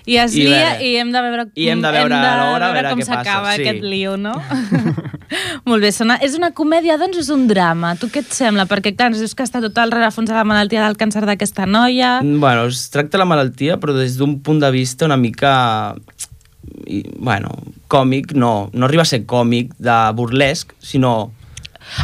I 0.06 0.18
es 0.22 0.36
I 0.38 0.44
lia 0.46 0.58
veure- 0.76 0.84
i 0.86 0.96
hem 1.02 1.12
de 1.12 1.22
veure, 1.26 1.46
i 1.58 1.68
hem 1.74 1.80
de 1.82 1.92
veure 1.92 2.18
l'hora, 2.20 2.68
a 2.70 2.74
veure 2.76 2.90
com 2.94 3.00
què 3.00 3.06
passa, 3.08 3.24
s'acaba 3.24 3.56
sí. 3.56 3.64
aquest 3.66 3.84
lío, 3.84 4.18
no? 4.22 4.34
Molt 5.66 5.82
bé, 5.82 5.90
sona... 5.92 6.20
és 6.22 6.36
una 6.38 6.52
comèdia, 6.54 6.98
doncs 7.02 7.18
és 7.24 7.30
un 7.34 7.48
drama. 7.50 7.96
Tu 7.98 8.10
què 8.14 8.22
et 8.22 8.34
sembla? 8.36 8.68
Perquè, 8.70 8.92
clar, 8.96 9.10
ens 9.12 9.22
dius 9.24 9.34
que 9.36 9.44
està 9.48 9.62
tot 9.64 9.78
al 9.82 9.90
rerefons 9.94 10.30
de 10.30 10.36
la 10.38 10.44
malaltia 10.46 10.84
del 10.86 10.98
càncer 11.00 11.24
d'aquesta 11.26 11.66
noia. 11.66 12.20
Bueno, 12.22 12.68
es 12.70 12.84
tracta 12.94 13.18
la 13.18 13.26
malaltia, 13.26 13.80
però 13.82 13.96
des 13.98 14.18
d'un 14.20 14.38
punt 14.46 14.62
de 14.62 14.70
vista 14.76 15.06
una 15.10 15.18
mica... 15.18 15.96
I, 16.86 17.02
bueno, 17.18 17.50
còmic, 17.90 18.34
no. 18.38 18.70
No 18.74 18.86
arriba 18.86 19.04
a 19.06 19.10
ser 19.10 19.24
còmic 19.26 19.74
de 19.82 19.98
burlesc, 20.18 20.74
sinó... 20.86 21.32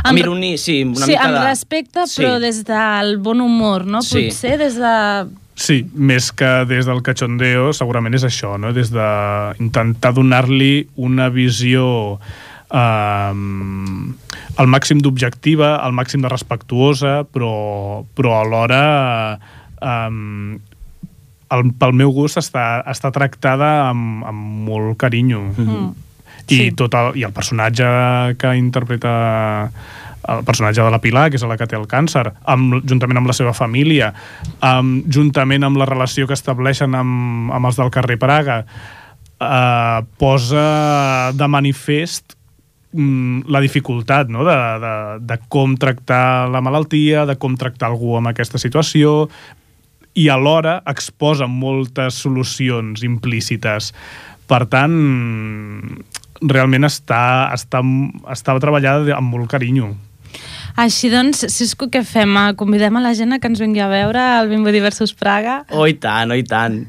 Amb, 0.04 0.12
Amb- 0.12 0.20
ironia, 0.22 0.58
sí, 0.62 0.82
una 0.86 1.06
sí, 1.06 1.14
mica 1.14 1.24
amb 1.26 1.38
de... 1.40 1.46
respecte, 1.48 2.04
però 2.06 2.36
Sí. 2.38 2.42
des 2.44 2.60
del 2.68 3.16
bon 3.18 3.42
humor, 3.42 3.86
no? 3.90 4.02
Sí. 4.06 4.28
Potser 4.30 4.58
des 4.62 4.76
de... 4.82 4.92
Sí, 5.62 5.84
més 5.94 6.32
que 6.34 6.50
des 6.66 6.88
del 6.90 7.04
cachondeo, 7.06 7.70
segurament 7.78 8.16
és 8.18 8.26
això, 8.26 8.56
no? 8.58 8.72
des 8.74 8.90
de 8.90 9.10
intentar 9.62 10.10
donar-li 10.18 10.88
una 10.98 11.28
visió 11.30 12.18
um, 12.18 14.16
al 14.58 14.72
màxim 14.74 15.04
d'objectiva, 15.06 15.76
al 15.86 15.94
màxim 15.94 16.26
de 16.26 16.32
respectuosa, 16.34 17.22
però, 17.30 17.54
però 18.18 18.40
alhora 18.40 18.82
um, 19.78 20.58
el, 21.52 21.66
pel 21.78 21.94
meu 22.00 22.14
gust 22.16 22.40
està, 22.42 22.82
està 22.90 23.12
tractada 23.14 23.92
amb, 23.92 24.24
amb 24.26 24.70
molt 24.72 24.98
carinyo. 25.02 25.44
Mm. 25.58 25.92
I, 26.52 26.56
Sí. 26.58 26.72
tot 26.76 26.96
el, 26.98 27.14
I 27.22 27.24
el 27.28 27.32
personatge 27.32 27.86
que 28.42 28.56
interpreta 28.58 29.12
el 30.28 30.44
personatge 30.46 30.84
de 30.84 30.92
la 30.94 31.02
Pilar, 31.02 31.30
que 31.30 31.40
és 31.40 31.46
la 31.48 31.58
que 31.58 31.68
té 31.70 31.78
el 31.78 31.88
càncer, 31.90 32.28
amb, 32.50 32.82
juntament 32.88 33.22
amb 33.22 33.32
la 33.32 33.36
seva 33.38 33.54
família, 33.58 34.12
amb, 34.66 35.08
juntament 35.12 35.66
amb 35.66 35.80
la 35.82 35.88
relació 35.90 36.28
que 36.30 36.38
estableixen 36.38 36.96
amb, 36.98 37.50
amb 37.54 37.72
els 37.72 37.80
del 37.80 37.94
carrer 37.94 38.20
Praga, 38.22 38.62
eh, 39.42 40.00
posa 40.22 41.32
de 41.34 41.48
manifest 41.48 42.36
mm, 42.94 43.48
la 43.52 43.62
dificultat 43.64 44.30
no? 44.30 44.46
de, 44.48 44.58
de, 44.84 44.94
de 45.32 45.40
com 45.50 45.76
tractar 45.80 46.50
la 46.52 46.62
malaltia, 46.62 47.26
de 47.26 47.38
com 47.42 47.58
tractar 47.58 47.90
algú 47.90 48.18
amb 48.20 48.32
aquesta 48.34 48.62
situació, 48.62 49.30
i 50.14 50.28
alhora 50.30 50.82
exposa 50.92 51.48
moltes 51.48 52.20
solucions 52.20 53.04
implícites. 53.08 53.94
Per 54.52 54.66
tant, 54.68 54.96
realment 56.42 56.84
està, 56.84 57.24
està, 57.56 57.80
està 58.34 58.58
treballada 58.60 59.16
amb 59.16 59.32
molt 59.32 59.48
carinyo. 59.52 59.94
Així 60.80 61.10
doncs, 61.12 61.44
Cisco, 61.52 61.90
què 61.92 62.04
fem? 62.08 62.38
Convidem 62.60 62.96
a 62.98 63.04
la 63.04 63.14
gent 63.18 63.36
a 63.36 63.40
que 63.42 63.50
ens 63.52 63.62
vingui 63.62 63.82
a 63.84 63.90
veure 63.92 64.22
al 64.38 64.50
Bimbo 64.52 64.72
Diversos 64.72 65.14
Praga? 65.18 65.62
Oh, 65.72 65.88
i 65.90 65.98
tant, 66.00 66.32
oh, 66.32 66.38
i 66.38 66.46
tant. 66.48 66.84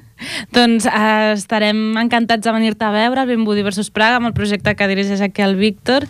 Doncs 0.54 0.86
eh, 0.86 1.32
estarem 1.34 1.96
encantats 1.98 2.46
de 2.46 2.54
venir-te 2.54 2.86
a 2.86 2.92
veure 2.94 3.22
al 3.22 3.30
Bimbo 3.30 3.56
Diversos 3.58 3.90
Praga 3.90 4.20
amb 4.20 4.30
el 4.30 4.36
projecte 4.36 4.76
que 4.78 4.90
dirigeix 4.90 5.22
aquí 5.24 5.42
el 5.42 5.56
Víctor. 5.58 6.06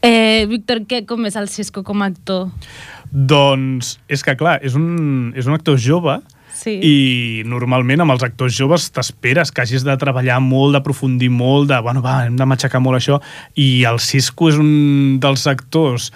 Eh, 0.00 0.46
Víctor, 0.48 0.86
què, 0.88 1.04
com 1.08 1.28
és 1.28 1.36
el 1.36 1.50
Cisco 1.52 1.84
com 1.84 2.02
a 2.02 2.08
actor? 2.12 2.48
Doncs 3.12 3.98
és 4.08 4.24
que, 4.24 4.36
clar, 4.40 4.58
és 4.64 4.78
un, 4.78 5.32
és 5.36 5.48
un 5.48 5.58
actor 5.58 5.76
jove 5.80 6.20
Sí. 6.62 6.76
i 6.84 7.42
normalment 7.48 8.04
amb 8.04 8.12
els 8.14 8.22
actors 8.22 8.54
joves 8.54 8.84
t'esperes 8.94 9.50
que 9.50 9.64
hagis 9.64 9.82
de 9.82 9.96
treballar 9.98 10.36
molt, 10.44 10.76
d'aprofundir 10.76 11.30
molt, 11.32 11.70
de, 11.72 11.78
bueno, 11.82 12.02
va, 12.04 12.20
hem 12.28 12.36
de 12.38 12.46
matxacar 12.46 12.78
molt 12.84 13.00
això, 13.00 13.18
i 13.58 13.82
el 13.88 13.98
Cisco 14.04 14.50
és 14.52 14.60
un 14.60 15.18
dels 15.22 15.48
actors 15.50 16.12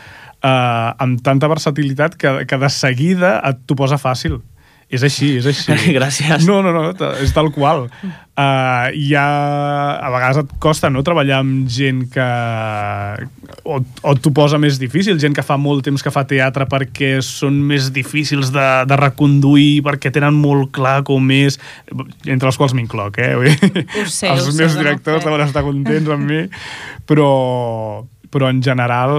eh, 0.47 0.91
amb 1.07 1.23
tanta 1.27 1.51
versatilitat 1.51 2.15
que, 2.21 2.37
que 2.47 2.61
de 2.63 2.71
seguida 2.73 3.41
et 3.51 3.65
t'ho 3.67 3.79
posa 3.79 3.99
fàcil. 3.99 4.39
És 4.87 5.03
així, 5.03 5.33
és 5.41 5.47
així. 5.51 5.75
Gràcies. 5.99 6.45
No, 6.47 6.61
no, 6.63 6.71
no, 6.71 7.09
és 7.19 7.33
tal 7.35 7.49
qual. 7.51 7.89
Uh, 8.37 8.93
hi 8.95 9.09
ha... 9.19 9.25
A 9.99 10.11
vegades 10.15 10.45
et 10.45 10.53
costa 10.63 10.91
no 10.95 11.03
treballar 11.03 11.41
amb 11.43 11.67
gent 11.73 12.05
que... 12.15 12.27
O, 13.67 13.81
o 13.83 14.15
t'ho 14.15 14.31
posa 14.37 14.61
més 14.63 14.79
difícil, 14.79 15.19
gent 15.19 15.35
que 15.35 15.43
fa 15.43 15.57
molt 15.59 15.83
temps 15.89 16.05
que 16.05 16.13
fa 16.15 16.23
teatre 16.31 16.69
perquè 16.71 17.17
són 17.25 17.59
més 17.67 17.91
difícils 17.97 18.53
de, 18.55 18.67
de 18.87 18.99
reconduir, 19.01 19.81
perquè 19.89 20.13
tenen 20.15 20.39
molt 20.39 20.71
clar 20.77 21.01
com 21.09 21.33
és... 21.35 21.59
Entre 22.23 22.47
els 22.53 22.61
quals 22.61 22.77
m'incloc, 22.79 23.19
eh? 23.19 23.35
Ho 23.35 24.07
sé, 24.07 24.31
Els 24.31 24.47
ho 24.47 24.53
sé, 24.53 24.61
meus 24.61 24.77
no 24.77 24.85
directors 24.85 25.25
fer. 25.25 25.33
deuen 25.33 25.49
estar 25.49 25.67
contents 25.67 26.15
amb 26.15 26.31
mi, 26.31 26.45
però 27.11 27.33
però 28.33 28.51
en 28.53 28.63
general 28.65 29.13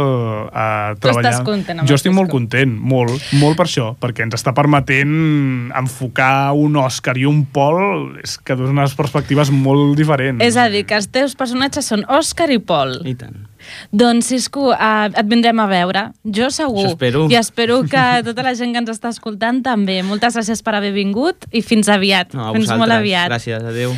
eh, 0.48 0.96
Tu 0.98 1.08
treballar... 1.08 1.32
estàs 1.32 1.46
content 1.48 1.84
jo 1.88 1.98
estic 1.98 2.14
molt 2.16 2.32
content, 2.32 2.74
molt, 2.78 3.16
molt 3.42 3.60
per 3.60 3.68
això, 3.68 3.92
perquè 4.02 4.26
ens 4.28 4.38
està 4.38 4.54
permetent 4.58 5.72
enfocar 5.78 6.54
un 6.58 6.78
Òscar 6.82 7.18
i 7.20 7.28
un 7.30 7.44
Pol 7.54 8.18
és 8.24 8.38
que 8.38 8.58
donen 8.58 8.78
unes 8.78 8.96
perspectives 8.98 9.52
molt 9.54 9.98
diferents. 9.98 10.44
És 10.44 10.58
a 10.60 10.68
dir, 10.72 10.86
que 10.88 10.98
els 10.98 11.10
teus 11.14 11.36
personatges 11.40 11.88
són 11.90 12.06
Òscar 12.12 12.50
i 12.54 12.60
Pol. 12.64 13.00
I 13.08 13.16
tant. 13.18 13.48
Doncs, 13.92 14.30
Cisco, 14.30 14.72
eh, 14.74 15.10
et 15.10 15.28
vindrem 15.28 15.60
a 15.60 15.68
veure. 15.68 16.08
Jo 16.24 16.50
segur. 16.54 16.86
Això 16.86 16.96
espero. 16.96 17.26
I 17.32 17.40
espero 17.40 17.82
que 17.90 18.06
tota 18.28 18.46
la 18.46 18.56
gent 18.56 18.74
que 18.74 18.84
ens 18.84 18.94
està 18.94 19.12
escoltant 19.14 19.64
també. 19.66 20.00
Moltes 20.08 20.38
gràcies 20.38 20.64
per 20.64 20.78
haver 20.78 20.94
vingut 20.96 21.48
i 21.52 21.64
fins 21.66 21.90
aviat. 21.90 22.34
No, 22.38 22.52
fins 22.56 22.72
molt 22.78 22.94
aviat. 22.94 23.32
Gràcies, 23.32 23.64
adeu. 23.64 23.96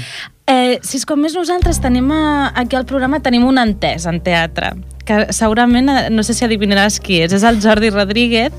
Eh, 0.50 0.80
Cisco, 0.82 1.14
a 1.14 1.22
més 1.22 1.36
nosaltres 1.38 1.78
tenim 1.78 2.08
a, 2.10 2.50
aquí 2.58 2.74
al 2.74 2.88
programa 2.90 3.20
tenim 3.22 3.44
un 3.46 3.62
entès 3.62 4.08
en 4.10 4.18
teatre 4.26 4.72
que 5.06 5.28
segurament, 5.34 5.90
eh, 5.94 6.08
no 6.10 6.24
sé 6.26 6.34
si 6.34 6.46
adivinaràs 6.46 6.98
qui 7.06 7.20
és, 7.22 7.36
és 7.38 7.46
el 7.46 7.60
Jordi 7.62 7.92
Rodríguez, 7.94 8.54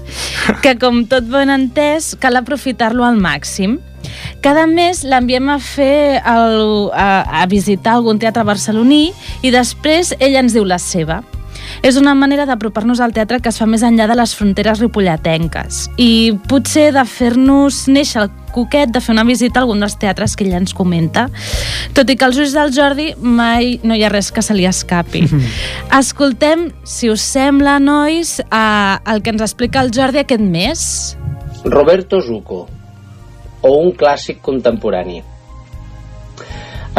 que 0.62 0.76
com 0.78 1.02
tot 1.10 1.26
bon 1.30 1.50
entès 1.50 2.12
cal 2.22 2.38
aprofitar-lo 2.38 3.06
al 3.06 3.18
màxim. 3.18 3.80
Cada 4.42 4.68
mes 4.70 5.02
l'enviem 5.02 5.50
a 5.50 5.58
fer 5.58 6.22
el, 6.22 6.62
a, 6.94 7.42
a 7.42 7.44
visitar 7.50 7.98
algun 7.98 8.22
teatre 8.22 8.46
barceloní 8.46 9.10
i 9.42 9.50
després 9.54 10.14
ell 10.18 10.38
ens 10.38 10.54
diu 10.54 10.66
la 10.66 10.78
seva. 10.78 11.20
És 11.82 11.96
una 12.00 12.14
manera 12.14 12.46
d'apropar-nos 12.48 13.00
al 13.00 13.14
teatre 13.16 13.40
que 13.40 13.50
es 13.52 13.58
fa 13.60 13.66
més 13.66 13.84
enllà 13.86 14.08
de 14.10 14.16
les 14.18 14.34
fronteres 14.36 14.80
ripolletenques 14.82 15.86
i 16.00 16.32
potser 16.50 16.90
de 16.96 17.04
fer-nos 17.08 17.86
néixer 17.88 18.24
el 18.24 18.30
coquet 18.50 18.90
de 18.90 19.00
fer 19.00 19.14
una 19.14 19.24
visita 19.24 19.60
a 19.60 19.62
algun 19.62 19.80
dels 19.82 19.96
teatres 20.00 20.34
que 20.36 20.44
ell 20.44 20.56
ens 20.58 20.74
comenta. 20.76 21.28
Tot 21.96 22.10
i 22.10 22.16
que 22.18 22.26
als 22.26 22.40
ulls 22.40 22.54
del 22.56 22.74
Jordi 22.74 23.12
mai 23.22 23.76
no 23.86 23.94
hi 23.94 24.04
ha 24.04 24.10
res 24.12 24.32
que 24.34 24.42
se 24.42 24.56
li 24.56 24.66
escapi. 24.68 25.24
Escoltem, 26.00 26.68
si 26.84 27.10
us 27.12 27.24
sembla, 27.24 27.78
nois, 27.82 28.38
eh, 28.42 29.12
el 29.12 29.22
que 29.22 29.34
ens 29.34 29.46
explica 29.46 29.84
el 29.84 29.94
Jordi 29.94 30.24
aquest 30.24 30.42
mes. 30.42 30.84
Roberto 31.64 32.20
Zucco, 32.24 32.66
o 33.62 33.76
un 33.82 33.92
clàssic 33.92 34.40
contemporani. 34.42 35.20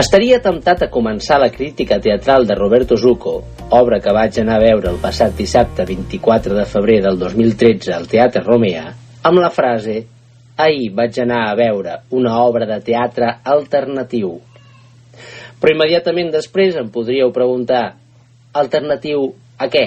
Estaria 0.02 0.40
temptat 0.40 0.86
a 0.86 0.90
començar 0.90 1.38
la 1.42 1.50
crítica 1.52 1.98
teatral 2.00 2.46
de 2.48 2.56
Roberto 2.56 2.96
Zucco, 2.98 3.42
obra 3.72 4.02
que 4.04 4.12
vaig 4.12 4.36
anar 4.42 4.58
a 4.60 4.64
veure 4.66 4.90
el 4.92 5.00
passat 5.00 5.36
dissabte 5.38 5.86
24 5.88 6.56
de 6.58 6.66
febrer 6.68 6.98
del 7.06 7.18
2013 7.20 7.94
al 7.96 8.08
Teatre 8.12 8.44
Romea, 8.44 8.90
amb 9.24 9.40
la 9.40 9.50
frase 9.50 10.02
«Ahir 10.60 10.92
vaig 10.98 11.22
anar 11.24 11.46
a 11.48 11.56
veure 11.56 11.96
una 12.18 12.36
obra 12.44 12.68
de 12.68 12.82
teatre 12.84 13.38
alternatiu». 13.44 14.34
Però 15.62 15.72
immediatament 15.72 16.34
després 16.34 16.76
em 16.76 16.92
podríeu 16.92 17.32
preguntar 17.32 17.96
«Alternatiu 18.60 19.30
a 19.58 19.70
què?» 19.72 19.86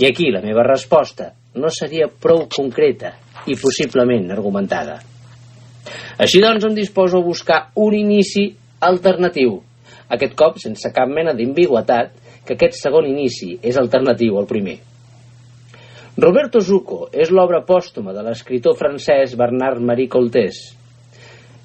I 0.00 0.08
aquí 0.08 0.32
la 0.32 0.40
meva 0.40 0.64
resposta 0.64 1.34
no 1.60 1.68
seria 1.68 2.08
prou 2.08 2.46
concreta 2.48 3.12
i 3.46 3.56
possiblement 3.60 4.30
argumentada. 4.32 5.00
Així 6.16 6.40
doncs 6.40 6.64
em 6.64 6.74
disposo 6.76 7.20
a 7.20 7.24
buscar 7.24 7.66
un 7.76 7.94
inici 7.96 8.48
alternatiu, 8.80 9.60
aquest 10.08 10.36
cop 10.38 10.56
sense 10.62 10.88
cap 10.94 11.10
mena 11.10 11.34
d'ambigüetat 11.36 12.25
que 12.46 12.54
aquest 12.54 12.78
segon 12.78 13.08
inici 13.10 13.56
és 13.62 13.78
alternatiu 13.80 14.38
al 14.38 14.46
primer. 14.46 14.78
Roberto 16.16 16.62
Zucco 16.64 17.10
és 17.12 17.28
l'obra 17.34 17.60
pòstuma 17.68 18.14
de 18.16 18.22
l'escriptor 18.24 18.78
francès 18.78 19.34
Bernard-Marie 19.36 20.08
Coltés. 20.08 20.62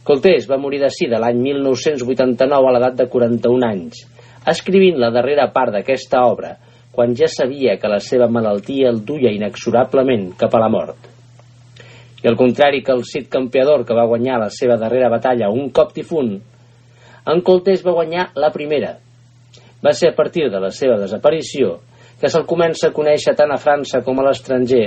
Coltés 0.03 0.49
va 0.49 0.57
morir 0.59 0.81
de 0.81 0.89
sida 0.91 1.21
l'any 1.21 1.39
1989 1.45 2.67
a 2.67 2.73
l'edat 2.75 2.97
de 2.99 3.07
41 3.13 3.67
anys, 3.69 4.01
escrivint 4.51 4.97
la 4.99 5.11
darrera 5.13 5.47
part 5.53 5.71
d'aquesta 5.77 6.25
obra 6.27 6.55
quan 6.91 7.15
ja 7.15 7.29
sabia 7.31 7.77
que 7.79 7.87
la 7.87 8.01
seva 8.03 8.27
malaltia 8.27 8.89
el 8.91 8.99
duia 9.07 9.31
inexorablement 9.31 10.33
cap 10.37 10.55
a 10.55 10.59
la 10.59 10.69
mort. 10.69 11.07
I 12.21 12.27
al 12.27 12.35
contrari 12.37 12.83
que 12.83 12.91
el 12.91 13.05
Cid 13.07 13.29
Campeador, 13.31 13.85
que 13.85 13.95
va 13.97 14.05
guanyar 14.05 14.41
la 14.41 14.49
seva 14.53 14.75
darrera 14.77 15.09
batalla 15.09 15.49
un 15.49 15.71
cop 15.71 15.95
difunt, 15.95 16.35
en 17.31 17.41
Coltés 17.41 17.85
va 17.85 17.95
guanyar 17.95 18.27
la 18.35 18.51
primera. 18.51 18.97
Va 19.81 19.93
ser 19.97 20.11
a 20.11 20.15
partir 20.17 20.49
de 20.51 20.59
la 20.61 20.71
seva 20.71 20.99
desaparició 21.01 21.79
que 22.21 22.29
se'l 22.29 22.45
comença 22.49 22.89
a 22.89 22.95
conèixer 22.95 23.33
tant 23.37 23.51
a 23.53 23.59
França 23.61 24.03
com 24.05 24.19
a 24.19 24.27
l'estranger 24.27 24.83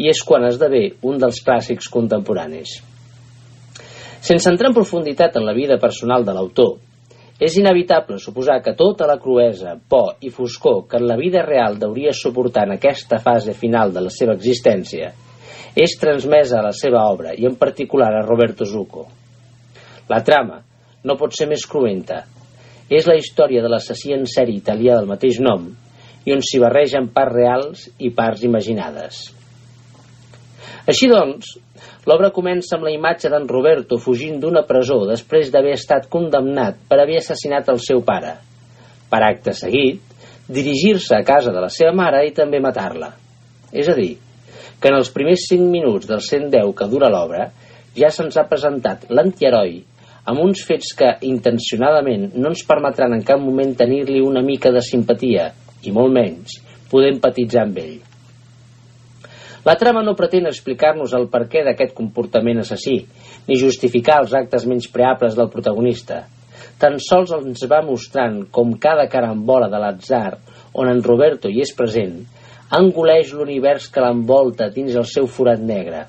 i 0.00 0.08
és 0.08 0.22
quan 0.24 0.46
esdevé 0.48 0.86
un 1.08 1.18
dels 1.20 1.42
clàssics 1.44 1.90
contemporanis. 1.92 2.78
Sense 4.22 4.48
entrar 4.48 4.70
en 4.70 4.78
profunditat 4.78 5.36
en 5.36 5.44
la 5.44 5.52
vida 5.56 5.76
personal 5.82 6.24
de 6.24 6.32
l'autor, 6.32 6.78
és 7.42 7.56
inevitable 7.58 8.20
suposar 8.22 8.60
que 8.62 8.76
tota 8.78 9.06
la 9.08 9.18
cruesa, 9.18 9.74
por 9.88 10.14
i 10.22 10.30
foscor 10.30 10.84
que 10.88 11.00
en 11.00 11.08
la 11.08 11.16
vida 11.18 11.42
real 11.42 11.78
deuria 11.80 12.12
suportar 12.14 12.68
en 12.68 12.76
aquesta 12.76 13.18
fase 13.18 13.52
final 13.58 13.92
de 13.92 14.04
la 14.04 14.12
seva 14.14 14.36
existència 14.38 15.10
és 15.74 15.96
transmesa 15.98 16.58
a 16.60 16.66
la 16.68 16.74
seva 16.76 17.02
obra 17.08 17.32
i 17.34 17.46
en 17.48 17.56
particular 17.56 18.12
a 18.14 18.22
Roberto 18.26 18.64
Zucco. 18.68 19.06
La 20.08 20.20
trama 20.22 20.60
no 21.02 21.16
pot 21.18 21.34
ser 21.34 21.48
més 21.48 21.64
cruenta. 21.66 22.22
És 22.92 23.08
la 23.08 23.16
història 23.16 23.62
de 23.64 23.70
l'assassí 23.72 24.12
en 24.12 24.26
sèrie 24.28 24.60
italià 24.60 24.98
del 24.98 25.08
mateix 25.08 25.38
nom 25.40 25.70
i 26.26 26.34
on 26.34 26.42
s'hi 26.44 26.60
barregen 26.62 27.08
parts 27.14 27.34
reals 27.34 27.86
i 27.98 28.10
parts 28.14 28.44
imaginades. 28.46 29.22
Així 30.86 31.08
doncs, 31.10 31.54
l'obra 32.10 32.32
comença 32.34 32.76
amb 32.76 32.86
la 32.86 32.92
imatge 32.94 33.30
d'en 33.32 33.48
Roberto 33.50 33.98
fugint 34.02 34.40
d'una 34.42 34.64
presó 34.68 35.00
després 35.08 35.50
d'haver 35.54 35.76
estat 35.78 36.08
condemnat 36.12 36.82
per 36.90 37.00
haver 37.00 37.20
assassinat 37.20 37.70
el 37.72 37.80
seu 37.82 38.02
pare. 38.06 38.34
Per 39.10 39.20
acte 39.22 39.54
seguit, 39.56 40.02
dirigir-se 40.52 41.16
a 41.16 41.24
casa 41.24 41.52
de 41.54 41.62
la 41.62 41.70
seva 41.70 41.94
mare 41.96 42.24
i 42.26 42.34
també 42.36 42.60
matar-la. 42.60 43.12
És 43.72 43.88
a 43.88 43.96
dir, 43.96 44.16
que 44.80 44.90
en 44.90 44.98
els 44.98 45.12
primers 45.14 45.46
5 45.48 45.70
minuts 45.70 46.10
del 46.10 46.20
110 46.20 46.74
que 46.76 46.90
dura 46.90 47.10
l'obra 47.12 47.48
ja 47.96 48.10
se'ns 48.10 48.36
ha 48.36 48.48
presentat 48.50 49.06
l'antiheroi 49.08 49.78
amb 50.28 50.42
uns 50.42 50.62
fets 50.66 50.92
que 50.98 51.08
intencionadament 51.26 52.30
no 52.36 52.52
ens 52.52 52.62
permetran 52.68 53.16
en 53.16 53.24
cap 53.26 53.40
moment 53.42 53.74
tenir-li 53.78 54.20
una 54.22 54.42
mica 54.46 54.70
de 54.70 54.82
simpatia 54.84 55.50
i 55.82 55.94
molt 55.94 56.14
menys 56.14 56.60
poder 56.90 57.14
empatitzar 57.14 57.64
amb 57.66 57.78
ell. 57.82 57.96
La 59.62 59.76
trama 59.78 60.02
no 60.02 60.16
pretén 60.18 60.48
explicar-nos 60.50 61.14
el 61.14 61.28
perquè 61.30 61.62
d'aquest 61.64 61.94
comportament 61.94 62.60
assassí, 62.62 62.96
ni 63.46 63.58
justificar 63.58 64.18
els 64.22 64.34
actes 64.34 64.66
menys 64.66 64.88
preables 64.90 65.36
del 65.38 65.50
protagonista. 65.50 66.24
Tan 66.82 66.98
sols 67.02 67.30
ens 67.36 67.62
va 67.70 67.78
mostrant 67.86 68.40
com 68.50 68.74
cada 68.82 69.06
carambola 69.10 69.70
de 69.70 69.78
l'atzar, 69.78 70.36
on 70.74 70.90
en 70.90 71.02
Roberto 71.06 71.50
hi 71.50 71.62
és 71.62 71.74
present, 71.78 72.16
engoleix 72.74 73.32
l'univers 73.36 73.86
que 73.92 74.02
l'envolta 74.02 74.70
dins 74.74 74.96
el 74.98 75.06
seu 75.06 75.30
forat 75.30 75.62
negre. 75.62 76.06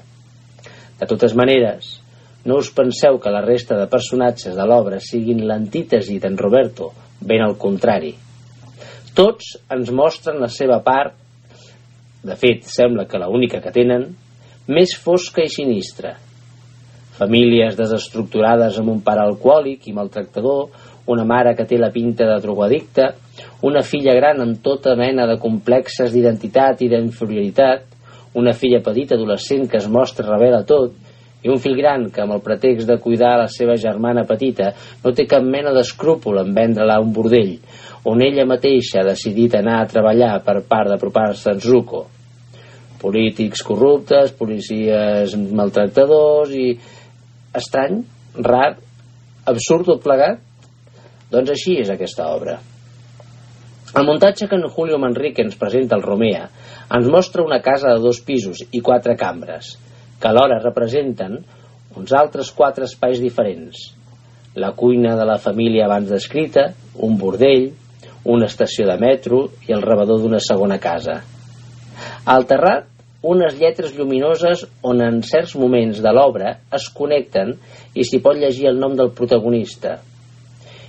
De 0.99 1.09
totes 1.09 1.35
maneres, 1.37 1.99
no 2.45 2.57
us 2.59 2.69
penseu 2.75 3.19
que 3.23 3.31
la 3.31 3.41
resta 3.43 3.77
de 3.79 3.87
personatges 3.87 4.55
de 4.57 4.65
l'obra 4.67 4.99
siguin 4.99 5.45
l'antítesi 5.47 6.19
d'en 6.19 6.35
Roberto, 6.37 6.91
ben 7.23 7.43
al 7.43 7.55
contrari. 7.57 8.11
Tots 9.15 9.53
ens 9.71 9.91
mostren 9.95 10.41
la 10.41 10.49
seva 10.51 10.81
part, 10.83 11.15
de 12.23 12.35
fet, 12.39 12.65
sembla 12.67 13.05
que 13.07 13.19
la 13.19 13.29
única 13.31 13.61
que 13.63 13.71
tenen, 13.71 14.09
més 14.67 14.95
fosca 14.95 15.43
i 15.43 15.51
sinistra. 15.51 16.15
Famílies 17.13 17.77
desestructurades 17.77 18.79
amb 18.79 18.91
un 18.95 19.01
pare 19.05 19.23
alcohòlic 19.23 19.87
i 19.87 19.95
maltractador, 19.95 20.67
una 21.13 21.25
mare 21.27 21.53
que 21.55 21.67
té 21.67 21.77
la 21.77 21.91
pinta 21.91 22.25
de 22.27 22.39
drogadicta, 22.41 23.09
una 23.67 23.83
filla 23.83 24.15
gran 24.15 24.41
amb 24.41 24.59
tota 24.63 24.95
mena 24.99 25.27
de 25.27 25.37
complexes 25.39 26.11
d'identitat 26.11 26.81
i 26.83 26.89
d'inferioritat, 26.91 27.85
una 28.39 28.53
filla 28.57 28.81
petita 28.83 29.15
adolescent 29.15 29.67
que 29.69 29.77
es 29.77 29.87
mostra 29.87 30.25
rebel 30.31 30.55
a 30.57 30.63
tot, 30.67 30.95
i 31.43 31.51
un 31.51 31.59
fill 31.59 31.75
gran 31.77 32.07
que, 32.09 32.23
amb 32.23 32.37
el 32.37 32.43
pretext 32.43 32.87
de 32.87 32.97
cuidar 33.03 33.35
la 33.41 33.49
seva 33.51 33.75
germana 33.79 34.23
petita, 34.27 34.71
no 35.03 35.11
té 35.11 35.27
cap 35.29 35.43
mena 35.43 35.73
d'escrúpol 35.75 36.39
en 36.41 36.53
vendre-la 36.55 36.97
a 36.97 37.03
un 37.03 37.11
bordell, 37.15 37.57
on 38.07 38.23
ella 38.23 38.47
mateixa 38.47 39.01
ha 39.01 39.07
decidit 39.07 39.55
anar 39.59 39.81
a 39.81 39.89
treballar 39.91 40.33
per 40.45 40.61
part 40.67 40.91
d'apropar-se 40.91 41.51
a 41.51 41.59
Zuko. 41.59 42.05
Polítics 43.03 43.63
corruptes, 43.67 44.31
policies 44.39 45.35
maltractadors 45.35 46.51
i... 46.55 46.67
estrany, 47.53 47.99
rar, 48.39 48.75
absurd 49.45 49.91
tot 49.91 50.03
plegat? 50.03 50.39
Doncs 51.33 51.51
així 51.53 51.79
és 51.81 51.91
aquesta 51.91 52.29
obra. 52.31 52.59
El 53.93 54.07
muntatge 54.07 54.47
que 54.49 54.57
en 54.57 54.71
Julio 54.73 54.97
Manrique 54.97 55.43
ens 55.45 55.57
presenta 55.59 55.99
el 55.99 56.05
Romea 56.05 56.47
ens 56.93 57.09
mostra 57.13 57.43
una 57.43 57.61
casa 57.61 57.91
de 57.93 58.01
dos 58.01 58.21
pisos 58.25 58.63
i 58.71 58.81
quatre 58.81 59.15
cambres, 59.17 59.75
que 60.23 60.31
alhora 60.31 60.61
representen 60.63 61.41
uns 61.99 62.13
altres 62.15 62.53
quatre 62.55 62.87
espais 62.87 63.19
diferents. 63.19 63.89
La 64.55 64.71
cuina 64.71 65.17
de 65.19 65.25
la 65.27 65.35
família 65.35 65.83
abans 65.83 66.07
descrita, 66.07 66.69
un 66.95 67.17
bordell, 67.19 67.73
una 68.23 68.47
estació 68.47 68.87
de 68.87 68.95
metro 69.01 69.49
i 69.67 69.75
el 69.75 69.83
rebedor 69.83 70.21
d'una 70.23 70.39
segona 70.39 70.79
casa. 70.79 71.17
Al 72.23 72.47
terrat, 72.47 72.87
unes 73.33 73.59
lletres 73.59 73.91
lluminoses 73.97 74.63
on 74.87 75.03
en 75.03 75.19
certs 75.27 75.57
moments 75.59 75.99
de 76.03 76.15
l'obra 76.15 76.55
es 76.79 76.87
connecten 76.95 77.53
i 77.95 78.07
s'hi 78.07 78.23
pot 78.23 78.39
llegir 78.39 78.71
el 78.71 78.79
nom 78.79 78.95
del 78.95 79.11
protagonista. 79.15 79.97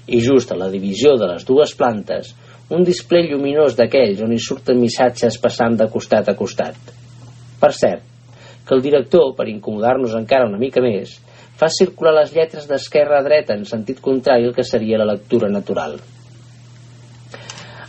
I 0.06 0.22
just 0.22 0.54
a 0.54 0.58
la 0.62 0.70
divisió 0.70 1.18
de 1.18 1.32
les 1.34 1.46
dues 1.48 1.74
plantes, 1.74 2.34
un 2.70 2.86
display 2.86 3.26
lluminós 3.26 3.74
d'aquells 3.74 4.22
on 4.22 4.32
hi 4.34 4.40
surten 4.40 4.78
missatges 4.78 5.42
passant 5.42 5.78
de 5.80 5.90
costat 5.90 6.30
a 6.30 6.38
costat. 6.38 6.78
Per 7.60 7.72
cert, 7.74 8.13
que 8.66 8.74
el 8.74 8.82
director, 8.82 9.34
per 9.36 9.48
incomodar-nos 9.48 10.16
encara 10.16 10.48
una 10.48 10.60
mica 10.60 10.82
més, 10.84 11.18
fa 11.58 11.68
circular 11.70 12.14
les 12.16 12.32
lletres 12.34 12.66
d'esquerra 12.68 13.20
a 13.20 13.24
dreta 13.26 13.54
en 13.54 13.64
sentit 13.68 14.00
contrari 14.02 14.48
al 14.48 14.54
que 14.56 14.66
seria 14.66 14.98
la 14.98 15.12
lectura 15.12 15.50
natural. 15.52 15.98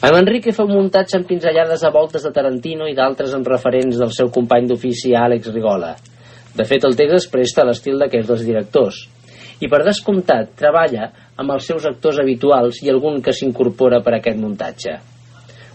En 0.06 0.14
Enrique 0.14 0.54
fa 0.54 0.68
un 0.68 0.76
muntatge 0.76 1.18
amb 1.18 1.26
pinzellades 1.26 1.82
a 1.82 1.90
voltes 1.90 2.22
de 2.22 2.30
Tarantino 2.36 2.86
i 2.86 2.94
d'altres 2.94 3.34
amb 3.34 3.48
referents 3.50 3.98
del 3.98 4.12
seu 4.14 4.30
company 4.30 4.68
d'ofici 4.70 5.16
Àlex 5.18 5.50
Rigola. 5.50 5.96
De 6.56 6.64
fet, 6.68 6.86
el 6.86 6.94
text 7.00 7.16
es 7.18 7.28
presta 7.32 7.64
a 7.64 7.66
l'estil 7.66 7.98
d'aquests 7.98 8.30
dos 8.30 8.44
directors. 8.46 9.00
I 9.66 9.70
per 9.72 9.82
descomptat, 9.88 10.52
treballa 10.60 11.10
amb 11.42 11.56
els 11.56 11.66
seus 11.72 11.88
actors 11.90 12.20
habituals 12.22 12.84
i 12.84 12.92
algun 12.92 13.22
que 13.24 13.34
s'incorpora 13.34 14.04
per 14.06 14.18
aquest 14.20 14.38
muntatge. 14.38 15.00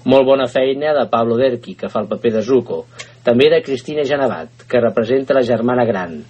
Molt 0.05 0.24
bona 0.28 0.46
feina 0.48 0.94
de 0.96 1.09
Pablo 1.11 1.36
Derqui, 1.36 1.74
que 1.76 1.90
fa 1.92 2.05
el 2.05 2.09
paper 2.09 2.36
de 2.38 2.44
Zuko, 2.46 2.84
també 3.24 3.50
de 3.52 3.62
Cristina 3.64 4.04
Genevat, 4.06 4.64
que 4.68 4.80
representa 4.80 5.36
la 5.36 5.44
germana 5.46 5.84
gran, 5.88 6.20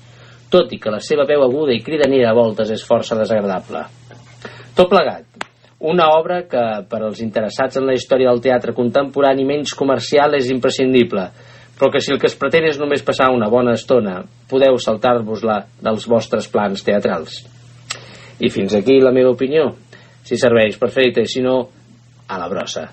tot 0.51 0.73
i 0.75 0.81
que 0.83 0.91
la 0.91 1.01
seva 1.05 1.27
veu 1.29 1.45
aguda 1.45 1.75
i 1.75 1.85
cridanera 1.87 2.33
a 2.33 2.37
voltes 2.37 2.73
és 2.75 2.87
força 2.87 3.19
desagradable. 3.19 3.85
Tot 4.75 4.91
plegat, 4.91 5.47
una 5.81 6.11
obra 6.19 6.43
que, 6.45 6.63
per 6.91 7.01
als 7.01 7.23
interessats 7.25 7.79
en 7.81 7.87
la 7.89 7.95
història 7.97 8.29
del 8.29 8.43
teatre 8.45 8.75
contemporani 8.77 9.47
menys 9.49 9.73
comercial, 9.79 10.35
és 10.37 10.51
imprescindible, 10.53 11.31
però 11.79 11.89
que 11.89 12.03
si 12.05 12.13
el 12.13 12.21
que 12.21 12.29
es 12.29 12.37
pretén 12.37 12.67
és 12.69 12.77
només 12.77 13.01
passar 13.07 13.31
una 13.33 13.49
bona 13.49 13.73
estona, 13.79 14.19
podeu 14.51 14.77
saltar-vos-la 14.77 15.63
dels 15.81 16.05
vostres 16.11 16.51
plans 16.53 16.85
teatrals. 16.85 17.41
I 18.41 18.53
fins 18.53 18.77
aquí 18.77 18.99
la 19.01 19.15
meva 19.17 19.33
opinió. 19.33 19.71
Si 20.25 20.37
serveix, 20.37 20.77
perfecte, 20.77 21.25
i 21.25 21.33
si 21.33 21.41
no, 21.41 21.57
a 22.29 22.39
la 22.41 22.49
brossa. 22.53 22.91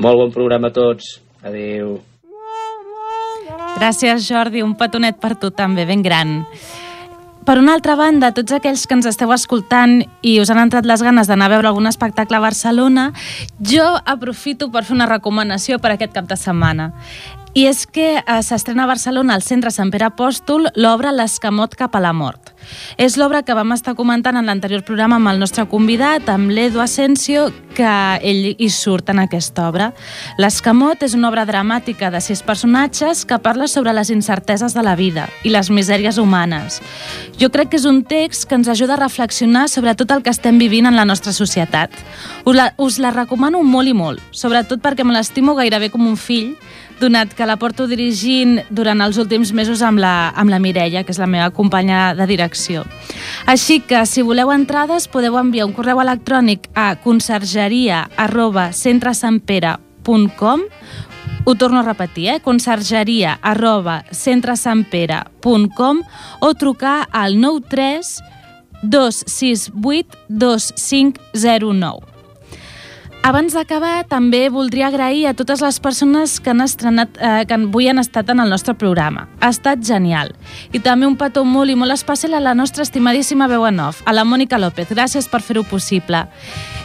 Molt 0.00 0.22
bon 0.22 0.32
programa 0.32 0.72
a 0.72 0.76
tots. 0.76 1.18
Adéu. 1.44 1.98
Gràcies, 3.76 4.24
Jordi. 4.24 4.62
Un 4.64 4.72
petonet 4.74 5.18
per 5.20 5.34
tu 5.36 5.50
també, 5.52 5.84
ben 5.84 6.00
gran. 6.02 6.40
Per 7.46 7.58
una 7.60 7.76
altra 7.76 7.94
banda, 7.94 8.32
tots 8.34 8.56
aquells 8.56 8.86
que 8.88 8.96
ens 8.96 9.06
esteu 9.06 9.30
escoltant 9.30 10.00
i 10.26 10.32
us 10.42 10.50
han 10.50 10.58
entrat 10.64 10.88
les 10.88 11.02
ganes 11.04 11.28
d'anar 11.28 11.46
a 11.46 11.52
veure 11.52 11.68
algun 11.70 11.86
espectacle 11.86 12.40
a 12.40 12.42
Barcelona, 12.42 13.10
jo 13.60 13.84
aprofito 14.02 14.66
per 14.72 14.82
fer 14.88 14.96
una 14.96 15.06
recomanació 15.06 15.78
per 15.78 15.92
aquest 15.92 16.16
cap 16.16 16.26
de 16.26 16.40
setmana. 16.40 16.88
I 17.54 17.68
és 17.68 17.84
que 17.86 18.08
eh, 18.18 18.40
s'estrena 18.42 18.84
a 18.84 18.90
Barcelona 18.90 19.36
al 19.36 19.44
Centre 19.46 19.70
Sant 19.70 19.92
Pere 19.92 20.08
Apòstol 20.08 20.72
l'obra 20.74 21.14
L'escamot 21.14 21.76
cap 21.78 21.94
a 21.94 22.02
la 22.02 22.12
mort. 22.16 22.55
És 22.96 23.16
l'obra 23.20 23.42
que 23.44 23.54
vam 23.56 23.72
estar 23.74 23.94
comentant 23.94 24.36
en 24.38 24.46
l'anterior 24.48 24.82
programa 24.86 25.16
amb 25.20 25.30
el 25.32 25.40
nostre 25.42 25.66
convidat, 25.68 26.28
amb 26.32 26.50
l'Edu 26.50 26.80
Asensio, 26.80 27.48
que 27.76 27.92
ell 28.24 28.54
hi 28.56 28.68
surt 28.72 29.10
en 29.12 29.20
aquesta 29.20 29.66
obra. 29.68 29.90
L'escamot 30.40 31.02
és 31.04 31.14
una 31.14 31.28
obra 31.28 31.44
dramàtica 31.48 32.10
de 32.10 32.22
sis 32.24 32.42
personatges 32.46 33.24
que 33.28 33.38
parla 33.44 33.68
sobre 33.68 33.92
les 33.92 34.10
incerteses 34.10 34.74
de 34.74 34.84
la 34.84 34.96
vida 34.96 35.28
i 35.44 35.52
les 35.52 35.70
misèries 35.70 36.18
humanes. 36.18 36.80
Jo 37.40 37.50
crec 37.52 37.70
que 37.72 37.80
és 37.80 37.84
un 37.84 38.02
text 38.08 38.48
que 38.48 38.56
ens 38.56 38.70
ajuda 38.72 38.96
a 38.96 39.02
reflexionar 39.02 39.68
sobre 39.68 39.94
tot 39.94 40.14
el 40.14 40.22
que 40.24 40.32
estem 40.32 40.58
vivint 40.58 40.88
en 40.88 40.96
la 40.96 41.04
nostra 41.04 41.34
societat. 41.36 41.92
Us 42.46 42.56
la, 42.56 42.70
us 42.80 42.98
la 43.02 43.12
recomano 43.12 43.62
molt 43.62 43.92
i 43.92 43.94
molt, 43.96 44.22
sobretot 44.32 44.80
perquè 44.80 45.04
me 45.04 45.12
l'estimo 45.16 45.54
gairebé 45.58 45.90
com 45.92 46.06
un 46.08 46.16
fill, 46.16 46.54
donat 47.00 47.34
que 47.36 47.46
la 47.46 47.56
porto 47.60 47.86
dirigint 47.86 48.60
durant 48.70 49.00
els 49.04 49.18
últims 49.20 49.52
mesos 49.52 49.82
amb 49.84 49.98
la, 50.02 50.32
amb 50.36 50.50
la 50.50 50.58
Mireia, 50.62 51.04
que 51.04 51.12
és 51.12 51.20
la 51.20 51.28
meva 51.30 51.50
companya 51.54 52.14
de 52.16 52.26
direcció. 52.28 52.84
Així 53.46 53.80
que, 53.80 54.06
si 54.06 54.22
voleu 54.26 54.52
entrades, 54.54 55.08
podeu 55.08 55.36
enviar 55.40 55.66
un 55.68 55.74
correu 55.76 56.00
electrònic 56.02 56.68
a 56.74 56.96
consergeria 57.02 58.08
arroba 58.16 58.72
centresampere.com 58.72 60.60
ho 61.46 61.54
torno 61.54 61.78
a 61.78 61.82
repetir, 61.86 62.28
eh? 62.28 62.40
consergeria 62.42 63.38
arroba 63.40 64.04
centresampere.com 64.10 66.02
o 66.40 66.54
trucar 66.54 67.06
al 67.12 67.38
93 67.40 68.22
268 68.82 70.18
2509. 70.28 72.15
Abans 73.26 73.56
d'acabar, 73.56 74.04
també 74.06 74.44
voldria 74.54 74.86
agrair 74.86 75.24
a 75.26 75.32
totes 75.34 75.58
les 75.58 75.80
persones 75.82 76.36
que 76.38 76.52
han 76.52 76.62
estrenat, 76.62 77.16
eh, 77.18 77.42
que 77.42 77.56
avui 77.56 77.88
han 77.90 77.98
estat 77.98 78.28
en 78.30 78.38
el 78.38 78.52
nostre 78.54 78.74
programa. 78.78 79.24
Ha 79.40 79.48
estat 79.50 79.82
genial. 79.82 80.30
I 80.70 80.78
també 80.78 81.08
un 81.08 81.16
petó 81.18 81.42
molt 81.44 81.68
i 81.68 81.74
molt 81.74 81.90
especial 81.90 82.34
a 82.34 82.40
la 82.40 82.54
nostra 82.54 82.84
estimadíssima 82.84 83.48
veu 83.48 83.66
en 83.66 83.80
off, 83.80 84.00
a 84.06 84.12
la 84.12 84.22
Mònica 84.22 84.60
López. 84.62 84.94
Gràcies 84.94 85.26
per 85.26 85.42
fer-ho 85.42 85.64
possible. 85.64 86.28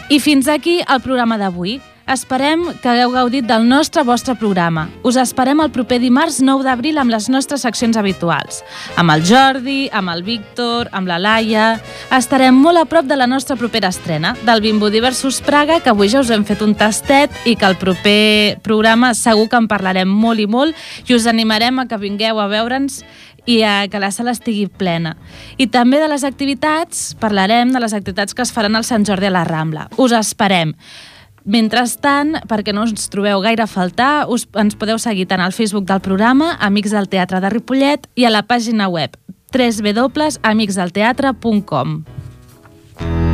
I 0.10 0.18
fins 0.20 0.48
aquí 0.48 0.80
el 0.82 1.02
programa 1.02 1.38
d'avui. 1.38 1.80
Esperem 2.10 2.64
que 2.82 2.90
hagueu 2.90 3.12
gaudit 3.14 3.46
del 3.46 3.68
nostre 3.70 4.04
vostre 4.04 4.34
programa. 4.36 4.88
Us 5.06 5.20
esperem 5.22 5.62
el 5.62 5.70
proper 5.72 6.00
dimarts 6.02 6.40
9 6.42 6.66
d'abril 6.66 6.98
amb 6.98 7.14
les 7.14 7.30
nostres 7.30 7.62
seccions 7.62 7.98
habituals. 7.98 8.64
Amb 8.98 9.14
el 9.14 9.24
Jordi, 9.28 9.86
amb 9.94 10.10
el 10.14 10.24
Víctor, 10.28 10.90
amb 10.92 11.08
la 11.12 11.20
Laia... 11.22 11.68
Estarem 12.12 12.58
molt 12.58 12.76
a 12.82 12.84
prop 12.90 13.06
de 13.08 13.16
la 13.16 13.28
nostra 13.30 13.56
propera 13.56 13.88
estrena, 13.94 14.34
del 14.44 14.60
Bimbo 14.62 14.90
Diversus 14.92 15.40
Praga, 15.46 15.80
que 15.80 15.94
avui 15.94 16.10
ja 16.12 16.20
us 16.20 16.32
hem 16.34 16.44
fet 16.44 16.60
un 16.66 16.74
tastet 16.76 17.32
i 17.48 17.56
que 17.56 17.70
el 17.70 17.78
proper 17.80 18.58
programa 18.66 19.14
segur 19.16 19.48
que 19.48 19.62
en 19.62 19.70
parlarem 19.72 20.10
molt 20.10 20.44
i 20.44 20.48
molt 20.50 20.76
i 21.08 21.16
us 21.16 21.30
animarem 21.30 21.80
a 21.80 21.88
que 21.88 22.02
vingueu 22.02 22.42
a 22.42 22.50
veure'ns 22.52 23.00
i 23.46 23.62
a 23.64 23.88
que 23.90 24.00
la 24.00 24.12
sala 24.12 24.36
estigui 24.36 24.68
plena. 24.68 25.16
I 25.58 25.68
també 25.72 26.02
de 26.02 26.10
les 26.12 26.26
activitats, 26.28 27.14
parlarem 27.22 27.72
de 27.74 27.82
les 27.82 27.96
activitats 27.96 28.36
que 28.36 28.44
es 28.46 28.52
faran 28.54 28.76
al 28.76 28.86
Sant 28.88 29.08
Jordi 29.08 29.32
a 29.32 29.34
la 29.34 29.46
Rambla. 29.48 29.88
Us 29.98 30.14
esperem. 30.18 30.76
Mentrestant, 31.46 32.36
perquè 32.50 32.74
no 32.74 32.84
ens 32.86 33.10
trobeu 33.10 33.42
gaire 33.42 33.64
a 33.66 33.70
faltar, 33.70 34.26
us, 34.30 34.48
ens 34.54 34.76
podeu 34.78 34.98
seguir 35.02 35.28
tant 35.32 35.42
al 35.42 35.54
Facebook 35.58 35.86
del 35.90 36.02
programa, 36.06 36.58
Amics 36.60 36.92
del 36.94 37.10
Teatre 37.10 37.40
de 37.42 37.50
Ripollet, 37.50 38.08
i 38.16 38.26
a 38.26 38.30
la 38.34 38.44
pàgina 38.46 38.88
web 38.92 39.10
www.amicsdelteatre.com. 39.52 42.04
Thank 43.02 43.31